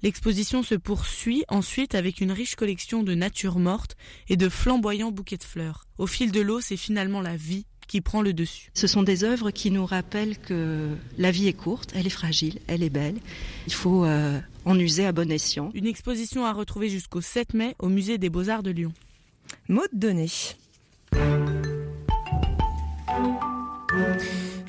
L'exposition 0.03 0.63
se 0.63 0.75
poursuit 0.75 1.45
ensuite 1.49 1.95
avec 1.95 2.21
une 2.21 2.33
riche 2.33 2.55
collection 2.55 3.03
de 3.03 3.15
nature 3.15 3.59
morte 3.59 3.97
et 4.29 4.37
de 4.37 4.49
flamboyants 4.49 5.11
bouquets 5.11 5.37
de 5.37 5.45
fleurs. 5.45 5.87
Au 5.99 6.07
fil 6.07 6.31
de 6.31 6.41
l'eau, 6.41 6.61
c'est 6.61 6.77
finalement 6.77 7.21
la 7.21 7.37
vie 7.37 7.67
qui 7.89 8.01
prend 8.01 8.23
le 8.23 8.33
dessus. 8.33 8.71
Ce 8.75 8.87
sont 8.87 9.03
des 9.03 9.25
œuvres 9.25 9.51
qui 9.51 9.71
nous 9.71 9.87
rappellent 9.87 10.39
que 10.39 10.95
la 11.17 11.31
vie 11.31 11.49
est 11.49 11.55
courte, 11.55 11.91
elle 11.95 12.07
est 12.07 12.11
fragile, 12.11 12.61
elle 12.69 12.83
est 12.83 12.91
belle. 12.91 13.17
Il 13.67 13.73
faut 13.73 14.05
euh, 14.05 14.39
en 14.67 14.79
user 14.79 15.07
à 15.07 15.13
bon 15.13 15.33
escient. 15.33 15.71
Une 15.75 15.87
exposition 15.87 16.45
à 16.45 16.53
retrouver 16.53 16.91
jusqu'au 16.91 17.23
7 17.23 17.55
mai 17.55 17.75
au 17.79 17.89
musée 17.89 18.19
des 18.19 18.29
Beaux-Arts 18.29 18.63
de 18.63 18.71
Lyon. 18.71 18.93
Mode 19.69 19.89
donné. 19.93 20.29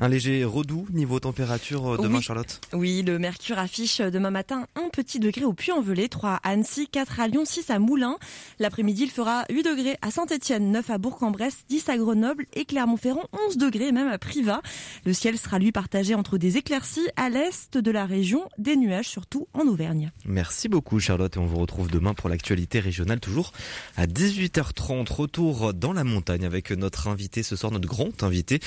Un 0.01 0.07
léger 0.07 0.45
redoux 0.45 0.85
niveau 0.93 1.19
température 1.19 1.95
euh, 1.95 1.97
demain, 1.97 2.19
Oui. 2.19 2.23
Charlotte 2.23 2.61
Oui, 2.71 3.03
le 3.05 3.19
mercure 3.19 3.59
affiche 3.59 3.99
demain 3.99 4.31
matin 4.31 4.65
un 4.75 4.87
petit 4.89 5.19
degré 5.19 5.43
au 5.43 5.51
Puy-en-Velay, 5.51 6.07
3 6.07 6.39
à 6.41 6.49
Annecy, 6.49 6.87
4 6.87 7.19
à 7.19 7.27
Lyon, 7.27 7.43
6 7.45 7.69
à 7.69 7.79
Moulins. 7.79 8.17
L'après-midi, 8.59 9.03
il 9.03 9.09
fera 9.11 9.43
8 9.49 9.63
degrés 9.63 9.97
à 10.01 10.09
Saint-Etienne, 10.09 10.71
9 10.71 10.89
à 10.89 10.97
Bourg-en-Bresse, 10.99 11.65
10 11.69 11.89
à 11.89 11.97
Grenoble 11.97 12.45
et 12.53 12.63
Clermont-Ferrand, 12.63 13.25
11 13.47 13.57
degrés 13.57 13.91
même 13.91 14.07
à 14.07 14.17
Privas. 14.17 14.61
Le 15.05 15.11
ciel 15.11 15.37
sera 15.37 15.59
lui 15.59 15.73
partagé 15.73 16.15
entre 16.15 16.37
des 16.37 16.55
éclaircies 16.55 17.07
à 17.17 17.29
l'est 17.29 17.77
de 17.77 17.91
la 17.91 18.05
région, 18.05 18.47
des 18.57 18.77
nuages 18.77 19.07
surtout 19.09 19.47
en 19.53 19.67
Auvergne. 19.67 20.11
Merci 20.23 20.69
beaucoup 20.69 20.99
Charlotte 21.01 21.35
et 21.35 21.39
on 21.39 21.45
vous 21.45 21.57
retrouve 21.59 21.91
demain 21.91 22.13
pour 22.13 22.29
l'actualité 22.29 22.79
régionale 22.79 23.19
toujours 23.19 23.51
à 23.97 24.07
18h30. 24.07 25.11
Retour 25.11 25.73
dans 25.73 25.91
la 25.91 26.05
montagne 26.05 26.45
avec 26.45 26.71
notre 26.71 27.07
invité 27.09 27.43
ce 27.43 27.57
soir, 27.57 27.71
notre 27.73 27.87
grand 27.87 28.23
invité, 28.23 28.59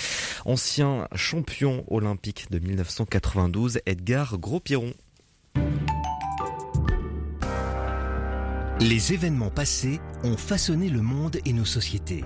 ancien 0.44 1.08
champion 1.22 1.84
olympique 1.88 2.50
de 2.50 2.58
1992, 2.58 3.78
Edgar 3.86 4.38
Gros-Piron. 4.38 4.92
Les 8.80 9.12
événements 9.12 9.50
passés 9.50 10.00
ont 10.24 10.36
façonné 10.36 10.88
le 10.88 11.00
monde 11.00 11.38
et 11.44 11.52
nos 11.52 11.64
sociétés. 11.64 12.24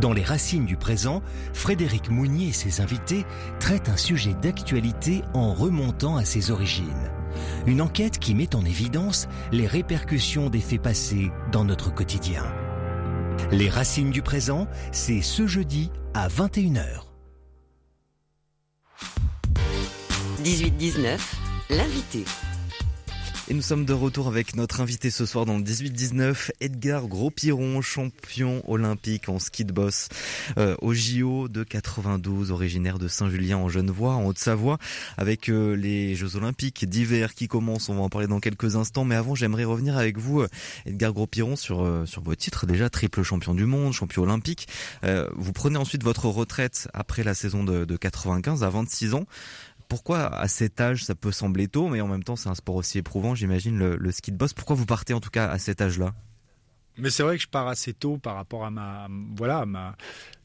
Dans 0.00 0.14
les 0.14 0.22
racines 0.22 0.64
du 0.64 0.78
présent, 0.78 1.22
Frédéric 1.52 2.08
Mounier 2.08 2.48
et 2.48 2.52
ses 2.52 2.80
invités 2.80 3.26
traitent 3.60 3.90
un 3.90 3.98
sujet 3.98 4.32
d'actualité 4.32 5.20
en 5.34 5.52
remontant 5.52 6.16
à 6.16 6.24
ses 6.24 6.50
origines. 6.50 7.10
Une 7.66 7.82
enquête 7.82 8.18
qui 8.18 8.34
met 8.34 8.56
en 8.56 8.64
évidence 8.64 9.28
les 9.52 9.66
répercussions 9.66 10.48
des 10.48 10.60
faits 10.60 10.80
passés 10.80 11.30
dans 11.52 11.64
notre 11.64 11.92
quotidien. 11.92 12.44
Les 13.50 13.68
racines 13.68 14.10
du 14.10 14.22
présent, 14.22 14.66
c'est 14.92 15.20
ce 15.20 15.46
jeudi 15.46 15.90
à 16.14 16.28
21h. 16.28 17.03
18-19, 20.42 21.18
l'invité. 21.70 22.24
Et 23.46 23.52
nous 23.52 23.60
sommes 23.60 23.84
de 23.84 23.92
retour 23.92 24.26
avec 24.26 24.56
notre 24.56 24.80
invité 24.80 25.10
ce 25.10 25.26
soir 25.26 25.44
dans 25.44 25.58
le 25.58 25.62
18-19, 25.62 26.50
Edgar 26.60 27.06
Gros-Piron, 27.06 27.82
champion 27.82 28.62
olympique 28.66 29.28
en 29.28 29.38
ski 29.38 29.66
de 29.66 29.72
boss 29.72 30.08
euh, 30.56 30.76
au 30.80 30.94
JO 30.94 31.48
de 31.48 31.62
92, 31.62 32.50
originaire 32.50 32.98
de 32.98 33.06
Saint-Julien 33.06 33.58
en 33.58 33.68
Genevois, 33.68 34.14
en 34.14 34.24
Haute-Savoie, 34.24 34.78
avec 35.18 35.50
euh, 35.50 35.76
les 35.76 36.14
Jeux 36.14 36.36
olympiques 36.36 36.88
d'hiver 36.88 37.34
qui 37.34 37.46
commencent, 37.46 37.90
on 37.90 37.96
va 37.96 38.00
en 38.00 38.08
parler 38.08 38.28
dans 38.28 38.40
quelques 38.40 38.76
instants, 38.76 39.04
mais 39.04 39.14
avant 39.14 39.34
j'aimerais 39.34 39.64
revenir 39.64 39.98
avec 39.98 40.16
vous, 40.16 40.40
euh, 40.40 40.48
Edgar 40.86 41.12
Gros-Piron, 41.12 41.56
sur, 41.56 41.84
euh, 41.84 42.06
sur 42.06 42.22
vos 42.22 42.34
titres, 42.34 42.64
déjà 42.64 42.88
triple 42.88 43.22
champion 43.22 43.52
du 43.52 43.66
monde, 43.66 43.92
champion 43.92 44.22
olympique. 44.22 44.68
Euh, 45.04 45.28
vous 45.36 45.52
prenez 45.52 45.76
ensuite 45.76 46.02
votre 46.02 46.28
retraite 46.28 46.88
après 46.94 47.22
la 47.22 47.34
saison 47.34 47.62
de, 47.62 47.84
de 47.84 47.96
95 47.98 48.64
à 48.64 48.70
26 48.70 49.12
ans. 49.12 49.26
Pourquoi 49.88 50.26
à 50.34 50.48
cet 50.48 50.80
âge 50.80 51.04
ça 51.04 51.14
peut 51.14 51.32
sembler 51.32 51.68
tôt, 51.68 51.88
mais 51.88 52.00
en 52.00 52.08
même 52.08 52.24
temps 52.24 52.36
c'est 52.36 52.48
un 52.48 52.54
sport 52.54 52.76
aussi 52.76 52.98
éprouvant, 52.98 53.34
j'imagine, 53.34 53.78
le, 53.78 54.12
ski 54.12 54.32
de 54.32 54.36
boss. 54.36 54.52
Pourquoi 54.52 54.76
vous 54.76 54.86
partez 54.86 55.14
en 55.14 55.20
tout 55.20 55.30
cas 55.30 55.48
à 55.48 55.58
cet 55.58 55.80
âge-là? 55.80 56.14
Mais 56.96 57.10
c'est 57.10 57.24
vrai 57.24 57.36
que 57.36 57.42
je 57.42 57.48
pars 57.48 57.66
assez 57.66 57.92
tôt 57.92 58.18
par 58.18 58.36
rapport 58.36 58.64
à 58.64 58.70
ma 58.70 59.08
voilà 59.36 59.66
ma 59.66 59.96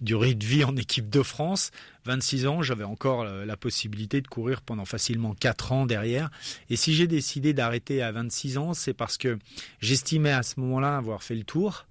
durée 0.02 0.34
de 0.34 0.44
vie 0.44 0.64
en 0.64 0.76
équipe 0.78 1.08
de 1.10 1.22
France. 1.22 1.70
26 2.06 2.48
ans, 2.48 2.62
j'avais 2.64 2.84
encore 2.84 3.24
la 3.24 3.56
possibilité 3.56 4.20
de 4.20 4.28
courir 4.28 4.62
pendant 4.64 4.86
facilement 4.86 5.36
4 5.36 5.74
ans 5.74 5.86
derrière. 5.86 6.32
Et 6.72 6.76
si 6.76 6.96
j'ai 6.96 7.06
décidé 7.06 7.54
d'arrêter 7.54 8.02
à 8.02 8.12
26 8.12 8.58
ans, 8.58 8.74
c'est 8.74 8.96
parce 8.96 9.18
que 9.18 9.38
j'estimais 9.80 10.32
à 10.32 10.42
ce 10.42 10.60
moment-là 10.60 10.98
avoir 10.98 11.22
fait 11.22 11.36
le 11.36 11.44
tour. 11.44 11.86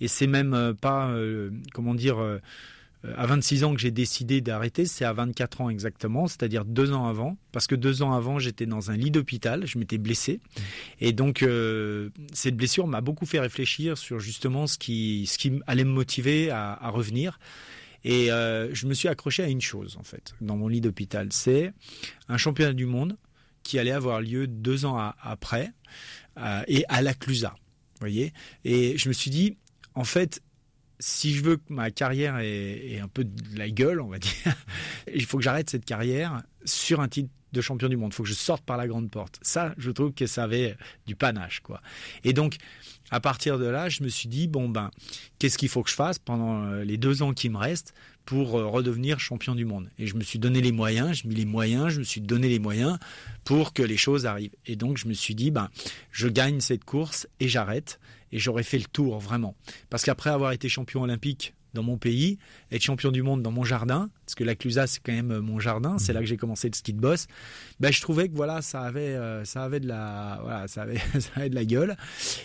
Et 0.00 0.08
c'est 0.08 0.26
même 0.26 0.52
euh, 0.52 0.74
pas 0.74 1.08
euh, 1.08 1.50
comment 1.72 1.94
dire. 1.94 2.20
euh, 2.20 2.38
à 3.16 3.26
26 3.26 3.64
ans 3.64 3.74
que 3.74 3.80
j'ai 3.80 3.90
décidé 3.90 4.40
d'arrêter, 4.40 4.86
c'est 4.86 5.04
à 5.04 5.12
24 5.12 5.62
ans 5.62 5.70
exactement, 5.70 6.26
c'est-à-dire 6.26 6.64
deux 6.64 6.92
ans 6.92 7.06
avant, 7.06 7.36
parce 7.52 7.66
que 7.66 7.74
deux 7.74 8.02
ans 8.02 8.12
avant 8.12 8.38
j'étais 8.38 8.66
dans 8.66 8.90
un 8.90 8.96
lit 8.96 9.10
d'hôpital, 9.10 9.66
je 9.66 9.78
m'étais 9.78 9.98
blessé, 9.98 10.40
et 11.00 11.12
donc 11.12 11.42
euh, 11.42 12.10
cette 12.32 12.56
blessure 12.56 12.86
m'a 12.86 13.00
beaucoup 13.00 13.26
fait 13.26 13.40
réfléchir 13.40 13.98
sur 13.98 14.20
justement 14.20 14.66
ce 14.66 14.78
qui, 14.78 15.26
ce 15.26 15.38
qui 15.38 15.60
allait 15.66 15.84
me 15.84 15.92
motiver 15.92 16.50
à, 16.50 16.72
à 16.72 16.90
revenir. 16.90 17.38
Et 18.04 18.32
euh, 18.32 18.74
je 18.74 18.86
me 18.88 18.94
suis 18.94 19.06
accroché 19.06 19.44
à 19.44 19.48
une 19.48 19.60
chose 19.60 19.96
en 19.96 20.02
fait 20.02 20.34
dans 20.40 20.56
mon 20.56 20.68
lit 20.68 20.80
d'hôpital, 20.80 21.28
c'est 21.30 21.72
un 22.28 22.36
championnat 22.36 22.72
du 22.72 22.86
monde 22.86 23.16
qui 23.62 23.78
allait 23.78 23.92
avoir 23.92 24.20
lieu 24.20 24.46
deux 24.48 24.84
ans 24.84 25.12
après 25.22 25.72
euh, 26.38 26.62
et 26.66 26.84
à 26.88 27.02
la 27.02 27.14
Clusa, 27.14 27.54
voyez. 28.00 28.32
Et 28.64 28.98
je 28.98 29.08
me 29.08 29.12
suis 29.12 29.30
dit, 29.30 29.56
en 29.94 30.04
fait, 30.04 30.42
si 31.02 31.34
je 31.34 31.42
veux 31.42 31.56
que 31.56 31.64
ma 31.68 31.90
carrière 31.90 32.38
ait, 32.38 33.00
un 33.02 33.08
peu 33.08 33.24
de 33.24 33.58
la 33.58 33.68
gueule, 33.68 34.00
on 34.00 34.06
va 34.06 34.20
dire, 34.20 34.32
il 35.14 35.26
faut 35.26 35.36
que 35.36 35.42
j'arrête 35.42 35.68
cette 35.68 35.84
carrière 35.84 36.42
sur 36.64 37.00
un 37.00 37.08
titre 37.08 37.30
de 37.52 37.60
champion 37.60 37.88
du 37.88 37.96
monde. 37.96 38.12
Il 38.12 38.14
faut 38.14 38.22
que 38.22 38.28
je 38.28 38.34
sorte 38.34 38.64
par 38.64 38.76
la 38.76 38.86
grande 38.86 39.10
porte. 39.10 39.40
Ça, 39.42 39.74
je 39.78 39.90
trouve 39.90 40.12
que 40.12 40.26
ça 40.26 40.44
avait 40.44 40.76
du 41.06 41.16
panache, 41.16 41.60
quoi. 41.60 41.82
Et 42.22 42.32
donc, 42.32 42.56
à 43.10 43.18
partir 43.18 43.58
de 43.58 43.66
là, 43.66 43.88
je 43.88 44.04
me 44.04 44.08
suis 44.08 44.28
dit 44.28 44.46
bon 44.46 44.68
ben, 44.68 44.90
qu'est-ce 45.40 45.58
qu'il 45.58 45.68
faut 45.68 45.82
que 45.82 45.90
je 45.90 45.96
fasse 45.96 46.20
pendant 46.20 46.64
euh, 46.66 46.84
les 46.84 46.98
deux 46.98 47.22
ans 47.22 47.32
qui 47.32 47.48
me 47.50 47.58
restent 47.58 47.94
pour 48.24 48.56
euh, 48.56 48.66
redevenir 48.66 49.18
champion 49.18 49.56
du 49.56 49.64
monde? 49.64 49.90
Et 49.98 50.06
je 50.06 50.14
me 50.14 50.22
suis 50.22 50.38
donné 50.38 50.60
les 50.60 50.72
moyens, 50.72 51.20
j'ai 51.20 51.28
mis 51.28 51.34
les 51.34 51.44
moyens, 51.44 51.88
je 51.88 51.98
me 51.98 52.04
suis 52.04 52.20
donné 52.20 52.48
les 52.48 52.60
moyens 52.60 52.96
pour 53.42 53.72
que 53.72 53.82
les 53.82 53.96
choses 53.96 54.24
arrivent. 54.24 54.54
Et 54.66 54.76
donc 54.76 54.98
je 54.98 55.08
me 55.08 55.14
suis 55.14 55.34
dit 55.34 55.50
ben, 55.50 55.68
je 56.12 56.28
gagne 56.28 56.60
cette 56.60 56.84
course 56.84 57.26
et 57.40 57.48
j'arrête 57.48 57.98
et 58.32 58.38
j'aurais 58.38 58.62
fait 58.62 58.78
le 58.78 58.84
tour 58.84 59.18
vraiment. 59.18 59.54
Parce 59.90 60.04
qu'après 60.04 60.30
avoir 60.30 60.52
été 60.52 60.68
champion 60.68 61.02
olympique 61.02 61.54
dans 61.74 61.82
mon 61.82 61.96
pays, 61.96 62.38
être 62.70 62.82
champion 62.82 63.10
du 63.10 63.22
monde 63.22 63.42
dans 63.42 63.50
mon 63.50 63.64
jardin, 63.64 64.10
parce 64.26 64.34
que 64.34 64.44
la 64.44 64.54
Clusa 64.54 64.86
c'est 64.86 65.00
quand 65.02 65.12
même 65.12 65.30
euh, 65.30 65.40
mon 65.40 65.58
jardin, 65.58 65.98
c'est 65.98 66.12
là 66.12 66.20
que 66.20 66.26
j'ai 66.26 66.36
commencé 66.36 66.68
le 66.68 66.74
ski 66.74 66.92
de 66.92 67.00
boss. 67.00 67.26
Ben 67.80 67.92
je 67.92 68.00
trouvais 68.00 68.28
que 68.28 68.34
voilà 68.34 68.62
ça 68.62 68.82
avait 68.82 69.00
euh, 69.00 69.44
ça 69.44 69.64
avait 69.64 69.80
de 69.80 69.88
la 69.88 70.38
voilà 70.42 70.68
ça 70.68 70.82
avait 70.82 70.98
ça 71.18 71.30
avait 71.36 71.48
de 71.48 71.54
la 71.54 71.64
gueule 71.64 71.96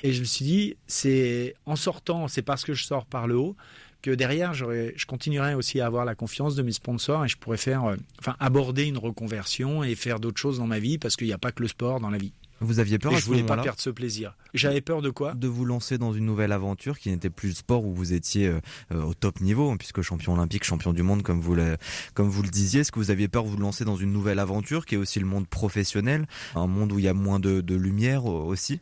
et 0.03 0.13
je 0.13 0.19
me 0.19 0.25
suis 0.25 0.45
dit 0.45 0.77
c'est 0.88 1.55
en 1.65 1.75
sortant 1.75 2.27
c'est 2.27 2.41
parce 2.41 2.63
que 2.63 2.73
je 2.73 2.83
sors 2.83 3.05
par 3.05 3.27
le 3.27 3.35
haut 3.35 3.55
que 4.01 4.11
derrière 4.11 4.53
je 4.53 5.05
continuerai 5.05 5.55
aussi 5.55 5.81
à 5.81 5.88
avoir 5.88 6.05
la 6.05 6.15
confiance 6.15 6.55
de 6.55 6.61
mes 6.61 6.71
sponsors 6.71 7.25
et 7.25 7.27
je 7.27 7.38
pourrais 7.38 7.57
faire 7.57 7.85
euh, 7.85 7.95
enfin 8.19 8.35
aborder 8.39 8.85
une 8.85 8.97
reconversion 8.97 9.83
et 9.83 9.95
faire 9.95 10.19
d'autres 10.19 10.39
choses 10.39 10.59
dans 10.59 10.67
ma 10.67 10.79
vie 10.79 10.97
parce 10.97 11.15
qu'il 11.15 11.27
n'y 11.27 11.33
a 11.33 11.38
pas 11.38 11.51
que 11.51 11.61
le 11.61 11.67
sport 11.67 11.99
dans 11.99 12.09
la 12.09 12.17
vie. 12.17 12.33
Vous 12.60 12.80
aviez 12.80 12.97
peur 12.97 13.12
et 13.12 13.16
à 13.16 13.18
je 13.20 13.24
ce 13.24 13.28
voulais 13.28 13.43
pas 13.43 13.58
perdre 13.58 13.80
ce 13.80 13.89
plaisir. 13.89 14.36
J'avais 14.53 14.82
peur 14.82 15.01
de 15.01 15.10
quoi? 15.10 15.36
De 15.36 15.47
vous 15.47 15.66
lancer 15.66 15.97
dans 15.97 16.14
une 16.14 16.26
nouvelle 16.26 16.51
aventure 16.51 16.97
qui 16.97 17.10
n'était 17.10 17.30
plus 17.30 17.49
le 17.49 17.55
sport 17.55 17.86
où 17.86 17.93
vous 17.93 18.14
étiez 18.14 18.47
euh, 18.47 18.60
euh, 18.91 19.03
au 19.03 19.14
top 19.14 19.41
niveau, 19.41 19.70
hein, 19.70 19.78
puisque 19.78 20.01
champion 20.01 20.34
olympique, 20.34 20.64
champion 20.64 20.93
du 20.93 21.03
monde, 21.03 21.22
comme 21.22 21.39
vous 21.39 21.55
le, 21.55 21.78
comme 22.14 22.30
vous 22.30 22.41
le 22.41 22.49
disiez. 22.49 22.82
Est-ce 22.82 22.91
que 22.91 22.99
vous 22.99 23.12
aviez 23.12 23.28
peur 23.28 23.43
de 23.43 23.49
vous 23.49 23.58
lancer 23.58 23.86
dans 23.86 23.95
une 23.95 24.12
nouvelle 24.12 24.39
aventure 24.39 24.86
qui 24.86 24.95
est 24.95 24.97
aussi 24.97 25.20
le 25.20 25.26
monde 25.26 25.47
professionnel, 25.47 26.28
un 26.55 26.68
monde 26.68 26.91
où 26.91 26.99
il 26.99 27.05
y 27.05 27.08
a 27.08 27.14
moins 27.14 27.39
de, 27.39 27.62
de 27.62 27.76
lumière 27.76 28.26
aussi? 28.26 28.80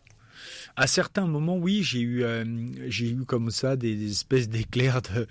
À 0.76 0.88
certains 0.88 1.26
moments, 1.26 1.57
oui, 1.57 1.84
j'ai 1.84 2.01
eu, 2.01 2.23
euh, 2.23 2.43
j'ai 2.88 3.09
eu 3.09 3.23
comme 3.26 3.51
ça 3.51 3.76
des, 3.76 3.95
des 3.95 4.11
espèces 4.11 4.49
d'éclairs 4.49 5.01
de, 5.01 5.28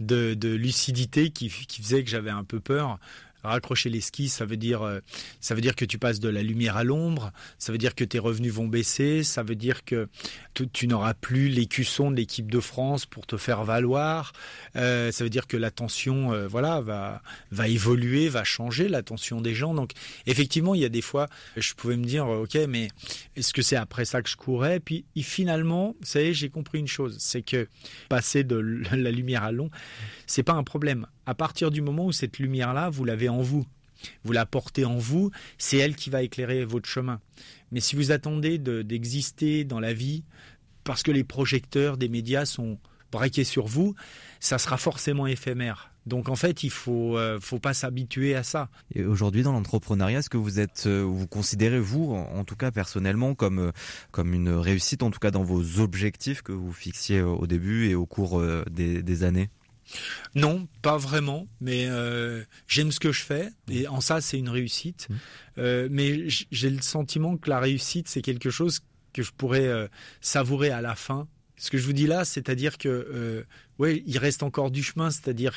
de, 0.00 0.34
de, 0.34 0.48
lucidité 0.54 1.30
qui, 1.30 1.48
qui 1.48 1.82
faisaient 1.82 2.04
que 2.04 2.10
j'avais 2.10 2.30
un 2.30 2.44
peu 2.44 2.60
peur. 2.60 2.98
Raccrocher 3.48 3.90
les 3.90 4.00
skis, 4.00 4.28
ça 4.28 4.44
veut 4.44 4.56
dire, 4.56 4.82
euh, 4.82 5.00
ça 5.40 5.54
veut 5.54 5.60
dire 5.60 5.76
que 5.76 5.84
tu 5.84 5.98
passes 5.98 6.20
de 6.20 6.28
la 6.28 6.42
lumière 6.42 6.76
à 6.76 6.84
l'ombre. 6.84 7.32
Ça 7.58 7.72
veut 7.72 7.78
dire 7.78 7.94
que 7.94 8.04
tes 8.04 8.18
revenus 8.18 8.52
vont 8.52 8.68
baisser. 8.68 9.22
Ça 9.22 9.42
veut 9.42 9.56
dire 9.56 9.84
que 9.84 10.08
tu, 10.72 10.86
n'auras 10.86 11.14
plus 11.14 11.48
l'écusson 11.48 12.10
de 12.10 12.16
l'équipe 12.16 12.50
de 12.50 12.60
France 12.60 13.06
pour 13.06 13.26
te 13.26 13.36
faire 13.36 13.64
valoir. 13.64 14.32
Euh, 14.76 15.12
ça 15.12 15.24
veut 15.24 15.30
dire 15.30 15.46
que 15.46 15.56
l'attention, 15.56 16.32
euh, 16.32 16.46
voilà, 16.48 16.80
va 16.80 17.22
va 17.50 17.68
évoluer, 17.68 18.28
va 18.28 18.44
changer 18.44 18.88
l'attention 18.88 19.40
des 19.40 19.54
gens. 19.54 19.74
Donc 19.74 19.92
effectivement, 20.26 20.74
il 20.74 20.80
y 20.80 20.84
a 20.84 20.88
des 20.88 21.02
fois, 21.02 21.28
je 21.56 21.74
pouvais 21.74 21.96
me 21.96 22.04
dire, 22.04 22.26
ok, 22.26 22.56
mais 22.68 22.88
est-ce 23.36 23.52
que 23.52 23.62
c'est 23.62 23.76
après 23.76 24.04
ça 24.04 24.22
que 24.22 24.28
je 24.28 24.36
courais? 24.36 24.80
Puis 24.80 25.04
finalement, 25.22 25.96
vous 26.00 26.06
savez, 26.06 26.34
j'ai 26.34 26.48
compris 26.48 26.78
une 26.78 26.86
chose, 26.86 27.16
c'est 27.18 27.42
que 27.42 27.68
passer 28.08 28.44
de 28.44 28.56
la 28.92 29.10
lumière 29.10 29.42
à 29.42 29.52
l'ombre, 29.52 29.72
c'est 30.26 30.42
pas 30.42 30.52
un 30.52 30.64
problème. 30.64 31.06
À 31.26 31.34
partir 31.34 31.70
du 31.70 31.80
moment 31.80 32.06
où 32.06 32.12
cette 32.12 32.38
lumière-là, 32.38 32.90
vous 32.90 33.04
l'avez 33.04 33.28
en 33.28 33.40
vous, 33.40 33.64
vous 34.24 34.32
la 34.32 34.46
portez 34.46 34.84
en 34.84 34.98
vous, 34.98 35.30
c'est 35.58 35.78
elle 35.78 35.96
qui 35.96 36.10
va 36.10 36.22
éclairer 36.22 36.64
votre 36.64 36.88
chemin. 36.88 37.20
Mais 37.72 37.80
si 37.80 37.96
vous 37.96 38.12
attendez 38.12 38.58
d'exister 38.58 39.64
dans 39.64 39.80
la 39.80 39.92
vie 39.92 40.24
parce 40.84 41.02
que 41.02 41.10
les 41.10 41.24
projecteurs 41.24 41.96
des 41.96 42.08
médias 42.08 42.44
sont 42.44 42.78
braqués 43.10 43.44
sur 43.44 43.66
vous, 43.66 43.94
ça 44.40 44.58
sera 44.58 44.76
forcément 44.76 45.26
éphémère. 45.26 45.90
Donc 46.06 46.28
en 46.28 46.36
fait, 46.36 46.62
il 46.64 46.70
faut 46.70 47.16
euh, 47.16 47.38
faut 47.40 47.58
pas 47.58 47.72
s'habituer 47.72 48.34
à 48.34 48.42
ça. 48.42 48.68
Et 48.94 49.04
aujourd'hui 49.04 49.42
dans 49.42 49.52
l'entrepreneuriat, 49.52 50.18
est-ce 50.18 50.28
que 50.28 50.36
vous 50.36 50.60
êtes 50.60 50.84
euh, 50.86 51.00
vous 51.00 51.26
considérez 51.26 51.80
vous 51.80 52.12
en, 52.12 52.44
tout 52.44 52.56
cas 52.56 52.70
personnellement 52.70 53.34
comme 53.34 53.58
euh, 53.58 53.72
comme 54.10 54.34
une 54.34 54.50
réussite 54.50 55.02
en 55.02 55.10
tout 55.10 55.18
cas 55.18 55.30
dans 55.30 55.44
vos 55.44 55.80
objectifs 55.80 56.42
que 56.42 56.52
vous 56.52 56.72
fixiez 56.72 57.22
au 57.22 57.46
début 57.46 57.88
et 57.88 57.94
au 57.94 58.04
cours 58.04 58.42
des 58.70 59.24
années? 59.24 59.48
Non, 60.34 60.66
pas 60.82 60.96
vraiment, 60.96 61.46
mais 61.60 61.86
euh, 61.88 62.42
j'aime 62.66 62.90
ce 62.92 63.00
que 63.00 63.12
je 63.12 63.22
fais 63.22 63.50
et 63.70 63.86
en 63.86 64.00
ça 64.00 64.20
c'est 64.20 64.38
une 64.38 64.48
réussite. 64.48 65.08
Euh, 65.58 65.88
mais 65.90 66.24
j'ai 66.28 66.70
le 66.70 66.82
sentiment 66.82 67.36
que 67.36 67.50
la 67.50 67.60
réussite 67.60 68.08
c'est 68.08 68.22
quelque 68.22 68.50
chose 68.50 68.80
que 69.12 69.22
je 69.22 69.32
pourrais 69.32 69.66
euh, 69.66 69.86
savourer 70.20 70.70
à 70.70 70.80
la 70.80 70.94
fin. 70.94 71.28
Ce 71.56 71.70
que 71.70 71.78
je 71.78 71.84
vous 71.84 71.92
dis 71.92 72.06
là, 72.06 72.24
c'est-à-dire 72.24 72.78
que 72.78 73.44
ouais, 73.78 74.02
il 74.06 74.18
reste 74.18 74.42
encore 74.42 74.70
du 74.70 74.82
chemin, 74.82 75.10
c'est-à-dire 75.10 75.54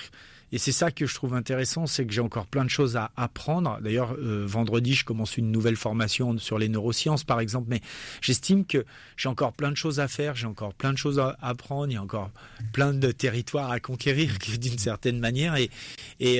et 0.53 0.57
c'est 0.57 0.71
ça 0.71 0.91
que 0.91 1.05
je 1.05 1.13
trouve 1.13 1.33
intéressant, 1.33 1.87
c'est 1.87 2.05
que 2.05 2.13
j'ai 2.13 2.21
encore 2.21 2.47
plein 2.47 2.63
de 2.63 2.69
choses 2.69 2.95
à 2.95 3.11
apprendre. 3.17 3.79
D'ailleurs, 3.81 4.13
euh, 4.13 4.45
vendredi, 4.47 4.93
je 4.93 5.03
commence 5.03 5.37
une 5.37 5.51
nouvelle 5.51 5.75
formation 5.75 6.37
sur 6.37 6.57
les 6.57 6.69
neurosciences, 6.69 7.25
par 7.25 7.41
exemple. 7.41 7.67
Mais 7.69 7.81
j'estime 8.21 8.65
que 8.65 8.85
j'ai 9.17 9.27
encore 9.27 9.51
plein 9.51 9.71
de 9.71 9.75
choses 9.75 9.99
à 9.99 10.07
faire, 10.07 10.35
j'ai 10.35 10.47
encore 10.47 10.73
plein 10.73 10.93
de 10.93 10.97
choses 10.97 11.19
à 11.19 11.37
apprendre, 11.41 11.87
il 11.91 11.95
y 11.95 11.97
a 11.97 12.01
encore 12.01 12.31
plein 12.71 12.93
de 12.93 13.11
territoires 13.11 13.71
à 13.71 13.81
conquérir 13.81 14.37
d'une 14.59 14.77
certaine 14.77 15.19
manière. 15.19 15.55
Et, 15.57 15.69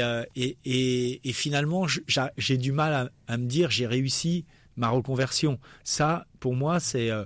euh, 0.01 0.23
finalement, 1.33 1.85
j'ai 2.37 2.57
du 2.57 2.71
mal 2.71 3.11
à, 3.27 3.37
me 3.37 3.45
dire 3.45 3.71
j'ai 3.71 3.87
réussi 3.87 4.45
ma 4.77 4.87
reconversion. 4.87 5.59
Ça, 5.83 6.25
pour 6.39 6.55
moi, 6.55 6.79
c'est 6.79 7.11
euh, 7.11 7.25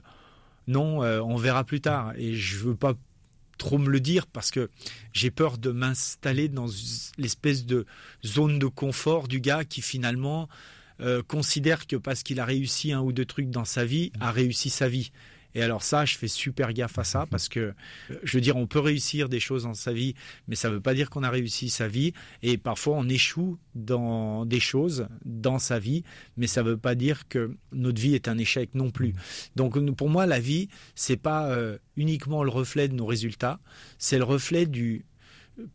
non, 0.68 1.02
on 1.02 1.36
verra 1.36 1.64
plus 1.64 1.82
tard. 1.82 2.14
Et 2.18 2.34
je 2.34 2.58
veux 2.58 2.76
pas 2.76 2.96
trop 3.62 3.78
me 3.78 3.90
le 3.90 4.00
dire 4.00 4.26
parce 4.26 4.50
que 4.50 4.72
j'ai 5.14 5.30
peur 5.30 5.60
de 5.60 5.70
m'installer 5.70 6.50
dans 6.50 6.66
l'espèce 7.20 7.64
de 7.64 7.86
zone 8.26 8.58
de 8.58 8.66
confort 8.66 9.28
du 9.28 9.40
gars 9.40 9.66
qui 9.66 9.84
finalement 9.84 10.50
euh, 11.00 11.22
considère 11.22 11.86
que 11.86 11.96
parce 11.96 12.24
qu'il 12.24 12.40
a 12.40 12.46
réussi 12.46 12.92
un 12.92 13.02
ou 13.02 13.12
deux 13.12 13.26
trucs 13.26 13.52
dans 13.52 13.64
sa 13.64 13.86
vie, 13.86 14.12
a 14.20 14.32
réussi 14.32 14.72
sa 14.72 14.90
vie. 14.90 15.12
Et 15.56 15.62
alors 15.62 15.84
ça, 15.84 16.06
je 16.06 16.18
fais 16.18 16.28
super 16.28 16.74
gaffe 16.74 16.98
à 16.98 17.04
ça 17.04 17.26
parce 17.30 17.50
que, 17.50 17.60
euh, 17.60 17.74
je 18.24 18.38
veux 18.38 18.42
dire, 18.42 18.56
on 18.56 18.68
peut 18.68 18.80
réussir 18.80 19.30
des 19.30 19.40
choses 19.40 19.64
dans 19.64 19.74
sa 19.74 19.94
vie, 19.94 20.16
mais 20.48 20.56
ça 20.56 20.70
ne 20.70 20.76
veut 20.76 20.82
pas 20.82 20.94
dire 20.94 21.10
qu'on 21.10 21.24
a 21.24 21.30
réussi 21.30 21.70
sa 21.70 21.88
vie. 21.88 22.14
Et 22.42 22.58
parfois, 22.58 22.96
on 22.98 23.08
échoue 23.10 23.58
dans 23.76 24.46
des 24.46 24.60
choses 24.60 25.08
dans 25.26 25.60
sa 25.60 25.80
vie, 25.80 26.04
mais 26.38 26.48
ça 26.48 26.64
ne 26.64 26.70
veut 26.70 26.78
pas 26.78 26.96
dire 26.96 27.28
que 27.28 27.56
notre 27.72 28.02
vie 28.02 28.16
est 28.16 28.28
un 28.28 28.38
échec 28.38 28.74
non 28.76 28.92
plus. 28.92 29.14
Donc, 29.56 29.78
pour 29.96 30.10
moi, 30.10 30.26
la 30.26 30.40
vie, 30.40 30.70
c'est 30.96 31.18
pas 31.18 31.50
euh, 31.50 31.78
uniquement 31.96 32.44
le 32.44 32.50
reflet 32.50 32.88
de 32.88 32.94
nos 32.94 33.06
résultats, 33.06 33.60
c'est 33.98 34.18
le 34.18 34.24
reflet 34.24 34.66
du 34.66 35.06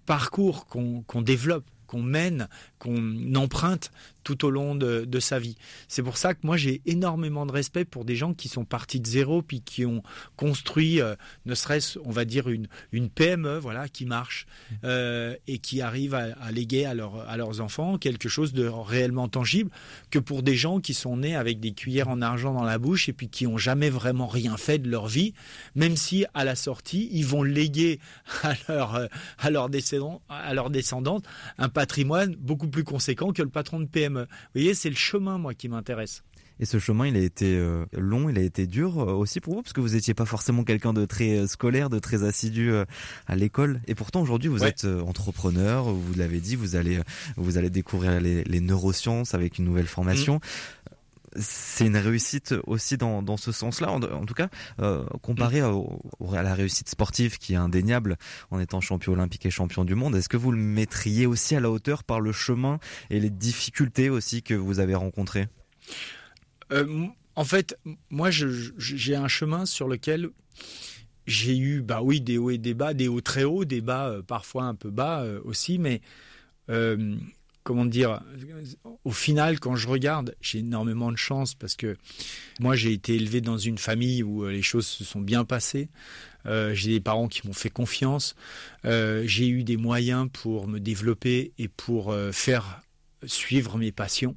parcours 0.06 0.66
qu'on 0.66 1.02
qu'on 1.02 1.22
développe 1.22 1.64
qu'on 1.86 2.02
mène, 2.02 2.48
qu'on 2.78 3.34
emprunte 3.34 3.90
tout 4.26 4.44
au 4.44 4.50
long 4.50 4.74
de, 4.74 5.20
sa 5.20 5.38
vie. 5.38 5.56
C'est 5.88 6.02
pour 6.02 6.18
ça 6.18 6.34
que 6.34 6.40
moi 6.42 6.56
j'ai 6.56 6.82
énormément 6.84 7.46
de 7.46 7.52
respect 7.52 7.84
pour 7.84 8.04
des 8.04 8.16
gens 8.16 8.34
qui 8.34 8.48
sont 8.48 8.64
partis 8.64 9.00
de 9.00 9.06
zéro 9.06 9.40
puis 9.40 9.60
qui 9.62 9.86
ont 9.86 10.02
construit, 10.36 11.00
euh, 11.00 11.14
ne 11.46 11.54
serait-ce, 11.54 11.98
on 12.04 12.10
va 12.10 12.24
dire 12.24 12.48
une 12.48 12.66
une 12.92 13.08
PME, 13.08 13.58
voilà, 13.58 13.88
qui 13.88 14.04
marche 14.04 14.46
euh, 14.84 15.36
et 15.46 15.58
qui 15.58 15.80
arrive 15.80 16.14
à, 16.14 16.50
léguer 16.50 16.86
à, 16.86 16.94
leur, 16.94 17.28
à 17.28 17.36
leurs 17.36 17.60
enfants 17.60 17.98
quelque 17.98 18.28
chose 18.28 18.52
de 18.52 18.66
réellement 18.66 19.28
tangible 19.28 19.70
que 20.10 20.18
pour 20.18 20.42
des 20.42 20.56
gens 20.56 20.80
qui 20.80 20.94
sont 20.94 21.18
nés 21.18 21.36
avec 21.36 21.60
des 21.60 21.72
cuillères 21.72 22.08
en 22.08 22.20
argent 22.20 22.52
dans 22.52 22.64
la 22.64 22.78
bouche 22.78 23.08
et 23.08 23.12
puis 23.12 23.28
qui 23.28 23.46
ont 23.46 23.58
jamais 23.58 23.90
vraiment 23.90 24.26
rien 24.26 24.56
fait 24.56 24.78
de 24.78 24.90
leur 24.90 25.06
vie, 25.06 25.34
même 25.74 25.96
si 25.96 26.26
à 26.34 26.44
la 26.44 26.56
sortie 26.56 27.08
ils 27.12 27.26
vont 27.26 27.42
léguer 27.42 28.00
à 28.42 28.54
leur 28.68 28.94
euh, 28.96 29.06
à 29.38 29.50
leurs 29.50 29.68
descendants, 29.68 30.22
à 30.28 30.52
leurs 30.54 30.70
descendantes 30.70 31.24
un 31.58 31.68
patrimoine 31.76 32.34
beaucoup 32.36 32.68
plus 32.68 32.84
conséquent 32.84 33.34
que 33.34 33.42
le 33.42 33.50
patron 33.50 33.80
de 33.80 33.84
PME. 33.84 34.22
Vous 34.22 34.26
voyez, 34.54 34.72
c'est 34.72 34.88
le 34.88 34.96
chemin 34.96 35.36
moi 35.36 35.52
qui 35.52 35.68
m'intéresse. 35.68 36.22
Et 36.58 36.64
ce 36.64 36.78
chemin, 36.78 37.06
il 37.06 37.16
a 37.16 37.20
été 37.20 37.54
euh, 37.54 37.84
long, 37.92 38.30
il 38.30 38.38
a 38.38 38.40
été 38.40 38.66
dur 38.66 38.98
euh, 38.98 39.12
aussi 39.12 39.40
pour 39.40 39.56
vous, 39.56 39.62
parce 39.62 39.74
que 39.74 39.82
vous 39.82 39.90
n'étiez 39.90 40.14
pas 40.14 40.24
forcément 40.24 40.64
quelqu'un 40.64 40.94
de 40.94 41.04
très 41.04 41.36
euh, 41.40 41.46
scolaire, 41.46 41.90
de 41.90 41.98
très 41.98 42.24
assidu 42.24 42.72
à 43.26 43.36
l'école. 43.36 43.82
Et 43.88 43.94
pourtant, 43.94 44.22
aujourd'hui, 44.22 44.48
vous 44.48 44.62
Ouais. 44.62 44.70
êtes 44.70 44.86
entrepreneur, 44.86 45.84
vous 45.92 46.14
l'avez 46.14 46.40
dit, 46.40 46.56
vous 46.56 46.76
allez, 46.76 46.98
vous 47.36 47.58
allez 47.58 47.68
découvrir 47.68 48.22
les, 48.22 48.42
les 48.44 48.60
neurosciences 48.60 49.34
avec 49.34 49.58
une 49.58 49.66
nouvelle 49.66 49.86
formation. 49.86 50.40
C'est 51.38 51.86
une 51.86 51.96
réussite 51.96 52.54
aussi 52.66 52.96
dans, 52.96 53.22
dans 53.22 53.36
ce 53.36 53.52
sens-là, 53.52 53.90
en, 53.90 54.02
en 54.02 54.24
tout 54.24 54.34
cas, 54.34 54.48
euh, 54.80 55.04
comparé 55.22 55.62
au- 55.62 56.00
à 56.34 56.42
la 56.42 56.54
réussite 56.54 56.88
sportive 56.88 57.38
qui 57.38 57.52
est 57.54 57.56
indéniable 57.56 58.16
en 58.50 58.58
étant 58.58 58.80
champion 58.80 59.12
olympique 59.12 59.46
et 59.46 59.50
champion 59.50 59.84
du 59.84 59.94
monde. 59.94 60.16
Est-ce 60.16 60.28
que 60.28 60.36
vous 60.36 60.52
le 60.52 60.58
mettriez 60.58 61.26
aussi 61.26 61.54
à 61.56 61.60
la 61.60 61.70
hauteur 61.70 62.04
par 62.04 62.20
le 62.20 62.32
chemin 62.32 62.78
et 63.10 63.20
les 63.20 63.30
difficultés 63.30 64.10
aussi 64.10 64.42
que 64.42 64.54
vous 64.54 64.78
avez 64.80 64.94
rencontrées? 64.94 65.48
Euh, 66.72 67.06
en 67.34 67.44
fait, 67.44 67.76
moi, 68.10 68.30
j'ai 68.30 69.16
un 69.16 69.28
chemin 69.28 69.66
sur 69.66 69.88
lequel 69.88 70.30
j'ai 71.26 71.56
eu, 71.56 71.82
bah 71.82 72.00
oui, 72.02 72.20
des 72.20 72.38
hauts 72.38 72.50
et 72.50 72.58
des 72.58 72.74
bas, 72.74 72.94
des 72.94 73.08
hauts 73.08 73.20
très 73.20 73.44
hauts, 73.44 73.64
des 73.64 73.80
bas 73.80 74.08
euh, 74.08 74.22
parfois 74.22 74.64
un 74.64 74.74
peu 74.74 74.90
bas 74.90 75.24
aussi, 75.44 75.78
mais 75.78 76.00
comment 77.66 77.84
dire, 77.84 78.20
au 79.04 79.10
final, 79.10 79.58
quand 79.58 79.74
je 79.74 79.88
regarde, 79.88 80.36
j'ai 80.40 80.60
énormément 80.60 81.10
de 81.10 81.16
chance 81.16 81.54
parce 81.54 81.74
que 81.74 81.96
moi, 82.60 82.76
j'ai 82.76 82.92
été 82.92 83.16
élevé 83.16 83.40
dans 83.40 83.58
une 83.58 83.76
famille 83.76 84.22
où 84.22 84.44
euh, 84.44 84.52
les 84.52 84.62
choses 84.62 84.86
se 84.86 85.02
sont 85.02 85.20
bien 85.20 85.44
passées. 85.44 85.88
Euh, 86.46 86.74
j'ai 86.74 86.92
des 86.92 87.00
parents 87.00 87.26
qui 87.26 87.44
m'ont 87.44 87.52
fait 87.52 87.68
confiance. 87.68 88.36
Euh, 88.84 89.24
j'ai 89.26 89.48
eu 89.48 89.64
des 89.64 89.76
moyens 89.76 90.28
pour 90.32 90.68
me 90.68 90.78
développer 90.78 91.52
et 91.58 91.66
pour 91.66 92.14
faire 92.30 92.82
suivre 93.26 93.78
mes 93.78 93.92
passions. 93.92 94.36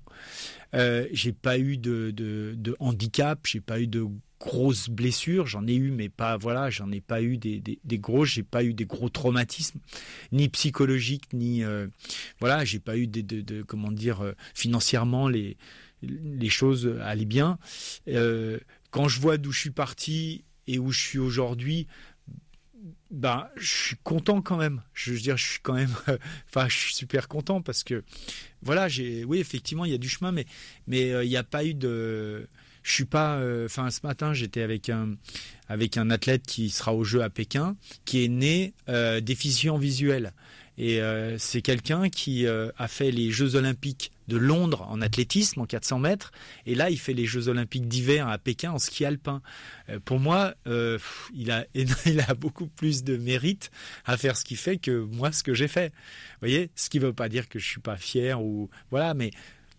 Euh, 0.76 1.08
j'ai 1.12 1.34
pas 1.34 1.58
eu 1.58 1.78
de, 1.78 2.12
de, 2.12 2.54
de 2.56 2.76
handicap, 2.80 3.40
j'ai 3.46 3.62
pas 3.62 3.80
eu 3.80 3.88
de 3.88 4.06
grosses 4.40 4.90
blessures, 4.90 5.48
j'en 5.48 5.68
ai 5.68 5.76
eu, 5.76 5.92
mais 5.92 6.10
pas 6.10 6.38
voilà, 6.38 6.70
j'en 6.70 6.92
ai 6.92 7.02
pas 7.02 7.22
eu 7.22 7.38
des, 7.38 7.60
des, 7.60 7.80
des 7.84 8.00
gros, 8.00 8.24
j'ai 8.24 8.44
pas 8.44 8.64
eu 8.64 8.74
des 8.74 8.86
gros 8.86 9.10
traumatismes, 9.10 9.80
ni 10.32 10.48
psychologiques, 10.50 11.34
ni 11.34 11.64
euh, 11.64 11.88
voilà, 12.40 12.64
j'ai 12.66 12.80
pas 12.80 12.98
eu 12.98 13.08
de, 13.08 13.22
de, 13.22 13.64
comment 13.64 13.92
dire 13.92 14.22
euh, 14.22 14.34
financièrement 14.54 15.28
les 15.28 15.58
les 16.02 16.50
choses 16.50 16.96
allaient 17.02 17.26
bien. 17.26 17.60
Euh, 18.08 18.58
quand 18.90 19.10
je 19.10 19.20
vois 19.20 19.38
d'où 19.38 19.52
je 19.52 19.60
suis 19.60 19.72
parti 19.72 20.46
et 20.66 20.80
où 20.80 20.92
je 20.92 21.00
suis 21.00 21.20
aujourd'hui, 21.20 21.88
ben, 23.12 23.48
je 23.56 23.74
suis 23.88 23.96
content 24.04 24.42
quand 24.42 24.58
même. 24.58 24.82
Je 24.94 25.12
veux 25.14 25.20
dire, 25.20 25.38
je 25.38 25.48
suis 25.48 25.60
quand 25.62 25.74
même, 25.74 25.94
enfin, 26.48 26.68
je 26.70 26.78
suis 26.78 26.94
super 26.94 27.28
content 27.28 27.62
parce 27.62 27.84
que, 27.84 28.04
voilà, 28.62 28.88
j'ai, 28.88 29.24
oui, 29.24 29.40
effectivement, 29.40 29.86
il 29.86 29.92
y 29.92 29.96
a 29.96 29.98
du 29.98 30.10
chemin, 30.10 30.32
mais, 30.32 30.46
mais 30.88 31.10
il 31.26 31.30
n'y 31.30 31.38
a 31.38 31.44
pas 31.44 31.66
eu 31.66 31.74
de, 31.74 32.48
je 32.84 32.92
suis 32.92 33.06
pas. 33.06 33.38
euh, 33.38 33.66
Enfin, 33.66 33.90
ce 33.92 34.00
matin, 34.04 34.34
j'étais 34.34 34.62
avec 34.62 34.90
un 34.90 35.16
avec 35.68 35.98
un 35.98 36.10
athlète 36.10 36.44
qui 36.48 36.70
sera 36.70 36.96
au 36.96 37.04
jeu 37.04 37.22
à 37.22 37.30
Pékin, 37.30 37.76
qui 38.06 38.24
est 38.24 38.28
né 38.28 38.74
euh, 38.90 39.22
déficient 39.22 39.78
visuel. 39.78 40.34
Et 40.80 41.02
euh, 41.02 41.38
c'est 41.38 41.62
quelqu'un 41.62 42.10
qui 42.10 42.48
euh, 42.48 42.72
a 42.78 42.88
fait 42.88 43.12
les 43.12 43.32
Jeux 43.32 43.56
Olympiques 43.56 44.14
de 44.30 44.38
Londres 44.38 44.88
en 44.90 45.02
athlétisme 45.02 45.60
en 45.60 45.66
400 45.66 46.00
mètres, 46.00 46.32
et 46.66 46.74
là 46.74 46.90
il 46.90 46.98
fait 46.98 47.14
les 47.14 47.26
Jeux 47.26 47.50
Olympiques 47.50 47.90
d'hiver 47.90 48.30
à 48.30 48.38
Pékin 48.38 48.72
en 48.72 48.80
ski 48.80 49.04
alpin. 49.04 49.42
Euh, 49.90 50.00
pour 50.00 50.20
moi, 50.20 50.54
euh, 50.68 50.98
il 51.34 51.52
a 51.52 51.66
il 52.06 52.22
a 52.22 52.34
beaucoup 52.34 52.68
plus 52.68 53.04
de 53.04 53.18
mérite 53.18 53.72
à 54.06 54.16
faire 54.16 54.38
ce 54.38 54.46
qu'il 54.46 54.56
fait 54.56 54.78
que 54.78 55.02
moi 55.02 55.34
ce 55.34 55.44
que 55.44 55.54
j'ai 55.54 55.68
fait. 55.68 55.90
Vous 55.90 56.48
voyez, 56.48 56.70
ce 56.76 56.90
qui 56.90 57.00
veut 57.00 57.12
pas 57.14 57.28
dire 57.28 57.50
que 57.50 57.60
je 57.60 57.68
suis 57.68 57.82
pas 57.82 57.98
fier 57.98 58.42
ou 58.42 58.70
voilà, 58.90 59.14
mais 59.14 59.32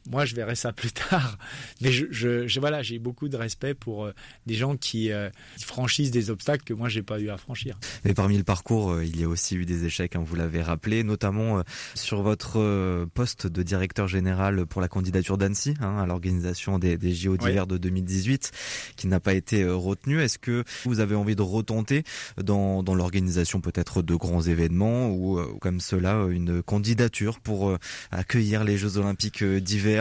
moi, 0.09 0.25
je 0.25 0.35
verrai 0.35 0.55
ça 0.55 0.73
plus 0.73 0.93
tard. 1.11 1.37
Mais 1.81 1.93
je, 1.93 2.07
je, 2.11 2.47
je- 2.47 2.61
voilà, 2.61 2.83
j'ai 2.83 2.99
beaucoup 2.99 3.29
de 3.29 3.37
respect 3.37 3.75
pour 3.75 4.05
euh, 4.07 4.13
des 4.47 4.55
gens 4.55 4.77
qui, 4.77 5.13
euh, 5.13 5.29
qui 5.57 5.65
franchissent 5.65 6.11
des 6.11 6.31
obstacles 6.31 6.65
que 6.65 6.73
moi, 6.75 6.89
j'ai 6.89 7.03
pas 7.03 7.19
eu 7.21 7.29
à 7.31 7.37
franchir. 7.37 7.79
Mais 8.05 8.15
parmi 8.15 8.37
le 8.39 8.45
parcours, 8.45 8.93
euh, 8.93 9.05
il 9.05 9.19
y 9.21 9.25
a 9.25 9.29
aussi 9.29 9.57
eu 9.57 9.67
des 9.67 9.85
échecs, 9.85 10.17
hein, 10.17 10.25
vous 10.27 10.37
l'avez 10.37 10.63
rappelé, 10.63 11.05
notamment 11.05 11.63
sur 11.95 12.23
votre 12.23 13.05
poste 13.15 13.47
de 13.47 13.63
directeur 13.63 14.09
général 14.09 14.67
pour 14.67 14.81
la 14.81 14.89
candidature 14.89 15.37
d'Annecy 15.39 15.75
hein, 15.81 15.99
à 15.99 16.07
l'organisation 16.07 16.79
des, 16.79 16.97
des 16.97 17.13
JO 17.15 17.37
d'hiver 17.37 17.67
de 17.67 17.77
2018, 17.79 18.51
qui 18.97 19.07
n'a 19.07 19.21
pas 19.21 19.35
été 19.35 19.65
retenu. 19.67 20.21
Est-ce 20.21 20.39
que 20.39 20.65
vous 20.85 21.01
avez 21.01 21.15
envie 21.15 21.37
de 21.37 21.43
retenter 21.43 22.05
dans, 22.43 22.83
dans 22.83 22.95
l'organisation 22.95 23.61
peut-être 23.61 24.03
de 24.03 24.15
grands 24.15 24.43
événements 24.43 25.11
ou 25.11 25.41
comme 25.61 25.81
cela 25.81 26.27
une 26.31 26.63
candidature 26.63 27.41
pour 27.41 27.77
accueillir 28.11 28.65
les 28.65 28.77
Jeux 28.79 28.97
Olympiques 28.99 29.43
euh, 29.43 29.61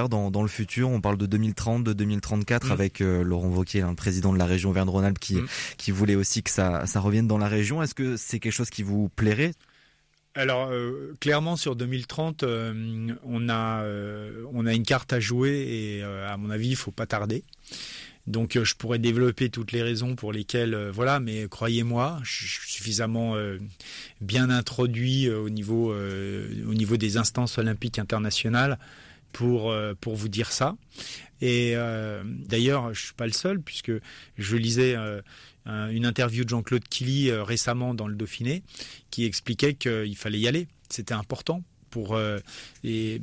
dans, 0.09 0.31
dans 0.31 0.41
le 0.41 0.47
futur 0.47 0.89
On 0.89 1.01
parle 1.01 1.17
de 1.17 1.25
2030, 1.25 1.83
de 1.83 1.93
2034 1.93 2.67
Mm. 2.67 2.71
avec 2.71 3.01
euh, 3.01 3.23
Laurent 3.23 3.47
Wauquiez, 3.49 3.81
hein, 3.81 3.89
le 3.89 3.95
président 3.95 4.33
de 4.33 4.37
la 4.37 4.45
région 4.45 4.71
Verne-Rhône-Alpes, 4.71 5.19
qui, 5.19 5.35
Mm. 5.35 5.47
qui 5.77 5.91
voulait 5.91 6.15
aussi 6.15 6.43
que 6.43 6.49
ça, 6.49 6.85
ça 6.85 6.99
revienne 6.99 7.27
dans 7.27 7.37
la 7.37 7.47
région. 7.47 7.81
Est-ce 7.81 7.95
que 7.95 8.17
c'est 8.17 8.39
quelque 8.39 8.53
chose 8.53 8.69
qui 8.69 8.83
vous 8.83 9.09
plairait? 9.09 9.53
Alors, 10.35 10.69
euh, 10.71 11.15
clairement, 11.19 11.55
sur 11.57 11.75
2030, 11.75 12.43
euh, 12.43 13.13
on, 13.23 13.49
a, 13.49 13.81
euh, 13.83 14.43
on 14.53 14.65
a 14.67 14.73
une 14.73 14.83
carte 14.85 15.11
à 15.11 15.19
jouer 15.19 15.97
et, 15.97 16.03
à 16.03 16.37
mon 16.37 16.49
avis, 16.49 16.69
il 16.69 16.75
faut 16.75 16.91
pas 16.91 17.05
tarder. 17.07 17.43
Donc, 18.27 18.57
je 18.63 18.75
pourrais 18.75 18.99
développer 18.99 19.49
toutes 19.49 19.71
les 19.71 19.81
raisons 19.81 20.15
pour 20.15 20.31
lesquelles, 20.31 20.91
voilà, 20.93 21.19
mais 21.19 21.47
croyez-moi, 21.49 22.19
je 22.23 22.45
suis 22.45 22.71
suffisamment 22.73 23.35
bien 24.21 24.51
introduit 24.51 25.27
au 25.31 25.49
niveau, 25.49 25.91
au 25.95 26.73
niveau 26.75 26.95
des 26.95 27.17
instances 27.17 27.57
olympiques 27.57 27.97
internationales 27.97 28.77
pour, 29.31 29.71
euh, 29.71 29.93
pour 29.99 30.15
vous 30.15 30.29
dire 30.29 30.51
ça. 30.51 30.75
Et 31.41 31.73
euh, 31.75 32.23
d'ailleurs, 32.25 32.93
je 32.93 33.05
suis 33.05 33.13
pas 33.13 33.25
le 33.27 33.31
seul 33.33 33.61
puisque 33.61 33.91
je 34.37 34.55
lisais 34.57 34.95
euh, 34.95 35.21
un- 35.65 35.89
une 35.89 36.05
interview 36.05 36.43
de 36.43 36.49
Jean-Claude 36.49 36.83
Killy 36.89 37.31
récemment 37.31 37.93
dans 37.93 38.07
le 38.07 38.15
Dauphiné 38.15 38.63
qui 39.11 39.25
expliquait 39.25 39.73
qu'il 39.73 40.15
fallait 40.17 40.39
y 40.39 40.47
aller. 40.47 40.67
C'était 40.89 41.13
important 41.13 41.63
pour 41.89 42.15
euh, 42.15 42.39
et 42.83 43.21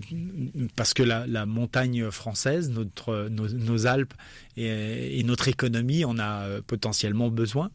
parce 0.74 0.94
que 0.94 1.02
la, 1.02 1.46
montagne 1.46 2.10
française, 2.10 2.70
notre 2.70 3.28
nos, 3.28 3.86
Alpes 3.86 4.14
et, 4.56 5.22
notre 5.24 5.48
économie 5.48 6.04
en 6.04 6.18
a 6.18 6.42
euh, 6.42 6.60
potentiellement 6.66 7.30
besoin. 7.30 7.70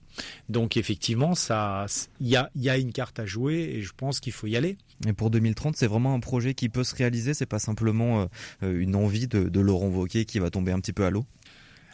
Donc 0.50 0.78
effectivement, 0.78 1.36
ça, 1.36 1.86
il 2.20 2.28
y 2.28 2.36
a 2.36 2.50
y 2.56 2.70
a 2.70 2.78
une 2.78 2.92
carte 2.92 3.20
à 3.20 3.26
jouer 3.26 3.56
et 3.76 3.82
je 3.82 3.94
pense 3.96 4.20
qu'il 4.20 4.34
faut 4.34 4.48
y 4.48 4.56
aller. 4.56 4.78
Et 5.08 5.14
pour 5.14 5.30
2030, 5.32 5.76
c'est 5.76 5.88
vraiment 5.88 6.14
un 6.14 6.20
projet 6.20 6.54
qui 6.54 6.70
peut 6.70 6.84
se 6.84 6.96
réaliser. 6.96 7.34
C'est 7.34 7.46
pas 7.46 7.60
simplement 7.60 8.28
euh, 8.64 8.80
une 8.80 8.96
envie 8.96 9.28
de, 9.28 9.50
de 9.50 9.60
Laurent 9.60 9.88
Wauquiez 9.88 10.26
qui 10.26 10.40
va 10.40 10.50
tomber 10.50 10.72
un 10.72 10.80
petit 10.80 10.94
peu 10.94 11.06
à 11.06 11.10
l'eau? 11.10 11.26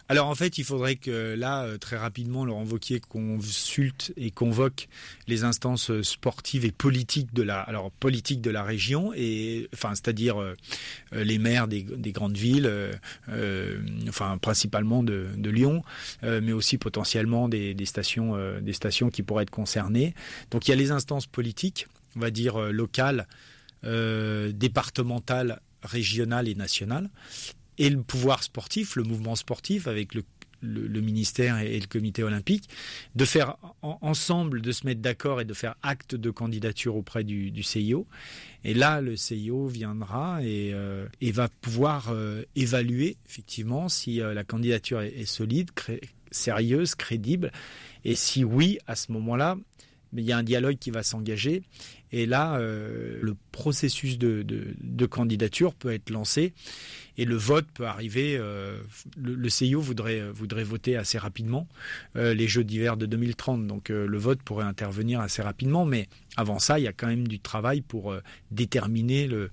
Alors 0.09 0.27
en 0.27 0.35
fait, 0.35 0.57
il 0.57 0.63
faudrait 0.63 0.95
que 0.95 1.35
là, 1.35 1.63
euh, 1.63 1.77
très 1.77 1.97
rapidement, 1.97 2.45
Laurent 2.45 2.63
Wauquiez 2.63 3.01
consulte 3.01 4.13
et 4.15 4.31
convoque 4.31 4.87
les 5.27 5.43
instances 5.43 5.91
euh, 5.91 6.01
sportives 6.01 6.63
et 6.63 6.71
politiques 6.71 7.33
de 7.33 7.43
la, 7.43 7.59
alors 7.59 7.91
politique 7.91 8.39
de 8.39 8.49
la 8.49 8.63
région 8.63 9.11
et, 9.13 9.67
enfin, 9.73 9.95
c'est-à-dire 9.95 10.41
euh, 10.41 10.55
les 11.11 11.37
maires 11.39 11.67
des, 11.67 11.83
des 11.83 12.13
grandes 12.13 12.37
villes, 12.37 12.71
euh, 13.29 13.81
enfin 14.07 14.37
principalement 14.37 15.03
de, 15.03 15.27
Lyon, 15.47 15.81
mais 16.23 16.51
aussi 16.51 16.77
potentiellement 16.77 17.47
des, 17.47 17.75
stations, 17.85 18.37
des 18.59 18.73
stations 18.73 19.09
qui 19.09 19.23
pourraient 19.23 19.43
être 19.43 19.49
concernées. 19.49 20.13
Donc 20.51 20.67
il 20.67 20.71
y 20.71 20.73
a 20.73 20.75
les 20.75 20.91
instances 20.91 21.25
politiques, 21.25 21.87
on 22.17 22.19
va 22.19 22.31
dire 22.31 22.59
locales, 22.59 23.27
départementales, 23.83 25.61
régionales 25.83 26.49
et 26.49 26.55
nationales 26.55 27.09
et 27.77 27.89
le 27.89 28.01
pouvoir 28.01 28.43
sportif, 28.43 28.95
le 28.95 29.03
mouvement 29.03 29.35
sportif 29.35 29.87
avec 29.87 30.13
le, 30.13 30.23
ministère 31.01 31.59
et, 31.59 31.79
le 31.79 31.85
comité 31.85 32.23
olympique, 32.23 32.69
de 33.15 33.25
faire 33.25 33.57
en- 33.81 33.99
ensemble, 34.01 34.61
de 34.61 34.71
se 34.71 34.85
mettre 34.85 35.01
d'accord 35.01 35.41
et 35.41 35.45
de 35.45 35.53
faire 35.53 35.75
acte 35.83 36.15
de 36.15 36.31
candidature 36.31 36.95
auprès 36.95 37.23
du, 37.23 37.63
CIO. 37.63 38.07
Et 38.63 38.73
là, 38.73 39.01
le 39.01 39.15
CIO 39.15 39.67
viendra 39.67 40.43
et, 40.43 40.71
euh, 40.73 41.07
et 41.21 41.31
va 41.31 41.47
pouvoir 41.47 42.09
euh, 42.09 42.43
évaluer 42.55 43.17
effectivement 43.27 43.87
si 43.89 44.19
euh, 44.21 44.33
la 44.33 44.43
candidature 44.43 45.01
est, 45.01 45.25
solide, 45.25 45.69
sérieuse, 46.31 46.95
crédible. 46.95 47.51
Et 48.03 48.15
si 48.15 48.43
oui, 48.43 48.79
à 48.87 48.95
ce 48.95 49.11
moment-là, 49.11 49.57
il 50.13 50.23
y 50.23 50.31
a 50.31 50.37
un 50.37 50.43
dialogue 50.43 50.77
qui 50.77 50.89
va 50.89 51.03
s'engager. 51.03 51.61
Et 52.11 52.25
là, 52.25 52.57
le 52.59 53.35
processus 53.51 54.17
de 54.17 55.05
candidature 55.05 55.73
peut 55.73 55.91
être 55.91 56.09
lancé 56.09 56.53
et 57.17 57.25
le 57.25 57.35
vote 57.35 57.65
peut 57.73 57.85
arriver. 57.85 58.37
euh, 58.37 58.79
le, 59.17 59.49
CIO 59.49 59.81
voudrait, 59.81 60.29
voudrait 60.31 60.63
voter 60.63 60.95
assez 60.97 61.17
rapidement 61.17 61.67
euh, 62.15 62.33
les 62.33 62.47
Jeux 62.47 62.63
d'hiver 62.63 62.97
de 62.97 63.05
2030. 63.05 63.67
Donc 63.67 63.89
euh, 63.89 64.05
le 64.07 64.17
vote 64.17 64.41
pourrait 64.43 64.65
intervenir 64.65 65.19
assez 65.19 65.41
rapidement. 65.41 65.85
Mais 65.85 66.07
avant 66.35 66.59
ça, 66.59 66.79
il 66.79 66.83
y 66.83 66.87
a 66.87 66.93
quand 66.93 67.07
même 67.07 67.27
du 67.27 67.39
travail 67.39 67.81
pour 67.81 68.11
euh, 68.11 68.21
déterminer 68.51 69.27
le, 69.27 69.49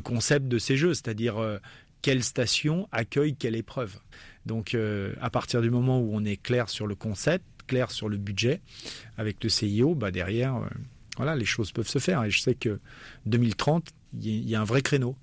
concept 0.00 0.48
de 0.48 0.58
ces 0.58 0.76
Jeux, 0.76 0.94
c'est-à-dire 0.94 1.38
euh, 1.38 1.58
quelle 2.02 2.22
station 2.22 2.88
accueille 2.92 3.34
quelle 3.36 3.56
épreuve. 3.56 3.98
Donc 4.46 4.74
euh, 4.74 5.14
à 5.20 5.30
partir 5.30 5.62
du 5.62 5.70
moment 5.70 6.00
où 6.00 6.10
on 6.12 6.24
est 6.24 6.36
clair 6.36 6.68
sur 6.68 6.86
le 6.86 6.94
concept, 6.94 7.44
clair 7.66 7.90
sur 7.90 8.08
le 8.08 8.16
budget 8.16 8.60
avec 9.16 9.42
le 9.42 9.48
CIO, 9.48 9.94
bah 9.94 10.10
derrière, 10.10 10.56
euh, 10.56 10.66
voilà, 11.16 11.36
les 11.36 11.44
choses 11.44 11.72
peuvent 11.72 11.88
se 11.88 11.98
faire. 11.98 12.24
Et 12.24 12.30
je 12.30 12.40
sais 12.40 12.54
que 12.54 12.80
2030, 13.26 13.90
il 14.20 14.48
y 14.48 14.54
a 14.54 14.60
un 14.60 14.64
vrai 14.64 14.82
créneau. 14.82 15.16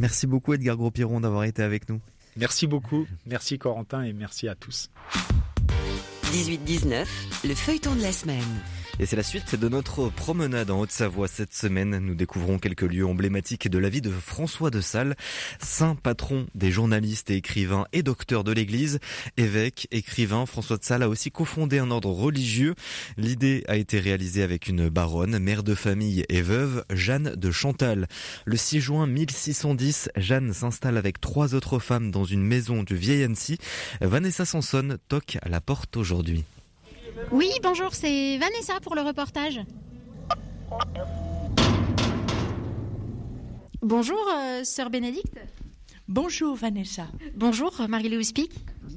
Merci 0.00 0.26
beaucoup 0.26 0.54
Edgar 0.54 0.76
Gros-Piron 0.76 1.20
d'avoir 1.20 1.44
été 1.44 1.62
avec 1.62 1.88
nous. 1.88 2.00
Merci 2.36 2.66
beaucoup, 2.66 3.06
merci 3.26 3.58
Corentin 3.58 4.02
et 4.02 4.12
merci 4.12 4.48
à 4.48 4.54
tous. 4.54 4.90
18-19, 6.32 7.06
le 7.44 7.54
feuilleton 7.54 7.94
de 7.94 8.02
la 8.02 8.12
semaine. 8.12 8.42
Et 9.00 9.06
c'est 9.06 9.16
la 9.16 9.22
suite 9.22 9.54
de 9.54 9.70
notre 9.70 10.10
promenade 10.10 10.70
en 10.70 10.78
Haute-Savoie 10.78 11.26
cette 11.26 11.54
semaine. 11.54 12.00
Nous 12.00 12.14
découvrons 12.14 12.58
quelques 12.58 12.82
lieux 12.82 13.06
emblématiques 13.06 13.70
de 13.70 13.78
la 13.78 13.88
vie 13.88 14.02
de 14.02 14.10
François 14.10 14.68
de 14.68 14.82
Sales, 14.82 15.16
saint 15.58 15.94
patron 15.94 16.46
des 16.54 16.70
journalistes 16.70 17.30
et 17.30 17.36
écrivains 17.36 17.86
et 17.94 18.02
docteur 18.02 18.44
de 18.44 18.52
l'Église. 18.52 18.98
Évêque, 19.38 19.88
écrivain, 19.90 20.44
François 20.44 20.76
de 20.76 20.84
Sales 20.84 21.02
a 21.02 21.08
aussi 21.08 21.30
cofondé 21.30 21.78
un 21.78 21.90
ordre 21.90 22.10
religieux. 22.10 22.74
L'idée 23.16 23.64
a 23.68 23.76
été 23.78 24.00
réalisée 24.00 24.42
avec 24.42 24.68
une 24.68 24.90
baronne, 24.90 25.38
mère 25.38 25.62
de 25.62 25.74
famille 25.74 26.26
et 26.28 26.42
veuve, 26.42 26.84
Jeanne 26.90 27.34
de 27.36 27.50
Chantal. 27.50 28.06
Le 28.44 28.58
6 28.58 28.82
juin 28.82 29.06
1610, 29.06 30.10
Jeanne 30.16 30.52
s'installe 30.52 30.98
avec 30.98 31.22
trois 31.22 31.54
autres 31.54 31.78
femmes 31.78 32.10
dans 32.10 32.24
une 32.24 32.42
maison 32.42 32.82
du 32.82 32.96
vieil 32.96 33.22
Annecy. 33.22 33.56
Vanessa 34.02 34.44
Sanson 34.44 34.98
toque 35.08 35.38
à 35.40 35.48
la 35.48 35.62
porte 35.62 35.96
aujourd'hui. 35.96 36.44
Oui, 37.32 37.50
bonjour, 37.62 37.94
c'est 37.94 38.38
Vanessa 38.38 38.80
pour 38.80 38.94
le 38.94 39.02
reportage. 39.02 39.60
Bonjour, 43.82 44.18
euh, 44.36 44.64
sœur 44.64 44.90
Bénédicte. 44.90 45.38
Bonjour 46.08 46.56
Vanessa. 46.56 47.06
Bonjour, 47.36 47.72
Marie-Louise 47.88 48.32
Pic. 48.32 48.50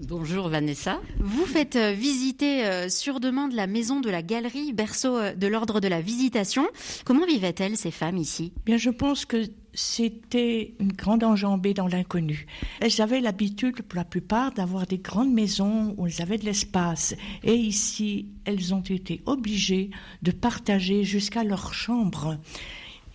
Bonjour 0.08 0.50
Vanessa. 0.50 1.00
Vous 1.20 1.46
faites 1.46 1.76
euh, 1.76 1.92
visiter 1.92 2.66
euh, 2.66 2.90
sur 2.90 3.20
demande 3.20 3.54
la 3.54 3.68
maison 3.68 4.00
de 4.02 4.10
la 4.10 4.24
galerie, 4.24 4.74
berceau 4.74 5.18
euh, 5.18 5.36
de 5.36 5.46
l'ordre 5.46 5.80
de 5.80 5.88
la 5.88 6.02
visitation. 6.02 6.68
Comment 7.06 7.28
vivaient-elles, 7.28 7.78
ces 7.78 7.92
femmes 7.92 8.18
ici? 8.18 8.52
Bien, 8.66 8.78
je 8.78 8.90
pense 8.90 9.26
que 9.26 9.46
c'était 9.74 10.74
une 10.80 10.94
grande 10.94 11.24
enjambée 11.24 11.74
dans 11.74 11.88
l'inconnu. 11.88 12.46
Elles 12.80 13.02
avaient 13.02 13.22
l'habitude, 13.22 13.82
pour 13.82 13.98
la 13.98 14.06
plupart, 14.06 14.52
d'avoir 14.54 14.86
des 14.86 15.00
grandes 15.00 15.34
maisons 15.34 15.96
où 15.98 16.08
elles 16.08 16.22
avaient 16.22 16.38
de 16.38 16.46
l'espace. 16.46 17.16
Et 17.44 17.56
ici, 17.56 18.28
elles 18.46 18.74
ont 18.74 18.82
été 18.82 19.22
obligées 19.26 19.90
de 20.22 20.32
partager 20.32 21.04
jusqu'à 21.04 21.44
leur 21.44 21.74
chambre. 21.74 22.38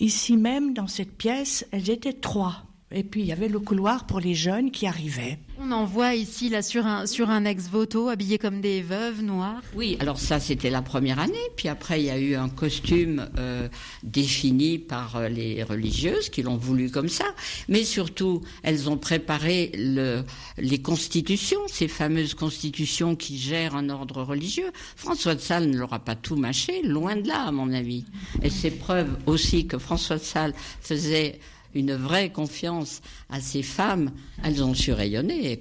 Ici 0.00 0.36
même, 0.36 0.74
dans 0.74 0.86
cette 0.86 1.16
pièce, 1.16 1.66
elles 1.72 1.90
étaient 1.90 2.12
trois. 2.12 2.67
Et 2.90 3.02
puis 3.02 3.20
il 3.20 3.26
y 3.26 3.32
avait 3.32 3.48
le 3.48 3.58
couloir 3.58 4.06
pour 4.06 4.18
les 4.18 4.34
jeunes 4.34 4.70
qui 4.70 4.86
arrivaient. 4.86 5.38
On 5.60 5.72
en 5.72 5.84
voit 5.84 6.14
ici 6.14 6.48
là 6.48 6.62
sur 6.62 6.86
un 6.86 7.04
sur 7.04 7.28
un 7.28 7.44
ex-voto 7.44 8.08
habillés 8.08 8.38
comme 8.38 8.62
des 8.62 8.80
veuves 8.80 9.22
noires. 9.22 9.60
Oui, 9.74 9.98
alors 10.00 10.18
ça 10.18 10.40
c'était 10.40 10.70
la 10.70 10.80
première 10.80 11.18
année, 11.18 11.34
puis 11.56 11.68
après 11.68 12.00
il 12.00 12.06
y 12.06 12.10
a 12.10 12.18
eu 12.18 12.34
un 12.34 12.48
costume 12.48 13.28
euh, 13.38 13.68
défini 14.02 14.78
par 14.78 15.16
euh, 15.16 15.28
les 15.28 15.62
religieuses 15.62 16.30
qui 16.30 16.42
l'ont 16.42 16.56
voulu 16.56 16.90
comme 16.90 17.10
ça, 17.10 17.26
mais 17.68 17.84
surtout 17.84 18.40
elles 18.62 18.88
ont 18.88 18.96
préparé 18.96 19.70
le, 19.74 20.22
les 20.56 20.80
constitutions, 20.80 21.60
ces 21.66 21.88
fameuses 21.88 22.32
constitutions 22.32 23.16
qui 23.16 23.36
gèrent 23.36 23.76
un 23.76 23.90
ordre 23.90 24.22
religieux. 24.22 24.70
François 24.96 25.34
de 25.34 25.40
Sales 25.40 25.68
ne 25.68 25.76
l'aura 25.76 25.98
pas 25.98 26.14
tout 26.14 26.36
mâché, 26.36 26.82
loin 26.82 27.16
de 27.16 27.28
là 27.28 27.42
à 27.48 27.52
mon 27.52 27.70
avis. 27.74 28.06
Et 28.42 28.48
c'est 28.48 28.70
preuve 28.70 29.18
aussi 29.26 29.66
que 29.66 29.76
François 29.76 30.16
de 30.16 30.22
Sales 30.22 30.54
faisait 30.80 31.38
une 31.74 31.94
vraie 31.94 32.30
confiance 32.30 33.00
à 33.30 33.40
ces 33.40 33.62
femmes, 33.62 34.10
elles 34.42 34.62
ont 34.62 34.74
su 34.74 34.92
rayonner. 34.92 35.60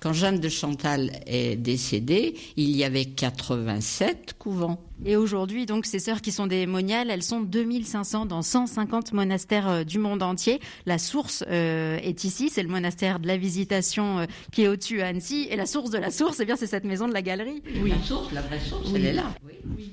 Quand 0.00 0.12
Jeanne 0.12 0.40
de 0.40 0.48
Chantal 0.48 1.10
est 1.26 1.56
décédée, 1.56 2.34
il 2.56 2.70
y 2.70 2.84
avait 2.84 3.04
87 3.04 4.34
couvents. 4.38 4.82
Et 5.04 5.16
aujourd'hui, 5.16 5.66
donc, 5.66 5.86
ces 5.86 5.98
sœurs 5.98 6.20
qui 6.20 6.30
sont 6.30 6.46
des 6.46 6.66
moniales, 6.66 7.10
elles 7.10 7.24
sont 7.24 7.40
2500 7.40 8.26
dans 8.26 8.42
150 8.42 9.12
monastères 9.12 9.68
euh, 9.68 9.84
du 9.84 9.98
monde 9.98 10.22
entier. 10.22 10.60
La 10.86 10.98
source 10.98 11.42
euh, 11.48 11.98
est 11.98 12.22
ici, 12.22 12.50
c'est 12.50 12.62
le 12.62 12.68
monastère 12.68 13.18
de 13.18 13.26
la 13.26 13.36
Visitation 13.36 14.20
euh, 14.20 14.26
qui 14.52 14.62
est 14.62 14.68
au-dessus 14.68 15.02
à 15.02 15.08
Annecy. 15.08 15.48
Et 15.50 15.56
la 15.56 15.66
source 15.66 15.90
de 15.90 15.98
la 15.98 16.12
source, 16.12 16.38
eh 16.40 16.44
bien, 16.44 16.54
c'est 16.54 16.68
cette 16.68 16.84
maison 16.84 17.08
de 17.08 17.12
la 17.12 17.22
galerie. 17.22 17.62
Oui. 17.82 17.90
La 17.90 18.02
source, 18.02 18.32
la 18.32 18.42
vraie 18.42 18.60
source, 18.60 18.90
elle 18.94 19.06
est 19.06 19.12
là. 19.12 19.34
Oui. 19.44 19.92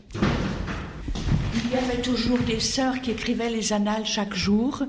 Il 1.65 1.71
y 1.71 1.75
avait 1.75 2.01
toujours 2.01 2.39
des 2.39 2.59
sœurs 2.59 3.01
qui 3.01 3.11
écrivaient 3.11 3.49
les 3.49 3.73
annales 3.73 4.05
chaque 4.05 4.33
jour. 4.33 4.83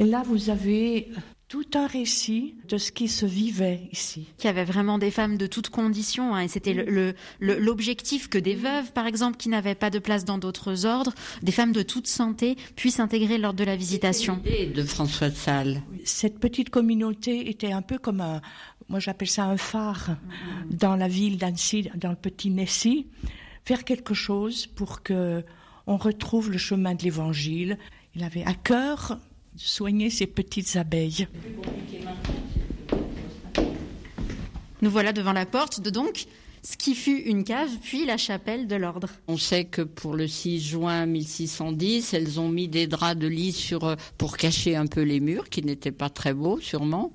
Et 0.00 0.04
là, 0.04 0.22
vous 0.24 0.48
avez 0.48 1.10
tout 1.46 1.66
un 1.74 1.86
récit 1.86 2.54
de 2.68 2.78
ce 2.78 2.90
qui 2.90 3.06
se 3.06 3.26
vivait 3.26 3.82
ici. 3.92 4.28
Il 4.38 4.46
y 4.46 4.48
avait 4.48 4.64
vraiment 4.64 4.96
des 4.96 5.10
femmes 5.10 5.36
de 5.36 5.46
toutes 5.46 5.68
conditions, 5.68 6.34
hein, 6.34 6.40
et 6.40 6.48
c'était 6.48 6.72
l'objectif 7.38 8.30
que 8.30 8.38
des 8.38 8.54
veuves, 8.54 8.92
par 8.92 9.06
exemple, 9.06 9.36
qui 9.36 9.50
n'avaient 9.50 9.74
pas 9.74 9.90
de 9.90 9.98
place 9.98 10.24
dans 10.24 10.38
d'autres 10.38 10.86
ordres, 10.86 11.12
des 11.42 11.52
femmes 11.52 11.72
de 11.72 11.82
toute 11.82 12.06
santé, 12.06 12.56
puissent 12.76 12.98
intégrer 12.98 13.36
l'ordre 13.36 13.58
de 13.58 13.64
la 13.64 13.76
visitation. 13.76 14.40
de 14.74 14.82
François 14.84 15.28
de 15.28 15.34
Sales. 15.34 15.82
Cette 16.04 16.38
petite 16.38 16.70
communauté 16.70 17.50
était 17.50 17.72
un 17.72 17.82
peu 17.82 17.98
comme 17.98 18.22
un, 18.22 18.40
moi 18.88 19.00
j'appelle 19.00 19.28
ça 19.28 19.44
un 19.44 19.58
phare 19.58 20.16
dans 20.70 20.96
la 20.96 21.08
ville 21.08 21.36
d'Annecy, 21.36 21.90
dans 21.96 22.10
le 22.10 22.16
petit 22.16 22.48
Nessy, 22.48 23.06
faire 23.66 23.84
quelque 23.84 24.14
chose 24.14 24.66
pour 24.66 25.02
que 25.02 25.44
on 25.86 25.98
retrouve 25.98 26.50
le 26.50 26.58
chemin 26.58 26.94
de 26.94 27.02
l'Évangile. 27.02 27.76
Il 28.14 28.24
avait 28.24 28.44
à 28.44 28.54
cœur 28.54 29.18
soigner 29.66 30.10
ces 30.10 30.26
petites 30.26 30.76
abeilles. 30.76 31.28
Nous 34.82 34.90
voilà 34.90 35.12
devant 35.12 35.32
la 35.32 35.44
porte 35.46 35.80
de 35.80 35.90
donc 35.90 36.26
ce 36.62 36.76
qui 36.76 36.94
fut 36.94 37.16
une 37.16 37.44
cave, 37.44 37.70
puis 37.82 38.04
la 38.04 38.18
chapelle 38.18 38.66
de 38.66 38.76
l'ordre. 38.76 39.08
On 39.28 39.38
sait 39.38 39.64
que 39.64 39.80
pour 39.80 40.14
le 40.14 40.28
6 40.28 40.60
juin 40.60 41.06
1610, 41.06 42.12
elles 42.12 42.38
ont 42.38 42.48
mis 42.50 42.68
des 42.68 42.86
draps 42.86 43.18
de 43.18 43.26
lit 43.26 43.52
sur, 43.52 43.84
euh, 43.84 43.96
pour 44.18 44.36
cacher 44.36 44.76
un 44.76 44.86
peu 44.86 45.00
les 45.00 45.20
murs, 45.20 45.48
qui 45.48 45.62
n'étaient 45.62 45.90
pas 45.90 46.10
très 46.10 46.34
beaux, 46.34 46.60
sûrement. 46.60 47.12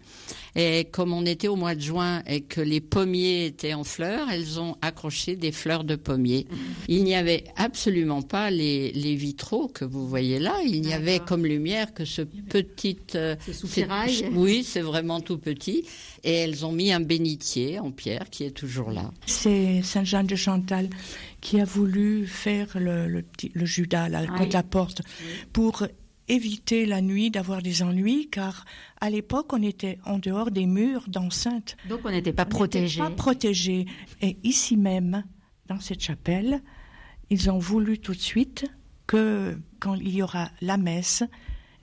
Et 0.55 0.85
comme 0.85 1.11
on 1.11 1.25
était 1.25 1.49
au 1.49 1.57
mois 1.57 1.75
de 1.75 1.81
juin 1.81 2.23
et 2.27 2.41
que 2.41 2.61
les 2.61 2.79
pommiers 2.79 3.45
étaient 3.45 3.73
en 3.73 3.83
fleurs, 3.83 4.29
elles 4.31 4.59
ont 4.59 4.77
accroché 4.81 5.35
des 5.35 5.51
fleurs 5.51 5.83
de 5.83 5.95
pommiers. 5.97 6.47
Il 6.87 7.03
n'y 7.03 7.15
avait 7.15 7.43
absolument 7.57 8.21
pas 8.21 8.49
les, 8.51 8.91
les 8.93 9.15
vitraux 9.15 9.67
que 9.67 9.83
vous 9.83 10.07
voyez 10.07 10.39
là. 10.39 10.55
Il 10.65 10.81
n'y 10.81 10.93
avait 10.93 11.19
comme 11.19 11.45
lumière 11.45 11.93
que 11.93 12.05
ce 12.05 12.21
petit... 12.21 12.97
Euh, 13.15 13.35
oui, 14.33 14.63
c'est 14.63 14.81
vraiment 14.81 15.19
tout 15.19 15.37
petit. 15.37 15.85
Et 16.23 16.31
elles 16.31 16.65
ont 16.65 16.71
mis 16.71 16.93
un 16.93 17.01
bénitier 17.01 17.79
en 17.79 17.91
pierre 17.91 18.29
qui 18.29 18.45
est 18.45 18.51
toujours 18.51 18.91
là. 18.91 19.11
C'est 19.25 19.81
Saint-Jean 19.83 20.23
de 20.23 20.35
Chantal 20.35 20.89
qui 21.41 21.59
a 21.59 21.65
voulu 21.65 22.25
faire 22.25 22.67
le, 22.75 23.07
le, 23.07 23.25
le 23.53 23.65
Judas, 23.65 24.09
là, 24.09 24.25
contre 24.25 24.53
la 24.53 24.63
porte, 24.63 25.01
pour 25.53 25.85
éviter 26.27 26.85
la 26.85 27.01
nuit 27.01 27.31
d'avoir 27.31 27.61
des 27.61 27.83
ennuis, 27.83 28.29
car 28.29 28.65
à 29.01 29.09
l'époque, 29.09 29.53
on 29.53 29.61
était 29.61 29.99
en 30.05 30.17
dehors 30.17 30.51
des 30.51 30.65
murs 30.65 31.05
d'enceinte. 31.07 31.77
Donc 31.87 32.01
on 32.03 32.11
n'était 32.11 32.33
pas 32.33 32.45
protégé. 32.45 32.99
Pas 32.99 33.09
protégé. 33.09 33.85
Et 34.21 34.37
ici 34.43 34.77
même, 34.77 35.23
dans 35.67 35.79
cette 35.79 36.01
chapelle, 36.01 36.61
ils 37.29 37.49
ont 37.49 37.59
voulu 37.59 37.99
tout 37.99 38.13
de 38.13 38.19
suite 38.19 38.65
que 39.07 39.57
quand 39.79 39.95
il 39.95 40.15
y 40.15 40.21
aura 40.21 40.49
la 40.61 40.77
messe, 40.77 41.23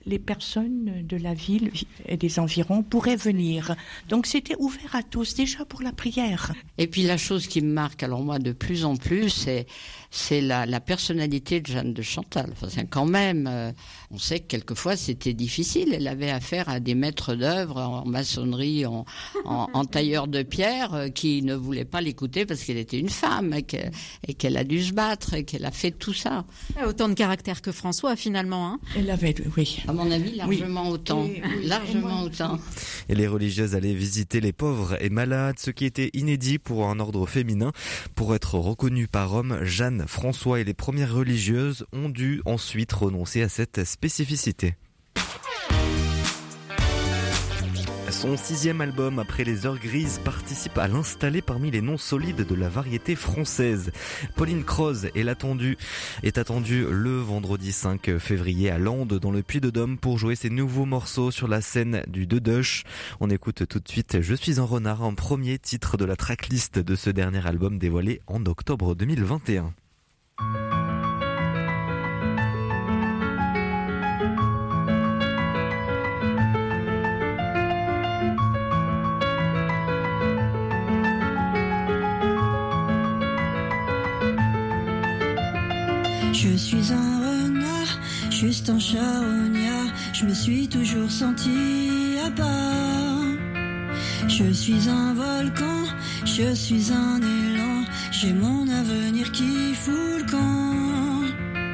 les 0.05 0.19
personnes 0.19 1.05
de 1.05 1.17
la 1.17 1.33
ville 1.33 1.71
et 2.05 2.17
des 2.17 2.39
environs 2.39 2.83
pourraient 2.83 3.15
venir. 3.15 3.75
Donc 4.09 4.25
c'était 4.25 4.55
ouvert 4.59 4.95
à 4.95 5.03
tous 5.03 5.35
déjà 5.35 5.65
pour 5.65 5.81
la 5.81 5.93
prière. 5.93 6.53
Et 6.77 6.87
puis 6.87 7.03
la 7.03 7.17
chose 7.17 7.47
qui 7.47 7.61
me 7.61 7.71
marque 7.71 8.03
alors 8.03 8.21
moi 8.21 8.39
de 8.39 8.51
plus 8.51 8.85
en 8.85 8.97
plus, 8.97 9.29
c'est 9.29 9.65
c'est 10.15 10.41
la, 10.41 10.67
la, 10.67 10.79
personnalité 10.79 11.59
de 11.59 11.65
Jeanne 11.65 11.91
de 11.91 12.03
Chantal. 12.03 12.53
Enfin, 12.61 12.83
quand 12.87 13.07
même, 13.07 13.47
euh, 13.49 13.71
on 14.11 14.19
sait 14.19 14.39
que 14.39 14.45
quelquefois 14.45 14.95
c'était 14.95 15.33
difficile. 15.33 15.91
Elle 15.91 16.07
avait 16.07 16.29
affaire 16.29 16.69
à 16.69 16.79
des 16.79 16.93
maîtres 16.93 17.33
d'œuvre 17.33 17.77
en 17.77 18.05
maçonnerie, 18.05 18.85
en, 18.85 19.05
en, 19.43 19.69
en, 19.73 19.85
tailleur 19.93 20.27
de 20.27 20.43
pierre, 20.43 20.93
euh, 20.93 21.09
qui 21.09 21.41
ne 21.41 21.55
voulaient 21.55 21.83
pas 21.83 21.99
l'écouter 21.99 22.45
parce 22.45 22.63
qu'elle 22.63 22.77
était 22.77 22.99
une 22.99 23.09
femme 23.09 23.55
et 23.55 23.63
qu'elle 24.35 24.57
a 24.57 24.63
dû 24.63 24.83
se 24.83 24.93
battre 24.93 25.33
et 25.33 25.45
qu'elle 25.45 25.65
a 25.65 25.71
fait 25.71 25.89
tout 25.89 26.13
ça. 26.13 26.45
Autant 26.87 27.09
de 27.09 27.15
caractère 27.15 27.63
que 27.63 27.71
François 27.71 28.15
finalement. 28.15 28.67
Hein 28.67 28.79
Elle 28.95 29.09
avait, 29.09 29.33
oui. 29.57 29.79
À 29.87 29.93
mon 29.93 30.11
avis, 30.11 30.35
largement 30.35 30.89
oui. 30.89 30.93
autant. 30.93 31.25
Et, 31.25 31.41
largement 31.65 32.21
et 32.21 32.25
autant. 32.25 32.59
Et 33.09 33.15
les 33.15 33.27
religieuses 33.27 33.73
allaient 33.73 33.95
visiter 33.95 34.41
les 34.41 34.53
pauvres 34.53 34.95
et 35.01 35.09
malades, 35.09 35.57
ce 35.57 35.71
qui 35.71 35.85
était 35.85 36.11
inédit 36.13 36.59
pour 36.59 36.87
un 36.87 36.99
ordre 36.99 37.25
féminin. 37.25 37.71
Pour 38.13 38.35
être 38.35 38.59
reconnue 38.59 39.07
par 39.07 39.33
homme, 39.33 39.57
Jeanne 39.63 40.02
François 40.07 40.59
et 40.59 40.63
les 40.63 40.73
premières 40.73 41.13
religieuses 41.13 41.85
ont 41.93 42.09
dû 42.09 42.41
ensuite 42.45 42.93
renoncer 42.93 43.41
à 43.41 43.49
cette 43.49 43.83
spécificité. 43.83 44.75
Son 48.23 48.37
sixième 48.37 48.79
album, 48.79 49.19
Après 49.19 49.43
les 49.43 49.65
heures 49.65 49.79
grises, 49.79 50.21
participe 50.23 50.77
à 50.77 50.87
l'installer 50.87 51.41
parmi 51.41 51.71
les 51.71 51.81
noms 51.81 51.97
solides 51.97 52.47
de 52.47 52.55
la 52.55 52.69
variété 52.69 53.15
française. 53.15 53.91
Pauline 54.37 54.63
Croze 54.63 55.09
est 55.13 55.27
attendue, 55.27 55.77
est 56.21 56.37
attendue 56.37 56.85
le 56.89 57.17
vendredi 57.17 57.73
5 57.73 58.19
février 58.19 58.69
à 58.69 58.77
Landes, 58.77 59.19
dans 59.19 59.31
le 59.31 59.41
Puy-de-Dôme, 59.41 59.97
pour 59.97 60.19
jouer 60.19 60.35
ses 60.35 60.49
nouveaux 60.49 60.85
morceaux 60.85 61.31
sur 61.31 61.49
la 61.49 61.59
scène 61.59 62.03
du 62.07 62.25
Dedush. 62.25 62.83
On 63.19 63.29
écoute 63.29 63.67
tout 63.67 63.79
de 63.79 63.89
suite 63.89 64.21
Je 64.21 64.35
suis 64.35 64.57
un 64.59 64.63
renard, 64.63 65.03
un 65.03 65.15
premier 65.15 65.59
titre 65.59 65.97
de 65.97 66.05
la 66.05 66.15
tracklist 66.15 66.79
de 66.79 66.95
ce 66.95 67.09
dernier 67.09 67.45
album 67.45 67.77
dévoilé 67.77 68.21
en 68.27 68.45
octobre 68.45 68.95
2021. 68.95 69.73
Je 86.33 86.57
suis 86.57 86.91
un 86.91 87.19
renard, 87.19 87.99
juste 88.29 88.69
un 88.69 88.77
charognard, 88.77 89.87
je 90.13 90.25
me 90.25 90.33
suis 90.33 90.67
toujours 90.67 91.09
senti 91.09 92.17
à 92.25 92.29
part. 92.31 93.23
Je 94.27 94.51
suis 94.51 94.89
un 94.89 95.13
volcan, 95.13 95.83
je 96.25 96.53
suis 96.53 96.91
un 96.91 97.19
j'ai 98.23 98.31
mon 98.31 98.65
avenir 98.69 99.29
qui 99.33 99.73
fout 99.75 99.93
le 100.19 100.31
camp. 100.31 101.23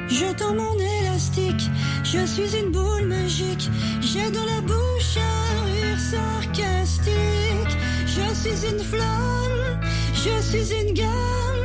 Je 0.08 0.44
mon 0.52 0.74
élastique, 1.00 1.70
je 2.02 2.26
suis 2.26 2.56
une 2.58 2.72
boule 2.72 3.06
magique, 3.06 3.70
j'ai 4.00 4.28
dans 4.32 4.44
la 4.44 4.60
bouche 4.60 5.16
un 5.16 5.64
rire 5.66 6.00
sarcastique. 6.12 7.74
Je 8.04 8.34
suis 8.34 8.68
une 8.68 8.80
flamme, 8.80 9.80
je 10.12 10.42
suis 10.42 10.74
une 10.74 10.92
gamme. 10.92 11.59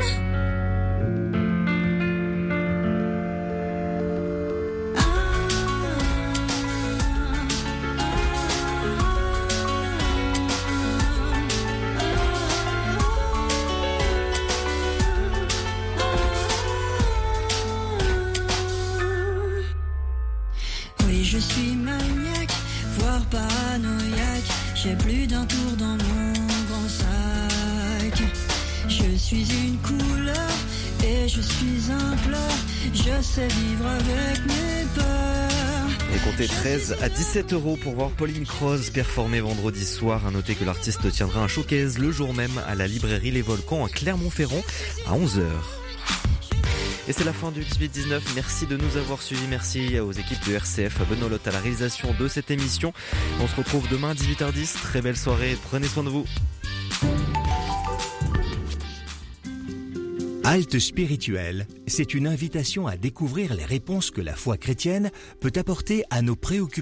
Sais 33.36 33.48
vivre. 33.50 33.86
Et 36.16 36.18
comptez 36.20 36.48
13 36.48 36.96
à 37.02 37.10
17 37.10 37.52
euros 37.52 37.76
pour 37.76 37.96
voir 37.96 38.12
Pauline 38.12 38.46
Croze 38.46 38.92
performer 38.92 39.42
vendredi 39.42 39.84
soir. 39.84 40.26
À 40.26 40.32
noter 40.32 40.56
que 40.56 40.64
l'artiste 40.64 41.12
tiendra 41.12 41.42
un 41.42 41.50
showcase 41.50 41.98
le 41.98 42.14
jour 42.14 42.34
même 42.34 42.62
à 42.66 42.76
la 42.76 42.88
librairie 42.88 43.32
Les 43.32 43.42
Volcans 43.42 43.84
à 43.84 43.90
Clermont-Ferrand 43.90 44.64
à 45.08 45.18
11h. 45.18 45.42
Et 47.10 47.12
c'est 47.12 47.26
la 47.26 47.34
fin 47.34 47.52
du 47.52 47.60
18-19. 47.60 48.22
Merci 48.36 48.68
de 48.68 48.78
nous 48.78 48.96
avoir 48.96 49.22
suivis. 49.22 49.48
Merci 49.50 50.00
aux 50.00 50.14
équipes 50.14 50.48
de 50.48 50.54
RCF, 50.54 51.02
à 51.02 51.04
Benoît 51.04 51.38
à 51.46 51.52
la 51.52 51.60
réalisation 51.60 52.16
de 52.18 52.30
cette 52.30 52.52
émission. 52.52 52.94
On 53.42 53.48
se 53.50 53.56
retrouve 53.58 53.86
demain 53.90 54.12
à 54.12 54.14
18h10. 54.14 54.76
Très 54.76 55.02
belle 55.02 55.18
soirée. 55.18 55.58
Prenez 55.70 55.88
soin 55.88 56.04
de 56.04 56.10
vous. 56.10 56.26
Halte 60.48 60.78
spirituelle, 60.78 61.66
c'est 61.88 62.14
une 62.14 62.28
invitation 62.28 62.86
à 62.86 62.98
découvrir 62.98 63.56
les 63.56 63.66
réponses 63.66 64.12
que 64.12 64.22
la 64.22 64.36
foi 64.36 64.58
chrétienne 64.58 65.10
peut 65.40 65.52
apporter 65.56 66.04
à 66.12 66.22
nos 66.22 66.36
préoccupations 66.36 66.76